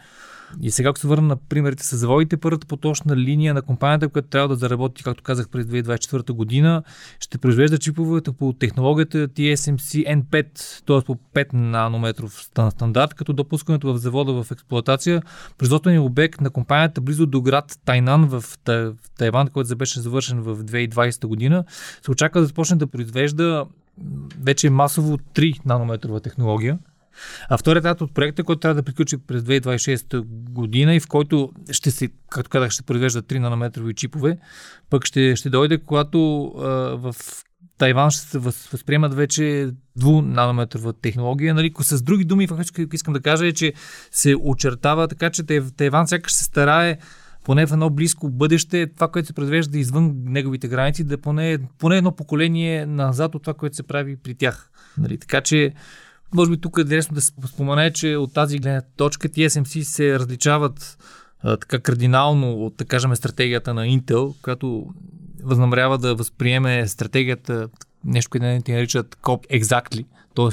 И 0.62 0.70
сега, 0.70 0.88
ако 0.88 0.98
се 0.98 1.06
върна 1.06 1.28
на 1.28 1.36
примерите 1.36 1.84
с 1.84 1.96
заводите, 1.96 2.36
първата 2.36 2.66
поточна 2.66 3.16
линия 3.16 3.54
на 3.54 3.62
компанията, 3.62 4.08
която 4.08 4.28
трябва 4.28 4.48
да 4.48 4.56
заработи, 4.56 5.02
както 5.02 5.22
казах, 5.22 5.48
през 5.48 5.66
2024 5.66 6.32
година, 6.32 6.82
ще 7.20 7.38
произвежда 7.38 7.78
чиповете 7.78 8.32
по 8.32 8.52
технологията 8.52 9.28
TSMC 9.28 10.22
N5, 10.22 10.46
т.е. 10.86 11.00
по 11.06 11.16
5 11.34 11.52
нанометров 11.52 12.48
стандарт, 12.70 13.14
като 13.14 13.32
допускането 13.32 13.94
в 13.94 13.98
завода 13.98 14.42
в 14.42 14.50
експлуатация, 14.50 15.22
производственият 15.58 16.04
обект 16.04 16.40
на 16.40 16.50
компанията 16.50 17.00
близо 17.00 17.26
до 17.26 17.42
град 17.42 17.78
Тайнан 17.84 18.24
в 18.24 18.44
Тайван, 19.18 19.48
който 19.48 19.76
беше 19.76 20.00
завършен 20.00 20.40
в 20.40 20.64
2020 20.64 21.26
година, 21.26 21.64
се 22.02 22.10
очаква 22.10 22.40
да 22.40 22.46
започне 22.46 22.76
да 22.76 22.86
произвежда 22.86 23.66
вече 24.40 24.70
масово 24.70 25.18
3 25.18 25.66
нанометрова 25.66 26.20
технология. 26.20 26.78
А 27.48 27.58
вторият 27.58 27.84
етап 27.84 28.00
от 28.00 28.14
проекта, 28.14 28.44
който 28.44 28.60
трябва 28.60 28.74
да 28.74 28.82
приключи 28.82 29.16
през 29.16 29.42
2026 29.42 30.20
година 30.50 30.94
и 30.94 31.00
в 31.00 31.08
който 31.08 31.52
ще 31.70 31.90
се, 31.90 32.08
както 32.30 32.50
казах, 32.50 32.70
ще 32.70 32.82
произвежда 32.82 33.22
3 33.22 33.38
нанометрови 33.38 33.94
чипове, 33.94 34.38
пък 34.90 35.04
ще, 35.04 35.36
ще 35.36 35.50
дойде, 35.50 35.78
когато 35.78 36.46
а, 36.46 36.62
в 36.96 37.14
Тайван 37.78 38.10
ще 38.10 38.22
се 38.22 38.38
възприемат 38.38 39.14
вече 39.14 39.70
2 39.98 40.20
нанометрова 40.20 40.92
технология. 40.92 41.54
Нали, 41.54 41.72
с 41.80 42.02
други 42.02 42.24
думи, 42.24 42.46
фактически 42.46 42.86
искам 42.92 43.14
да 43.14 43.20
кажа 43.20 43.46
е, 43.46 43.52
че 43.52 43.72
се 44.10 44.34
очертава 44.40 45.08
така, 45.08 45.30
че 45.30 45.42
Тайван 45.76 46.08
сякаш 46.08 46.32
се 46.32 46.44
старае 46.44 46.98
поне 47.44 47.66
в 47.66 47.72
едно 47.72 47.90
близко 47.90 48.30
бъдеще, 48.30 48.86
това, 48.86 49.08
което 49.08 49.26
се 49.26 49.32
произвежда 49.32 49.78
извън 49.78 50.14
неговите 50.24 50.68
граници, 50.68 51.04
да 51.04 51.18
поне, 51.18 51.58
поне 51.78 51.96
едно 51.96 52.12
поколение 52.12 52.86
назад 52.86 53.34
от 53.34 53.42
това, 53.42 53.54
което 53.54 53.76
се 53.76 53.82
прави 53.82 54.16
при 54.16 54.34
тях. 54.34 54.70
Нали, 54.98 55.18
така 55.18 55.40
че 55.40 55.72
може 56.34 56.50
би 56.50 56.60
тук 56.60 56.78
е 56.78 56.80
интересно 56.80 57.14
да 57.14 57.20
се 57.20 57.32
спомене, 57.46 57.92
че 57.92 58.16
от 58.16 58.34
тази 58.34 58.58
гледна 58.58 58.82
точка 58.96 59.28
TSMC 59.28 59.82
се 59.82 60.18
различават 60.18 60.98
а, 61.42 61.56
така 61.56 61.78
кардинално 61.78 62.52
от, 62.52 62.76
да 62.76 62.84
кажем, 62.84 63.16
стратегията 63.16 63.74
на 63.74 63.86
Intel, 63.86 64.42
която 64.42 64.86
възнамерява 65.44 65.98
да 65.98 66.14
възприеме 66.14 66.88
стратегията, 66.88 67.68
нещо, 68.04 68.30
което 68.30 68.64
те 68.64 68.72
наричат 68.72 69.16
COP 69.22 69.62
Exactly, 69.62 70.06
т.е. 70.34 70.48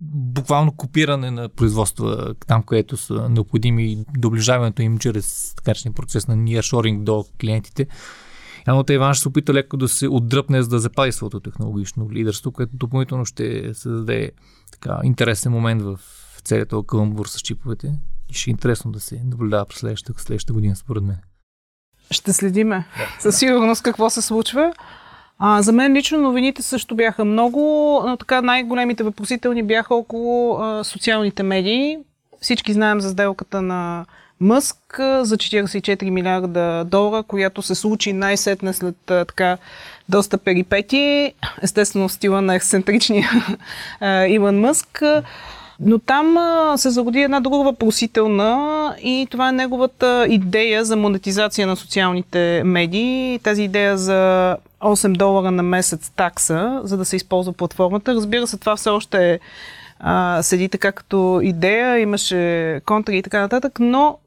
буквално 0.00 0.72
копиране 0.72 1.30
на 1.30 1.48
производства 1.48 2.34
там, 2.46 2.62
където 2.62 2.96
са 2.96 3.28
необходими 3.28 4.04
доближаването 4.18 4.82
им 4.82 4.98
чрез 4.98 5.54
така 5.56 5.92
процес 5.94 6.28
на 6.28 6.36
nearshoring 6.36 7.02
до 7.02 7.24
клиентите. 7.40 7.86
Явно 8.68 8.84
Тайван 8.84 9.14
ще 9.14 9.22
се 9.22 9.28
опита 9.28 9.54
леко 9.54 9.76
да 9.76 9.88
се 9.88 10.08
отдръпне, 10.08 10.62
за 10.62 10.68
да 10.68 10.78
запази 10.78 11.12
своето 11.12 11.40
технологично 11.40 12.10
лидерство, 12.10 12.52
което 12.52 12.76
допълнително 12.76 13.24
ще 13.24 13.74
създаде 13.74 14.30
така, 14.72 15.00
интересен 15.04 15.52
момент 15.52 15.82
в 15.82 16.00
целият 16.44 16.68
този 16.68 16.86
каламбур 16.86 17.26
с 17.26 17.40
чиповете 17.40 17.92
и 18.30 18.34
ще 18.34 18.50
е 18.50 18.52
интересно 18.52 18.92
да 18.92 19.00
се 19.00 19.20
наблюдава 19.24 19.66
през 19.66 19.78
следващата, 19.78 20.22
следващата 20.22 20.52
година, 20.52 20.76
според 20.76 21.02
мен. 21.02 21.16
Ще 22.10 22.32
следиме 22.32 22.86
да. 22.98 23.16
със 23.20 23.38
сигурност 23.38 23.82
какво 23.82 24.10
се 24.10 24.22
случва. 24.22 24.72
А, 25.38 25.62
за 25.62 25.72
мен 25.72 25.92
лично 25.92 26.20
новините 26.20 26.62
също 26.62 26.94
бяха 26.94 27.24
много, 27.24 27.60
но 28.06 28.16
така 28.16 28.42
най-големите 28.42 29.02
въпросителни 29.02 29.62
бяха 29.62 29.94
около 29.94 30.58
а, 30.60 30.84
социалните 30.84 31.42
медии. 31.42 31.98
Всички 32.40 32.72
знаем 32.72 33.00
за 33.00 33.10
сделката 33.10 33.62
на 33.62 34.06
Мъск 34.40 34.76
за 34.98 35.36
44 35.36 36.10
милиарда 36.10 36.84
долара, 36.84 37.22
която 37.22 37.62
се 37.62 37.74
случи 37.74 38.12
най-сетне 38.12 38.72
след 38.72 38.96
така 39.06 39.58
доста 40.08 40.38
перипети, 40.38 41.32
естествено 41.62 42.08
в 42.08 42.12
стила 42.12 42.42
на 42.42 42.54
ексцентричния 42.54 43.30
Илон 44.28 44.60
Мъск. 44.60 45.02
Но 45.80 45.98
там 45.98 46.36
се 46.76 46.90
зароди 46.90 47.20
една 47.20 47.40
друга 47.40 47.58
въпросителна 47.58 48.94
и 49.02 49.26
това 49.30 49.48
е 49.48 49.52
неговата 49.52 50.26
идея 50.28 50.84
за 50.84 50.96
монетизация 50.96 51.66
на 51.66 51.76
социалните 51.76 52.62
медии. 52.64 53.40
Тази 53.42 53.62
идея 53.62 53.98
за 53.98 54.56
8 54.80 55.12
долара 55.12 55.50
на 55.50 55.62
месец 55.62 56.10
такса, 56.16 56.80
за 56.84 56.96
да 56.96 57.04
се 57.04 57.16
използва 57.16 57.52
платформата. 57.52 58.14
Разбира 58.14 58.46
се, 58.46 58.56
това 58.56 58.76
все 58.76 58.90
още 58.90 59.32
е, 59.32 59.38
а, 60.00 60.42
седи 60.42 60.68
така 60.68 60.92
като 60.92 61.40
идея, 61.42 61.98
имаше 61.98 62.80
контри 62.86 63.18
и 63.18 63.22
така 63.22 63.40
нататък, 63.40 63.80
но 63.80 64.18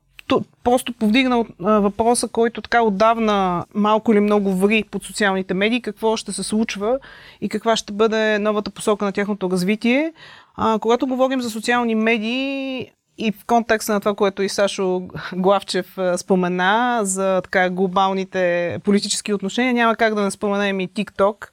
просто 0.63 0.93
повдигна 0.93 1.45
въпроса, 1.59 2.27
който 2.27 2.61
така 2.61 2.81
отдавна 2.81 3.65
малко 3.73 4.11
или 4.11 4.19
много 4.19 4.55
ври 4.55 4.83
под 4.91 5.03
социалните 5.03 5.53
медии, 5.53 5.81
какво 5.81 6.17
ще 6.17 6.31
се 6.31 6.43
случва 6.43 6.99
и 7.41 7.49
каква 7.49 7.75
ще 7.75 7.93
бъде 7.93 8.39
новата 8.39 8.71
посока 8.71 9.05
на 9.05 9.11
тяхното 9.11 9.49
развитие. 9.49 10.13
А, 10.55 10.79
когато 10.79 11.07
говорим 11.07 11.41
за 11.41 11.49
социални 11.49 11.95
медии, 11.95 12.89
и 13.17 13.31
в 13.31 13.45
контекста 13.45 13.93
на 13.93 13.99
това, 13.99 14.15
което 14.15 14.43
и 14.43 14.49
Сашо 14.49 15.01
Главчев 15.33 15.97
спомена 16.17 16.99
за 17.03 17.41
така 17.43 17.69
глобалните 17.69 18.77
политически 18.83 19.33
отношения, 19.33 19.73
няма 19.73 19.95
как 19.95 20.15
да 20.15 20.21
не 20.21 20.31
споменем 20.31 20.79
и 20.79 20.89
TikTok 20.89 21.47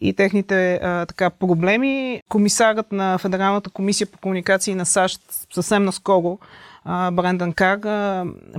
и 0.00 0.12
техните 0.12 0.74
а, 0.74 1.06
така 1.06 1.30
проблеми. 1.30 2.20
Комисарът 2.28 2.92
на 2.92 3.18
Федералната 3.18 3.70
комисия 3.70 4.06
по 4.06 4.18
комуникации 4.18 4.74
на 4.74 4.86
САЩ 4.86 5.20
съвсем 5.54 5.84
наскоро 5.84 6.38
Брендан 6.86 7.52
Кар 7.52 7.78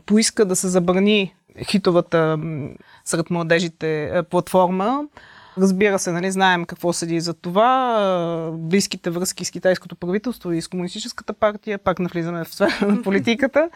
поиска 0.05 0.45
да 0.45 0.55
се 0.55 0.67
забрани 0.67 1.36
хитовата 1.63 2.39
сред 3.05 3.30
младежите 3.30 4.21
платформа. 4.30 5.03
Разбира 5.57 5.99
се, 5.99 6.11
нали, 6.11 6.32
знаем 6.32 6.65
какво 6.65 6.93
седи 6.93 7.19
за 7.19 7.34
това. 7.34 8.51
Близките 8.53 9.09
връзки 9.09 9.45
с 9.45 9.51
китайското 9.51 9.95
правителство 9.95 10.51
и 10.51 10.61
с 10.61 10.67
комунистическата 10.67 11.34
партия. 11.34 11.78
Пак 11.78 11.99
навлизаме 11.99 12.43
в 12.43 12.55
сфера 12.55 12.88
на 12.88 13.01
политиката. 13.03 13.69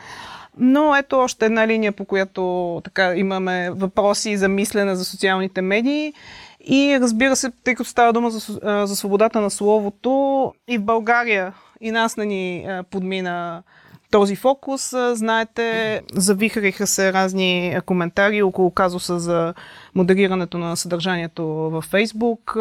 Но 0.57 0.95
ето 0.95 1.19
още 1.19 1.45
една 1.45 1.67
линия, 1.67 1.91
по 1.91 2.05
която 2.05 2.81
така, 2.83 3.15
имаме 3.15 3.71
въпроси 3.71 4.37
за 4.37 4.47
мислене 4.47 4.95
за 4.95 5.05
социалните 5.05 5.61
медии. 5.61 6.13
И 6.59 6.97
разбира 7.01 7.35
се, 7.35 7.51
тъй 7.63 7.75
като 7.75 7.89
става 7.89 8.13
дума 8.13 8.29
за, 8.29 8.59
за 8.85 8.95
свободата 8.95 9.41
на 9.41 9.49
словото, 9.49 10.53
и 10.67 10.77
в 10.77 10.83
България 10.83 11.53
и 11.81 11.91
нас 11.91 12.17
не 12.17 12.25
ни 12.25 12.67
подмина 12.89 13.63
този 14.11 14.35
фокус. 14.35 14.93
Знаете, 15.13 16.01
завихриха 16.13 16.87
се 16.87 17.13
разни 17.13 17.77
коментари 17.85 18.41
около 18.41 18.71
казуса 18.71 19.19
за 19.19 19.53
модерирането 19.95 20.57
на 20.57 20.75
съдържанието 20.75 21.45
във 21.45 21.83
Фейсбук. 21.83 22.57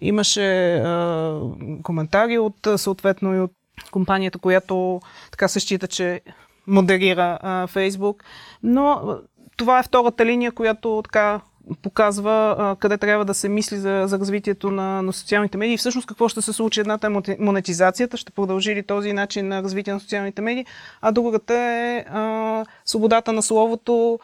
Имаше 0.00 0.82
коментари 1.82 2.38
от 2.38 2.68
съответно 2.76 3.34
и 3.34 3.40
от 3.40 3.52
компанията, 3.90 4.38
която 4.38 5.00
така 5.30 5.48
се 5.48 5.60
счита, 5.60 5.86
че 5.86 6.20
модерира 6.66 7.38
Фейсбук. 7.68 8.24
Но 8.62 9.16
това 9.56 9.78
е 9.78 9.82
втората 9.82 10.26
линия, 10.26 10.52
която 10.52 11.00
така 11.04 11.40
показва 11.82 12.76
къде 12.80 12.98
трябва 12.98 13.24
да 13.24 13.34
се 13.34 13.48
мисли 13.48 13.76
за, 13.76 14.04
за 14.06 14.18
развитието 14.18 14.70
на, 14.70 15.02
на 15.02 15.12
социалните 15.12 15.58
медии 15.58 15.74
и 15.74 15.78
всъщност 15.78 16.06
какво 16.06 16.28
ще 16.28 16.42
се 16.42 16.52
случи. 16.52 16.80
Едната 16.80 17.06
е 17.06 17.36
монетизацията, 17.38 18.16
ще 18.16 18.32
продължи 18.32 18.74
ли 18.74 18.82
този 18.82 19.12
начин 19.12 19.48
на 19.48 19.62
развитие 19.62 19.92
на 19.92 20.00
социалните 20.00 20.42
медии, 20.42 20.66
а 21.00 21.12
другата 21.12 21.54
е 21.54 22.04
а, 22.10 22.64
свободата 22.84 23.32
на 23.32 23.42
словото, 23.42 24.18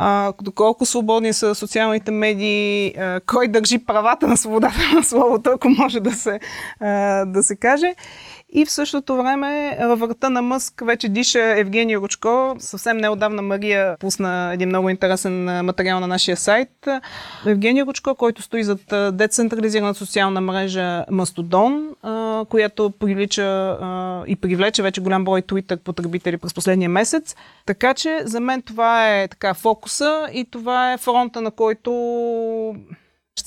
а, 0.00 0.32
доколко 0.42 0.86
свободни 0.86 1.32
са 1.32 1.54
социалните 1.54 2.10
медии, 2.10 2.94
а, 2.98 3.20
кой 3.26 3.48
държи 3.48 3.78
правата 3.78 4.26
на 4.26 4.36
свободата 4.36 4.78
на 4.94 5.02
словото, 5.02 5.50
ако 5.50 5.68
може 5.68 6.00
да 6.00 6.12
се, 6.12 6.40
а, 6.80 7.24
да 7.24 7.42
се 7.42 7.56
каже. 7.56 7.94
И 8.52 8.66
в 8.66 8.70
същото 8.70 9.16
време 9.16 9.78
във 9.80 9.98
врата 10.00 10.30
на 10.30 10.42
Мъск 10.42 10.82
вече 10.84 11.08
диша 11.08 11.58
Евгения 11.58 11.98
Ручко. 11.98 12.56
Съвсем 12.58 12.96
неодавна 12.96 13.42
Мария 13.42 13.96
пусна 14.00 14.50
един 14.54 14.68
много 14.68 14.88
интересен 14.88 15.44
материал 15.44 16.00
на 16.00 16.06
нашия 16.06 16.36
сайт. 16.36 16.88
Евгения 17.46 17.86
Ручко, 17.86 18.14
който 18.14 18.42
стои 18.42 18.64
зад 18.64 18.80
децентрализирана 19.16 19.94
социална 19.94 20.40
мрежа 20.40 21.04
Мастодон, 21.10 21.88
която 22.48 22.90
привлича 22.90 23.78
и 24.26 24.36
привлече 24.36 24.82
вече 24.82 25.00
голям 25.00 25.24
брой 25.24 25.42
Twitter 25.42 25.76
потребители 25.76 26.36
през 26.36 26.54
последния 26.54 26.88
месец. 26.88 27.36
Така 27.66 27.94
че 27.94 28.20
за 28.24 28.40
мен 28.40 28.62
това 28.62 29.16
е 29.18 29.28
така 29.28 29.54
фокуса 29.54 30.28
и 30.32 30.44
това 30.44 30.92
е 30.92 30.98
фронта, 30.98 31.40
на 31.40 31.50
който 31.50 31.90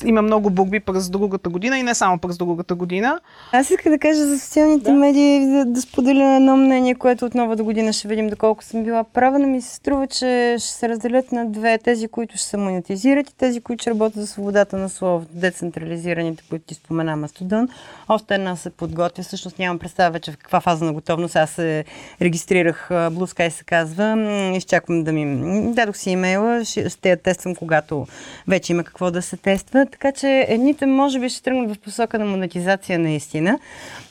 има 0.06 0.22
много 0.22 0.50
борби 0.50 0.80
през 0.80 1.10
другата 1.10 1.50
година 1.50 1.80
и 1.80 1.84
не 1.84 1.96
само 1.96 2.18
през 2.18 2.38
другата 2.38 2.76
година. 2.76 3.20
Аз 3.52 3.70
исках 3.70 3.92
да 3.92 4.00
кажа 4.00 4.28
за 4.28 4.40
социалните 4.40 4.92
да. 4.92 4.94
медии, 4.94 5.46
да, 5.46 5.66
да 5.66 5.82
споделя 5.82 6.36
едно 6.36 6.58
мнение, 6.58 6.96
което 6.96 7.26
от 7.26 7.36
новата 7.36 7.64
година 7.64 7.94
ще 7.94 8.08
видим 8.08 8.30
доколко 8.30 8.64
съм 8.64 8.84
била 8.84 9.04
права, 9.04 9.40
но 9.40 9.48
ми 9.48 9.62
се 9.62 9.76
струва, 9.76 10.08
че 10.08 10.56
ще 10.60 10.70
се 10.70 10.90
разделят 10.90 11.32
на 11.32 11.46
две. 11.46 11.78
Тези, 11.78 12.08
които 12.08 12.38
ще 12.38 12.48
се 12.48 12.58
монетизират 12.58 13.30
и 13.30 13.36
тези, 13.36 13.62
които 13.62 13.82
ще 13.82 13.90
работят 13.90 14.22
за 14.22 14.28
свободата 14.28 14.78
на 14.78 14.90
слово, 14.90 15.26
децентрализираните, 15.32 16.44
които 16.50 16.66
ти 16.66 16.74
спомена 16.74 17.16
Мастодон. 17.16 17.70
Още 18.10 18.36
една 18.36 18.56
се 18.56 18.70
подготвя, 18.70 19.24
всъщност 19.24 19.60
нямам 19.60 19.80
представа 19.80 20.12
вече 20.12 20.32
в 20.32 20.38
каква 20.38 20.62
фаза 20.62 20.86
на 20.86 20.94
готовност. 20.94 21.36
Аз 21.36 21.50
се 21.50 21.86
регистрирах, 22.22 22.88
Blue 22.90 23.36
Sky 23.36 23.50
се 23.50 23.64
казва, 23.64 24.18
изчаквам 24.56 25.04
да 25.04 25.12
ми... 25.12 25.74
Дадох 25.74 25.98
си 25.98 26.10
имейла, 26.10 26.66
ще, 26.66 26.90
ще 26.90 27.10
я 27.10 27.18
тествам, 27.18 27.56
когато 27.56 28.08
вече 28.48 28.74
има 28.74 28.84
какво 28.84 29.12
да 29.12 29.22
се 29.22 29.38
тества 29.38 29.81
така 29.86 30.12
че 30.12 30.46
едните 30.50 30.86
може 30.86 31.20
би 31.20 31.30
ще 31.30 31.44
тръгнат 31.44 31.76
в 31.76 31.80
посока 31.80 32.20
на 32.20 32.26
монетизация 32.26 33.00
наистина, 33.00 33.60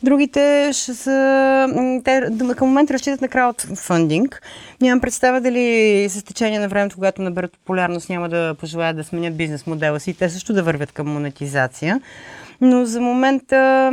другите 0.03 0.71
ще 0.73 0.95
са... 0.95 2.01
Те 2.05 2.23
към 2.57 2.69
момента 2.69 2.95
разчитат 2.95 3.21
на 3.21 3.29
краудфандинг. 3.29 4.43
Нямам 4.81 5.01
представа 5.01 5.41
дали 5.41 6.07
с 6.09 6.23
течение 6.23 6.59
на 6.59 6.69
времето, 6.69 6.95
когато 6.95 7.23
наберат 7.23 7.53
популярност, 7.53 8.09
няма 8.09 8.29
да 8.29 8.55
пожелаят 8.61 8.97
да 8.97 9.05
сменят 9.05 9.37
бизнес 9.37 9.67
модела 9.67 10.01
си 10.01 10.11
и 10.11 10.15
те 10.15 10.31
също 10.31 10.53
да 10.53 10.63
вървят 10.63 10.93
към 10.93 11.13
монетизация. 11.13 12.01
Но 12.61 12.85
за 12.85 13.01
момента, 13.01 13.91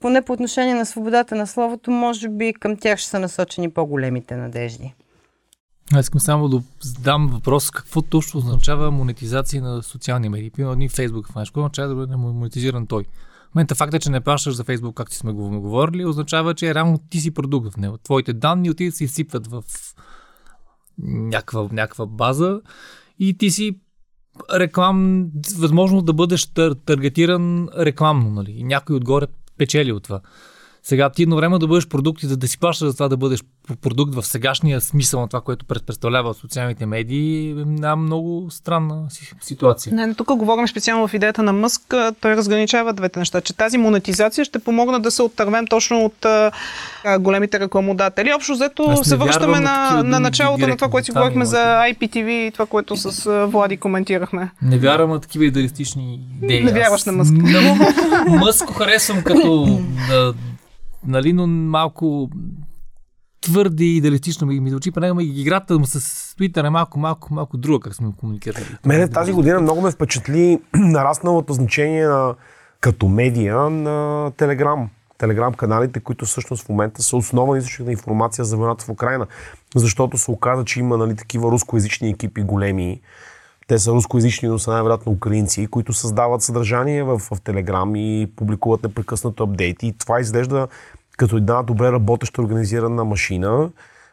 поне 0.00 0.22
по 0.22 0.32
отношение 0.32 0.74
на 0.74 0.86
свободата 0.86 1.34
на 1.34 1.46
словото, 1.46 1.90
може 1.90 2.28
би 2.28 2.52
към 2.52 2.76
тях 2.76 2.98
ще 2.98 3.10
са 3.10 3.18
насочени 3.18 3.70
по-големите 3.70 4.36
надежди. 4.36 4.94
Аз 5.92 6.04
искам 6.06 6.20
само 6.20 6.48
да 6.48 6.62
задам 6.80 7.28
въпрос 7.28 7.70
какво 7.70 8.02
точно 8.02 8.38
означава 8.38 8.90
монетизация 8.90 9.62
на 9.62 9.82
социални 9.82 10.28
медии. 10.28 10.50
Примерно 10.50 10.72
един 10.72 10.88
Фейсбук 10.88 11.32
в 11.32 11.34
нещо, 11.34 11.60
означава 11.60 11.88
да 11.88 11.94
бъде 11.94 12.16
монетизиран 12.16 12.86
той. 12.86 13.04
В 13.50 13.54
момента 13.54 13.74
факта, 13.74 13.98
че 13.98 14.10
не 14.10 14.20
плащаш 14.20 14.54
за 14.54 14.64
Фейсбук, 14.64 14.96
както 14.96 15.16
сме 15.16 15.32
го 15.32 15.60
говорили, 15.60 16.04
означава, 16.04 16.54
че 16.54 16.74
реално 16.74 16.98
ти 17.10 17.20
си 17.20 17.34
продукт 17.34 17.72
в 17.72 17.76
него. 17.76 17.98
Твоите 17.98 18.32
данни 18.32 18.70
отиват 18.70 18.94
се 18.94 19.04
изсипват 19.04 19.46
в 19.46 19.64
някаква 21.72 22.06
база 22.06 22.60
и 23.18 23.38
ти 23.38 23.50
си 23.50 23.80
реклам, 24.54 25.26
възможно 25.58 26.02
да 26.02 26.12
бъдеш 26.12 26.46
тър, 26.46 26.74
таргетиран 26.74 27.68
рекламно, 27.78 28.30
нали? 28.30 28.50
И 28.50 28.64
някой 28.64 28.96
отгоре 28.96 29.26
печели 29.58 29.92
от 29.92 30.02
това. 30.02 30.20
Сега 30.82 31.10
ти 31.10 31.22
едно 31.22 31.36
време 31.36 31.58
да 31.58 31.66
бъдеш 31.66 31.88
продукт 31.88 32.22
и 32.22 32.26
да, 32.26 32.36
да 32.36 32.48
си 32.48 32.58
плащаш 32.58 32.88
за 32.88 32.94
това 32.94 33.08
да 33.08 33.16
бъдеш 33.16 33.44
продукт 33.82 34.14
в 34.14 34.26
сегашния 34.26 34.80
смисъл 34.80 35.20
на 35.20 35.28
това, 35.28 35.40
което 35.40 35.64
представлява 35.64 36.34
социалните 36.34 36.86
медии, 36.86 37.48
е 37.48 37.50
една 37.50 37.96
много 37.96 38.46
странна 38.50 39.06
ситуация. 39.40 39.94
Не, 39.94 40.14
тук 40.14 40.36
говорим 40.36 40.68
специално 40.68 41.08
в 41.08 41.14
идеята 41.14 41.42
на 41.42 41.52
Мъск. 41.52 41.94
Той 42.20 42.36
разграничава 42.36 42.92
двете 42.92 43.18
неща, 43.18 43.40
че 43.40 43.56
тази 43.56 43.78
монетизация 43.78 44.44
ще 44.44 44.58
помогне 44.58 44.98
да 44.98 45.10
се 45.10 45.22
оттървем 45.22 45.66
точно 45.66 46.04
от 46.04 46.24
а, 46.24 46.50
големите 47.18 47.60
рекламодатели. 47.60 48.32
Общо 48.32 48.52
взето 48.52 49.04
се 49.04 49.16
връщаме 49.16 49.60
на, 49.60 50.02
на 50.04 50.20
началото 50.20 50.66
на 50.66 50.76
това, 50.76 50.88
което 50.88 51.04
си 51.04 51.12
говорихме 51.12 51.44
за 51.44 51.58
IPTV 51.58 52.28
и 52.30 52.50
това, 52.50 52.66
което 52.66 52.96
с 52.96 53.26
а, 53.26 53.46
Влади 53.46 53.76
коментирахме. 53.76 54.50
Не 54.62 54.78
вярвам 54.78 55.10
на 55.10 55.20
такива 55.20 55.44
идеалистични 55.44 56.20
идеи. 56.42 56.64
Не 56.64 56.72
вярваш 56.72 57.04
на 57.04 57.12
Мъск. 57.12 57.32
Мъско 58.28 58.72
харесвам 58.72 59.22
като 59.22 59.80
да, 60.08 60.34
нали, 61.06 61.32
но 61.32 61.46
малко 61.46 62.30
твърде 63.40 63.84
идеалистично 63.84 64.46
ми, 64.46 64.60
ми 64.60 64.70
звучи, 64.70 64.90
поне 64.90 65.22
играта 65.22 65.78
му 65.78 65.86
с 65.86 66.00
Twitter 66.34 66.66
е 66.66 66.70
малко, 66.70 66.98
малко, 66.98 67.34
малко 67.34 67.56
друга, 67.56 67.80
как 67.80 67.94
сме 67.94 68.12
комуникирали. 68.20 68.64
Мене 68.86 69.08
тази 69.08 69.32
година 69.32 69.60
много 69.60 69.80
ме 69.80 69.90
впечатли 69.90 70.60
нарасналото 70.74 71.52
значение 71.52 72.06
на, 72.06 72.34
като 72.80 73.08
медия 73.08 73.56
на 73.56 74.30
Телеграм. 74.36 74.90
Телеграм 75.18 75.54
каналите, 75.54 76.00
които 76.00 76.24
всъщност 76.24 76.64
в 76.64 76.68
момента 76.68 77.02
са 77.02 77.16
основен 77.16 77.58
източник 77.58 77.86
на 77.86 77.92
информация 77.92 78.44
за 78.44 78.56
войната 78.56 78.84
в 78.84 78.88
Украина. 78.88 79.26
Защото 79.76 80.18
се 80.18 80.30
оказа, 80.30 80.64
че 80.64 80.80
има 80.80 80.96
нали, 80.96 81.16
такива 81.16 81.50
рускоязични 81.50 82.10
екипи 82.10 82.42
големи, 82.42 83.00
те 83.68 83.78
са 83.78 83.92
рускоязични, 83.92 84.48
но 84.48 84.58
са 84.58 84.70
най-вероятно 84.70 85.12
украинци, 85.12 85.66
които 85.66 85.92
създават 85.92 86.42
съдържание 86.42 87.02
в, 87.02 87.18
в 87.18 87.40
Телеграм 87.44 87.96
и 87.96 88.32
публикуват 88.36 88.82
непрекъснато 88.82 89.42
апдейти. 89.42 89.86
И 89.86 89.92
това 89.92 90.20
изглежда 90.20 90.68
като 91.16 91.36
една 91.36 91.62
добре 91.62 91.92
работеща 91.92 92.42
организирана 92.42 93.04
машина. 93.04 93.70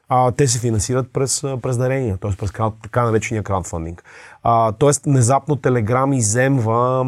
А, 0.10 0.32
те 0.32 0.48
се 0.48 0.60
финансират 0.60 1.14
през, 1.14 1.42
през 1.62 1.78
дарения, 1.78 2.18
т.е. 2.18 2.32
през 2.36 2.52
така 2.84 3.04
наречения 3.04 3.44
краудфандинг. 3.44 4.04
А, 4.44 4.72
тоест, 4.72 5.06
внезапно 5.06 5.56
Телеграм 5.56 6.14
иземва 6.14 7.06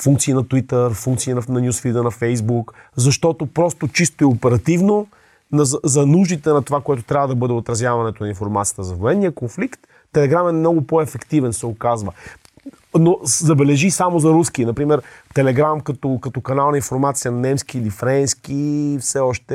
функции 0.00 0.34
на 0.34 0.44
Twitter, 0.44 0.90
функции 0.92 1.34
на, 1.34 1.42
на 1.48 1.60
нюсфида 1.60 2.02
на 2.02 2.10
Facebook, 2.10 2.72
защото 2.96 3.46
просто 3.46 3.88
чисто 3.88 4.24
и 4.24 4.26
оперативно 4.26 5.06
на, 5.52 5.64
за 5.64 6.06
нуждите 6.06 6.50
на 6.50 6.62
това, 6.62 6.80
което 6.80 7.02
трябва 7.02 7.28
да 7.28 7.34
бъде 7.34 7.52
отразяването 7.52 8.22
на 8.22 8.28
информацията 8.28 8.82
за 8.82 8.94
военния 8.94 9.32
конфликт, 9.32 9.80
Телеграм 10.12 10.48
е 10.48 10.52
много 10.52 10.82
по-ефективен, 10.82 11.52
се 11.52 11.66
оказва. 11.66 12.12
Но 12.98 13.18
забележи 13.22 13.90
само 13.90 14.18
за 14.18 14.30
руски. 14.30 14.64
Например, 14.64 15.02
Телеграм 15.34 15.80
като, 15.80 16.18
като 16.22 16.40
канал 16.40 16.70
на 16.70 16.76
информация 16.76 17.32
на 17.32 17.40
немски 17.40 17.78
или 17.78 17.90
френски 17.90 18.98
все 19.00 19.18
още 19.18 19.54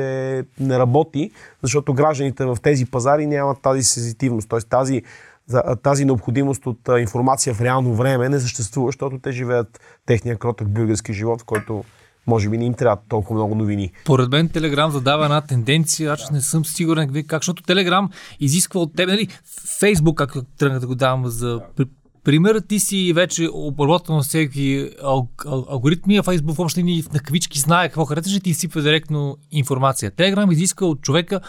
не 0.60 0.78
работи, 0.78 1.30
защото 1.62 1.94
гражданите 1.94 2.44
в 2.44 2.56
тези 2.62 2.86
пазари 2.86 3.26
нямат 3.26 3.58
тази 3.62 3.82
сензитивност. 3.82 4.48
Т.е. 4.48 4.60
тази, 4.60 5.02
тази 5.82 6.04
необходимост 6.04 6.66
от 6.66 6.78
информация 6.98 7.54
в 7.54 7.60
реално 7.60 7.94
време 7.94 8.28
не 8.28 8.40
съществува, 8.40 8.88
защото 8.88 9.18
те 9.18 9.32
живеят 9.32 9.80
техния 10.06 10.36
кротък 10.36 10.68
бюргерски 10.68 11.12
живот, 11.12 11.40
в 11.40 11.44
който 11.44 11.84
може 12.26 12.48
би 12.48 12.58
не 12.58 12.64
им 12.64 12.74
трябва 12.74 13.02
толкова 13.08 13.34
много 13.34 13.54
новини. 13.54 13.92
Поред 14.04 14.28
мен 14.28 14.48
Телеграм 14.48 14.90
задава 14.90 15.24
една 15.24 15.40
тенденция, 15.40 16.12
аз 16.12 16.30
не 16.30 16.40
съм 16.40 16.64
сигурен 16.64 17.24
как, 17.26 17.42
защото 17.42 17.62
Телеграм 17.62 18.10
изисква 18.40 18.80
от 18.80 18.96
теб, 18.96 19.08
нали, 19.08 19.28
Фейсбук, 19.78 20.18
как 20.18 20.36
тръгна 20.58 20.80
да 20.80 20.86
го 20.86 20.94
давам 20.94 21.26
за 21.26 21.60
пример, 22.24 22.62
ти 22.68 22.80
си 22.80 23.12
вече 23.12 23.48
обработвал 23.52 24.16
на 24.16 24.22
всеки 24.22 24.90
ал- 25.02 25.28
ал- 25.46 25.66
алгоритми, 25.70 26.16
а 26.16 26.22
Фейсбук 26.22 26.56
въобще 26.56 26.82
ни 26.82 27.04
на 27.12 27.20
кавички 27.20 27.58
знае 27.60 27.88
какво 27.88 28.04
харесваш 28.04 28.36
и 28.36 28.40
ти 28.40 28.50
изсипва 28.50 28.82
директно 28.82 29.36
информация. 29.50 30.10
Телеграм 30.10 30.52
изисква 30.52 30.86
от 30.86 31.00
човека 31.00 31.40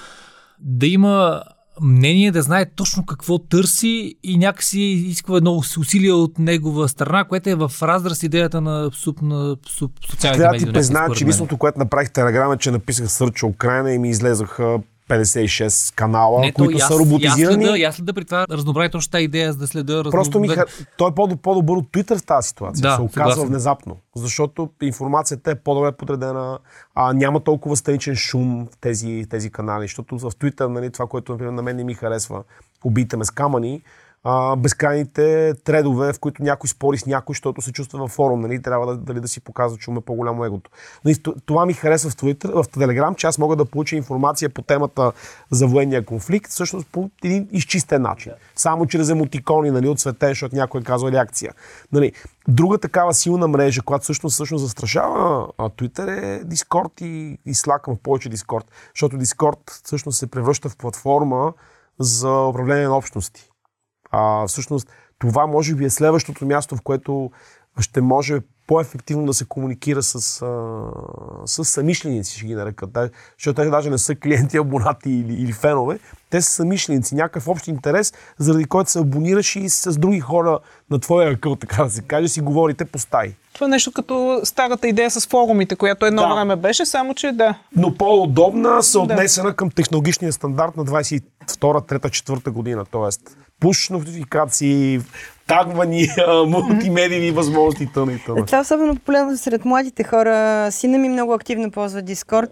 да 0.59 0.87
има 0.87 1.43
мнение, 1.81 2.31
да 2.31 2.41
знае 2.41 2.65
точно 2.65 3.05
какво 3.05 3.37
търси 3.37 4.15
и 4.23 4.37
някакси 4.37 4.79
изисква 4.79 5.37
едно 5.37 5.61
усилие 5.79 6.11
от 6.11 6.39
негова 6.39 6.89
страна, 6.89 7.23
което 7.23 7.49
е 7.49 7.55
в 7.55 7.71
разраз 7.81 8.23
идеята 8.23 8.61
на, 8.61 8.89
суп, 8.93 9.21
на 9.21 9.57
суп, 9.69 9.91
социалните 10.09 10.43
медии. 10.43 10.59
Трябва 10.59 10.59
да 10.59 10.65
ти 10.65 10.73
призная, 10.73 11.09
че 11.09 11.23
единственото, 11.23 11.57
което 11.57 11.79
направих 11.79 12.11
Телеграм 12.11 12.51
е, 12.51 12.57
че 12.57 12.71
написах 12.71 13.11
сърча 13.11 13.45
Украина 13.45 13.93
и 13.93 13.97
ми 13.97 14.09
излезаха 14.09 14.79
56 15.09 15.95
канала, 15.95 16.39
Не, 16.39 16.51
които 16.51 16.79
то, 16.79 16.85
са 16.85 16.99
роботизирани. 16.99 17.65
Аз 17.65 17.71
следа, 17.71 17.87
аз 17.87 17.95
следа 17.95 18.13
при 18.13 18.25
това 18.25 18.45
разбрах 18.51 18.91
точно 18.91 19.11
тази 19.11 19.23
идея, 19.23 19.51
за 19.53 19.57
да 19.57 19.67
следа. 19.67 20.03
Просто 20.11 20.39
ми, 20.39 20.47
да... 20.47 20.55
хар... 20.55 20.65
той 20.97 21.09
е 21.09 21.13
по- 21.15 21.37
по-добър 21.37 21.77
от 21.77 21.85
Twitter 21.85 22.17
в 22.17 22.23
тази 22.23 22.47
ситуация. 22.47 22.81
Да, 22.81 22.95
се 22.95 23.01
оказва 23.01 23.31
съгласен. 23.31 23.47
внезапно. 23.47 23.97
Защото 24.15 24.69
информацията 24.81 25.51
е 25.51 25.55
по-добре 25.55 25.91
подредена, 25.91 26.59
а 26.95 27.13
няма 27.13 27.39
толкова 27.39 27.75
страничен 27.75 28.15
шум 28.15 28.67
в 28.71 28.77
тези, 28.81 29.25
тези 29.29 29.49
канали. 29.49 29.83
Защото 29.83 30.17
в 30.17 30.31
Twitter, 30.31 30.67
нали, 30.67 30.91
това, 30.91 31.07
което 31.07 31.31
например, 31.31 31.51
на 31.51 31.61
мен 31.61 31.75
не 31.75 31.83
ми 31.83 31.93
харесва, 31.93 32.43
убийте 32.83 33.17
ме 33.17 33.25
с 33.25 33.31
камъни, 33.31 33.81
а, 34.27 34.55
безкрайните 34.55 35.53
тредове, 35.63 36.13
в 36.13 36.19
които 36.19 36.43
някой 36.43 36.67
спори 36.67 36.97
с 36.97 37.05
някой, 37.05 37.33
защото 37.33 37.61
се 37.61 37.71
чувства 37.71 37.99
във 37.99 38.11
форум, 38.11 38.41
нали, 38.41 38.61
трябва 38.61 38.85
да, 38.85 38.97
дали 38.97 39.19
да 39.19 39.27
си 39.27 39.39
показва, 39.41 39.77
че 39.77 39.91
му 39.91 39.99
е 39.99 40.01
по-голямо 40.01 40.45
егото. 40.45 40.71
Нали, 41.05 41.15
т- 41.15 41.33
това 41.45 41.65
ми 41.65 41.73
харесва 41.73 42.09
в 42.09 42.15
Twitter, 42.15 42.63
в 42.63 42.67
Telegram, 42.67 43.15
че 43.15 43.27
аз 43.27 43.37
мога 43.37 43.55
да 43.55 43.65
получа 43.65 43.95
информация 43.95 44.49
по 44.49 44.61
темата 44.61 45.11
за 45.51 45.67
военния 45.67 46.05
конфликт, 46.05 46.51
всъщност 46.51 46.87
по 46.91 47.09
един 47.23 47.47
изчистен 47.51 48.01
начин. 48.01 48.31
Само 48.55 48.85
чрез 48.85 49.09
емотикони, 49.09 49.71
нали, 49.71 49.87
от 49.87 49.99
свете, 49.99 50.27
защото 50.27 50.55
някой 50.55 50.81
е 50.81 50.83
казал 50.83 51.07
реакция. 51.07 51.53
Нали, 51.91 52.11
друга 52.47 52.77
такава 52.77 53.13
силна 53.13 53.47
мрежа, 53.47 53.81
която 53.81 54.03
всъщност, 54.03 54.33
всъщност 54.33 54.63
застрашава 54.63 55.47
а, 55.57 55.69
Twitter 55.69 56.23
е 56.23 56.43
Discord 56.45 57.01
и, 57.01 57.37
и 57.45 57.53
Slack, 57.53 57.93
в 57.93 57.99
повече 58.03 58.29
Discord. 58.29 58.65
Защото 58.95 59.15
Discord 59.15 59.83
всъщност 59.83 60.17
се 60.17 60.27
превръща 60.27 60.69
в 60.69 60.77
платформа 60.77 61.53
за 61.99 62.41
управление 62.41 62.87
на 62.87 62.97
общности. 62.97 63.49
А, 64.11 64.47
всъщност, 64.47 64.91
това 65.19 65.47
може 65.47 65.75
би 65.75 65.85
е 65.85 65.89
следващото 65.89 66.45
място, 66.45 66.75
в 66.75 66.81
което 66.81 67.31
ще 67.79 68.01
може 68.01 68.39
по-ефективно 68.67 69.25
да 69.25 69.33
се 69.33 69.45
комуникира 69.45 70.03
с, 70.03 70.41
а, 70.41 71.45
с 71.45 71.65
самишленици, 71.65 72.37
ще 72.37 72.45
ги 72.45 72.55
нарекат. 72.55 72.91
Да, 72.91 73.09
защото 73.39 73.61
те 73.61 73.69
даже 73.69 73.89
не 73.89 73.97
са 73.97 74.15
клиенти, 74.15 74.57
абонати 74.57 75.09
или, 75.09 75.33
или 75.33 75.51
фенове. 75.51 75.99
Те 76.29 76.41
са 76.41 76.49
самишленици, 76.49 77.15
някакъв 77.15 77.47
общ 77.47 77.67
интерес, 77.67 78.13
заради 78.37 78.65
който 78.65 78.91
се 78.91 78.99
абонираш 78.99 79.55
и 79.55 79.69
с 79.69 79.97
други 79.99 80.19
хора 80.19 80.59
на 80.91 80.99
твоя 80.99 81.31
акъл, 81.31 81.55
така 81.55 81.83
да 81.83 81.89
се 81.89 82.01
каже, 82.01 82.27
си 82.27 82.41
говорите 82.41 82.85
по 82.85 82.99
стаи. 82.99 83.33
Това 83.53 83.65
е 83.65 83.69
нещо 83.69 83.91
като 83.91 84.41
старата 84.43 84.87
идея 84.87 85.11
с 85.11 85.27
форумите, 85.27 85.75
която 85.75 86.05
едно 86.05 86.21
Да. 86.21 86.35
време 86.35 86.55
беше, 86.55 86.85
само 86.85 87.13
че 87.13 87.31
да. 87.31 87.57
но 87.75 87.95
по-удобна, 87.95 88.83
съотнесена 88.83 89.55
към 89.55 89.71
технологичния 89.71 90.33
стандарт 90.33 90.77
на 90.77 90.85
22, 90.85 91.21
3, 91.47 91.99
4 91.99 92.49
година. 92.49 92.85
Тоест, 92.91 93.37
пуш 93.59 93.89
нотификации, 93.89 95.01
тагвания, 95.47 96.15
мултимедийни 96.47 97.31
възможности 97.31 97.83
и 97.83 97.87
т.н. 97.93 98.11
и 98.11 98.19
т.н. 98.19 98.45
Това 98.45 98.57
е 98.57 98.61
особено 98.61 98.95
популярно 98.95 99.37
сред 99.37 99.65
младите 99.65 100.03
хора. 100.03 100.67
Сина 100.71 100.97
ми 100.97 101.09
много 101.09 101.33
активно 101.33 101.71
ползва 101.71 102.01
Дискорд 102.01 102.49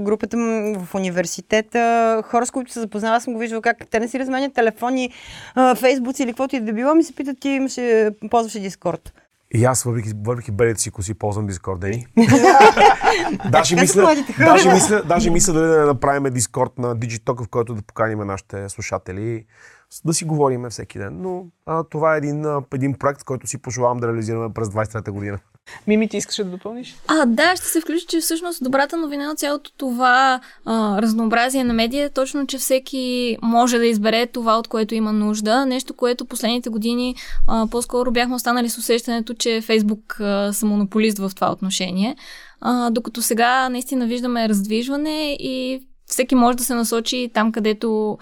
групата 0.00 0.36
му 0.36 0.78
в 0.84 0.94
университета. 0.94 2.22
Хора, 2.26 2.46
с 2.46 2.50
които 2.50 2.72
се 2.72 2.80
запознава, 2.80 3.20
съм 3.20 3.32
го 3.32 3.38
виждала 3.38 3.62
как 3.62 3.76
те 3.90 4.00
не 4.00 4.08
си 4.08 4.18
разменят 4.18 4.54
телефони, 4.54 5.10
фейсбуци 5.76 6.22
или 6.22 6.30
каквото 6.30 6.56
и 6.56 6.60
да 6.60 6.72
било, 6.72 6.94
ми 6.94 7.02
се 7.02 7.12
питат, 7.12 7.40
ти 7.40 7.48
имаше, 7.48 8.10
ползваше 8.30 8.60
Дискорд. 8.60 9.12
И 9.54 9.64
аз, 9.64 9.82
въпреки, 9.82 10.12
въпреки 10.24 10.50
белите 10.50 10.80
си 10.80 10.90
коси, 10.90 11.14
ползвам 11.14 11.48
Discord, 11.48 11.78
Дени. 11.78 12.06
даже, 13.50 13.76
мисля, 13.76 14.16
даже, 14.38 14.72
мисля, 14.72 15.02
даже 15.02 15.30
мисля 15.30 15.52
дали 15.52 15.66
да 15.66 15.86
направим 15.86 16.24
Discord 16.24 16.78
на 16.78 16.96
Digitalk, 16.96 17.44
в 17.44 17.48
който 17.48 17.74
да 17.74 17.82
поканим 17.82 18.18
нашите 18.18 18.68
слушатели, 18.68 19.44
да 20.04 20.14
си 20.14 20.24
говорим 20.24 20.70
всеки 20.70 20.98
ден. 20.98 21.16
Но 21.20 21.46
а, 21.66 21.84
това 21.84 22.14
е 22.14 22.18
един, 22.18 22.44
а, 22.44 22.62
един 22.74 22.94
проект, 22.94 23.24
който 23.24 23.46
си 23.46 23.62
пожелавам 23.62 23.98
да 23.98 24.08
реализираме 24.08 24.54
през 24.54 24.68
23-та 24.68 25.12
година. 25.12 25.38
Мими, 25.86 26.08
ти 26.08 26.16
искаш 26.16 26.36
да 26.36 26.44
допълниш? 26.44 26.96
А, 27.06 27.26
да, 27.26 27.56
ще 27.56 27.66
се 27.66 27.80
включи, 27.80 28.06
че 28.06 28.20
всъщност 28.20 28.64
добрата 28.64 28.96
новина 28.96 29.30
от 29.30 29.38
цялото 29.38 29.72
това 29.76 30.40
а, 30.64 31.02
разнообразие 31.02 31.64
на 31.64 31.72
медия 31.72 32.06
е 32.06 32.10
точно, 32.10 32.46
че 32.46 32.58
всеки 32.58 33.36
може 33.42 33.78
да 33.78 33.86
избере 33.86 34.26
това, 34.26 34.58
от 34.58 34.68
което 34.68 34.94
има 34.94 35.12
нужда. 35.12 35.66
Нещо, 35.66 35.94
което 35.94 36.24
последните 36.24 36.70
години 36.70 37.14
а, 37.46 37.66
по-скоро 37.70 38.10
бяхме 38.10 38.34
останали 38.34 38.68
с 38.68 38.78
усещането, 38.78 39.34
че 39.34 39.60
Фейсбук 39.60 40.20
а, 40.20 40.52
са 40.52 40.66
монополист 40.66 41.18
в 41.18 41.30
това 41.34 41.52
отношение. 41.52 42.16
А, 42.60 42.90
докато 42.90 43.22
сега 43.22 43.68
наистина 43.68 44.06
виждаме 44.06 44.48
раздвижване 44.48 45.36
и 45.40 45.86
всеки 46.10 46.34
може 46.34 46.56
да 46.56 46.64
се 46.64 46.74
насочи 46.74 47.30
там, 47.34 47.52
където, 47.52 48.18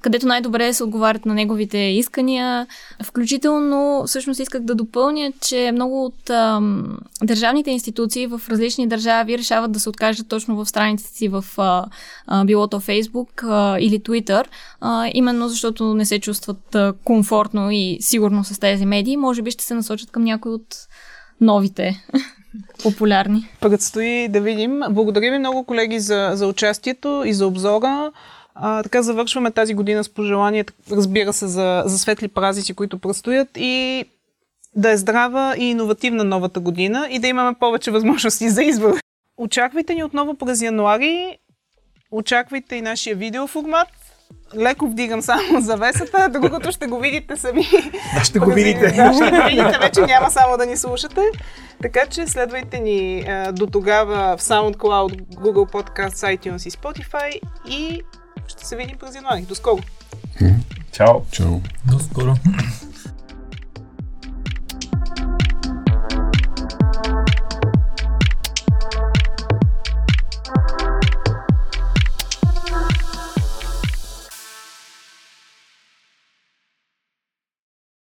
където 0.00 0.26
най-добре 0.26 0.72
се 0.72 0.84
отговарят 0.84 1.26
на 1.26 1.34
неговите 1.34 1.78
искания. 1.78 2.66
Включително, 3.04 4.04
всъщност 4.06 4.40
исках 4.40 4.62
да 4.62 4.74
допълня, 4.74 5.32
че 5.40 5.70
много 5.72 6.04
от 6.04 6.30
ам, 6.30 6.98
държавните 7.22 7.70
институции 7.70 8.26
в 8.26 8.40
различни 8.50 8.88
държави 8.88 9.38
решават 9.38 9.72
да 9.72 9.80
се 9.80 9.88
откажат 9.88 10.28
точно 10.28 10.56
в 10.56 10.66
страниците 10.66 11.10
си 11.10 11.28
в 11.28 11.44
а, 11.58 11.86
а, 12.26 12.44
било 12.44 12.68
то 12.68 12.80
Facebook 12.80 13.44
а, 13.44 13.78
или 13.80 14.00
Twitter, 14.00 14.44
а, 14.80 15.10
именно 15.14 15.48
защото 15.48 15.94
не 15.94 16.06
се 16.06 16.18
чувстват 16.18 16.74
а, 16.74 16.94
комфортно 17.04 17.70
и 17.70 17.98
сигурно 18.00 18.44
с 18.44 18.58
тези 18.58 18.86
медии. 18.86 19.16
Може 19.16 19.42
би 19.42 19.50
ще 19.50 19.64
се 19.64 19.74
насочат 19.74 20.10
към 20.10 20.24
някои 20.24 20.52
от 20.52 20.76
новите 21.40 22.04
популярни. 22.82 23.48
Предстои 23.60 24.28
да 24.28 24.40
видим. 24.40 24.80
Благодаря 24.90 25.30
ви 25.30 25.38
много, 25.38 25.64
колеги, 25.64 26.00
за, 26.00 26.30
за 26.34 26.46
участието 26.46 27.22
и 27.26 27.32
за 27.32 27.46
обзора. 27.46 28.12
А, 28.54 28.82
така 28.82 29.02
завършваме 29.02 29.50
тази 29.50 29.74
година 29.74 30.04
с 30.04 30.08
пожелание, 30.08 30.64
разбира 30.90 31.32
се, 31.32 31.46
за, 31.46 31.82
за 31.86 31.98
светли 31.98 32.28
празници, 32.28 32.74
които 32.74 32.98
предстоят 32.98 33.48
и 33.56 34.04
да 34.76 34.90
е 34.90 34.96
здрава 34.96 35.54
и 35.58 35.64
иновативна 35.64 36.24
новата 36.24 36.60
година 36.60 37.08
и 37.10 37.18
да 37.18 37.28
имаме 37.28 37.56
повече 37.60 37.90
възможности 37.90 38.50
за 38.50 38.62
избор. 38.62 38.98
Очаквайте 39.36 39.94
ни 39.94 40.04
отново 40.04 40.34
през 40.34 40.62
януари. 40.62 41.38
Очаквайте 42.10 42.76
и 42.76 42.82
нашия 42.82 43.16
видеоформат. 43.16 43.88
Леко 44.56 44.86
вдигам 44.86 45.22
само 45.22 45.60
завесата, 45.60 46.28
другото 46.28 46.72
ще 46.72 46.86
го 46.86 46.98
видите 46.98 47.36
сами. 47.36 47.66
Да, 48.14 48.24
ще 48.24 48.38
го 48.38 48.50
видите. 48.50 48.92
Да, 48.92 49.12
ще 49.12 49.30
го 49.30 49.44
видите, 49.44 49.78
вече 49.80 50.00
няма 50.00 50.30
само 50.30 50.56
да 50.56 50.66
ни 50.66 50.76
слушате. 50.76 51.20
Така 51.82 52.06
че 52.06 52.26
следвайте 52.26 52.78
ни 52.78 53.24
а, 53.28 53.52
до 53.52 53.66
тогава 53.66 54.36
в 54.36 54.42
SoundCloud, 54.42 55.22
Google 55.34 55.72
Podcasts, 55.72 56.36
iTunes 56.38 56.68
и 56.68 56.70
Spotify 56.70 57.40
и 57.68 58.02
ще 58.48 58.66
се 58.66 58.76
видим 58.76 58.96
през 58.98 59.14
януари. 59.14 59.42
До 59.42 59.54
скоро! 59.54 59.78
Чао! 60.92 61.14
Чао. 61.30 61.60
До 61.84 61.98
скоро. 61.98 62.34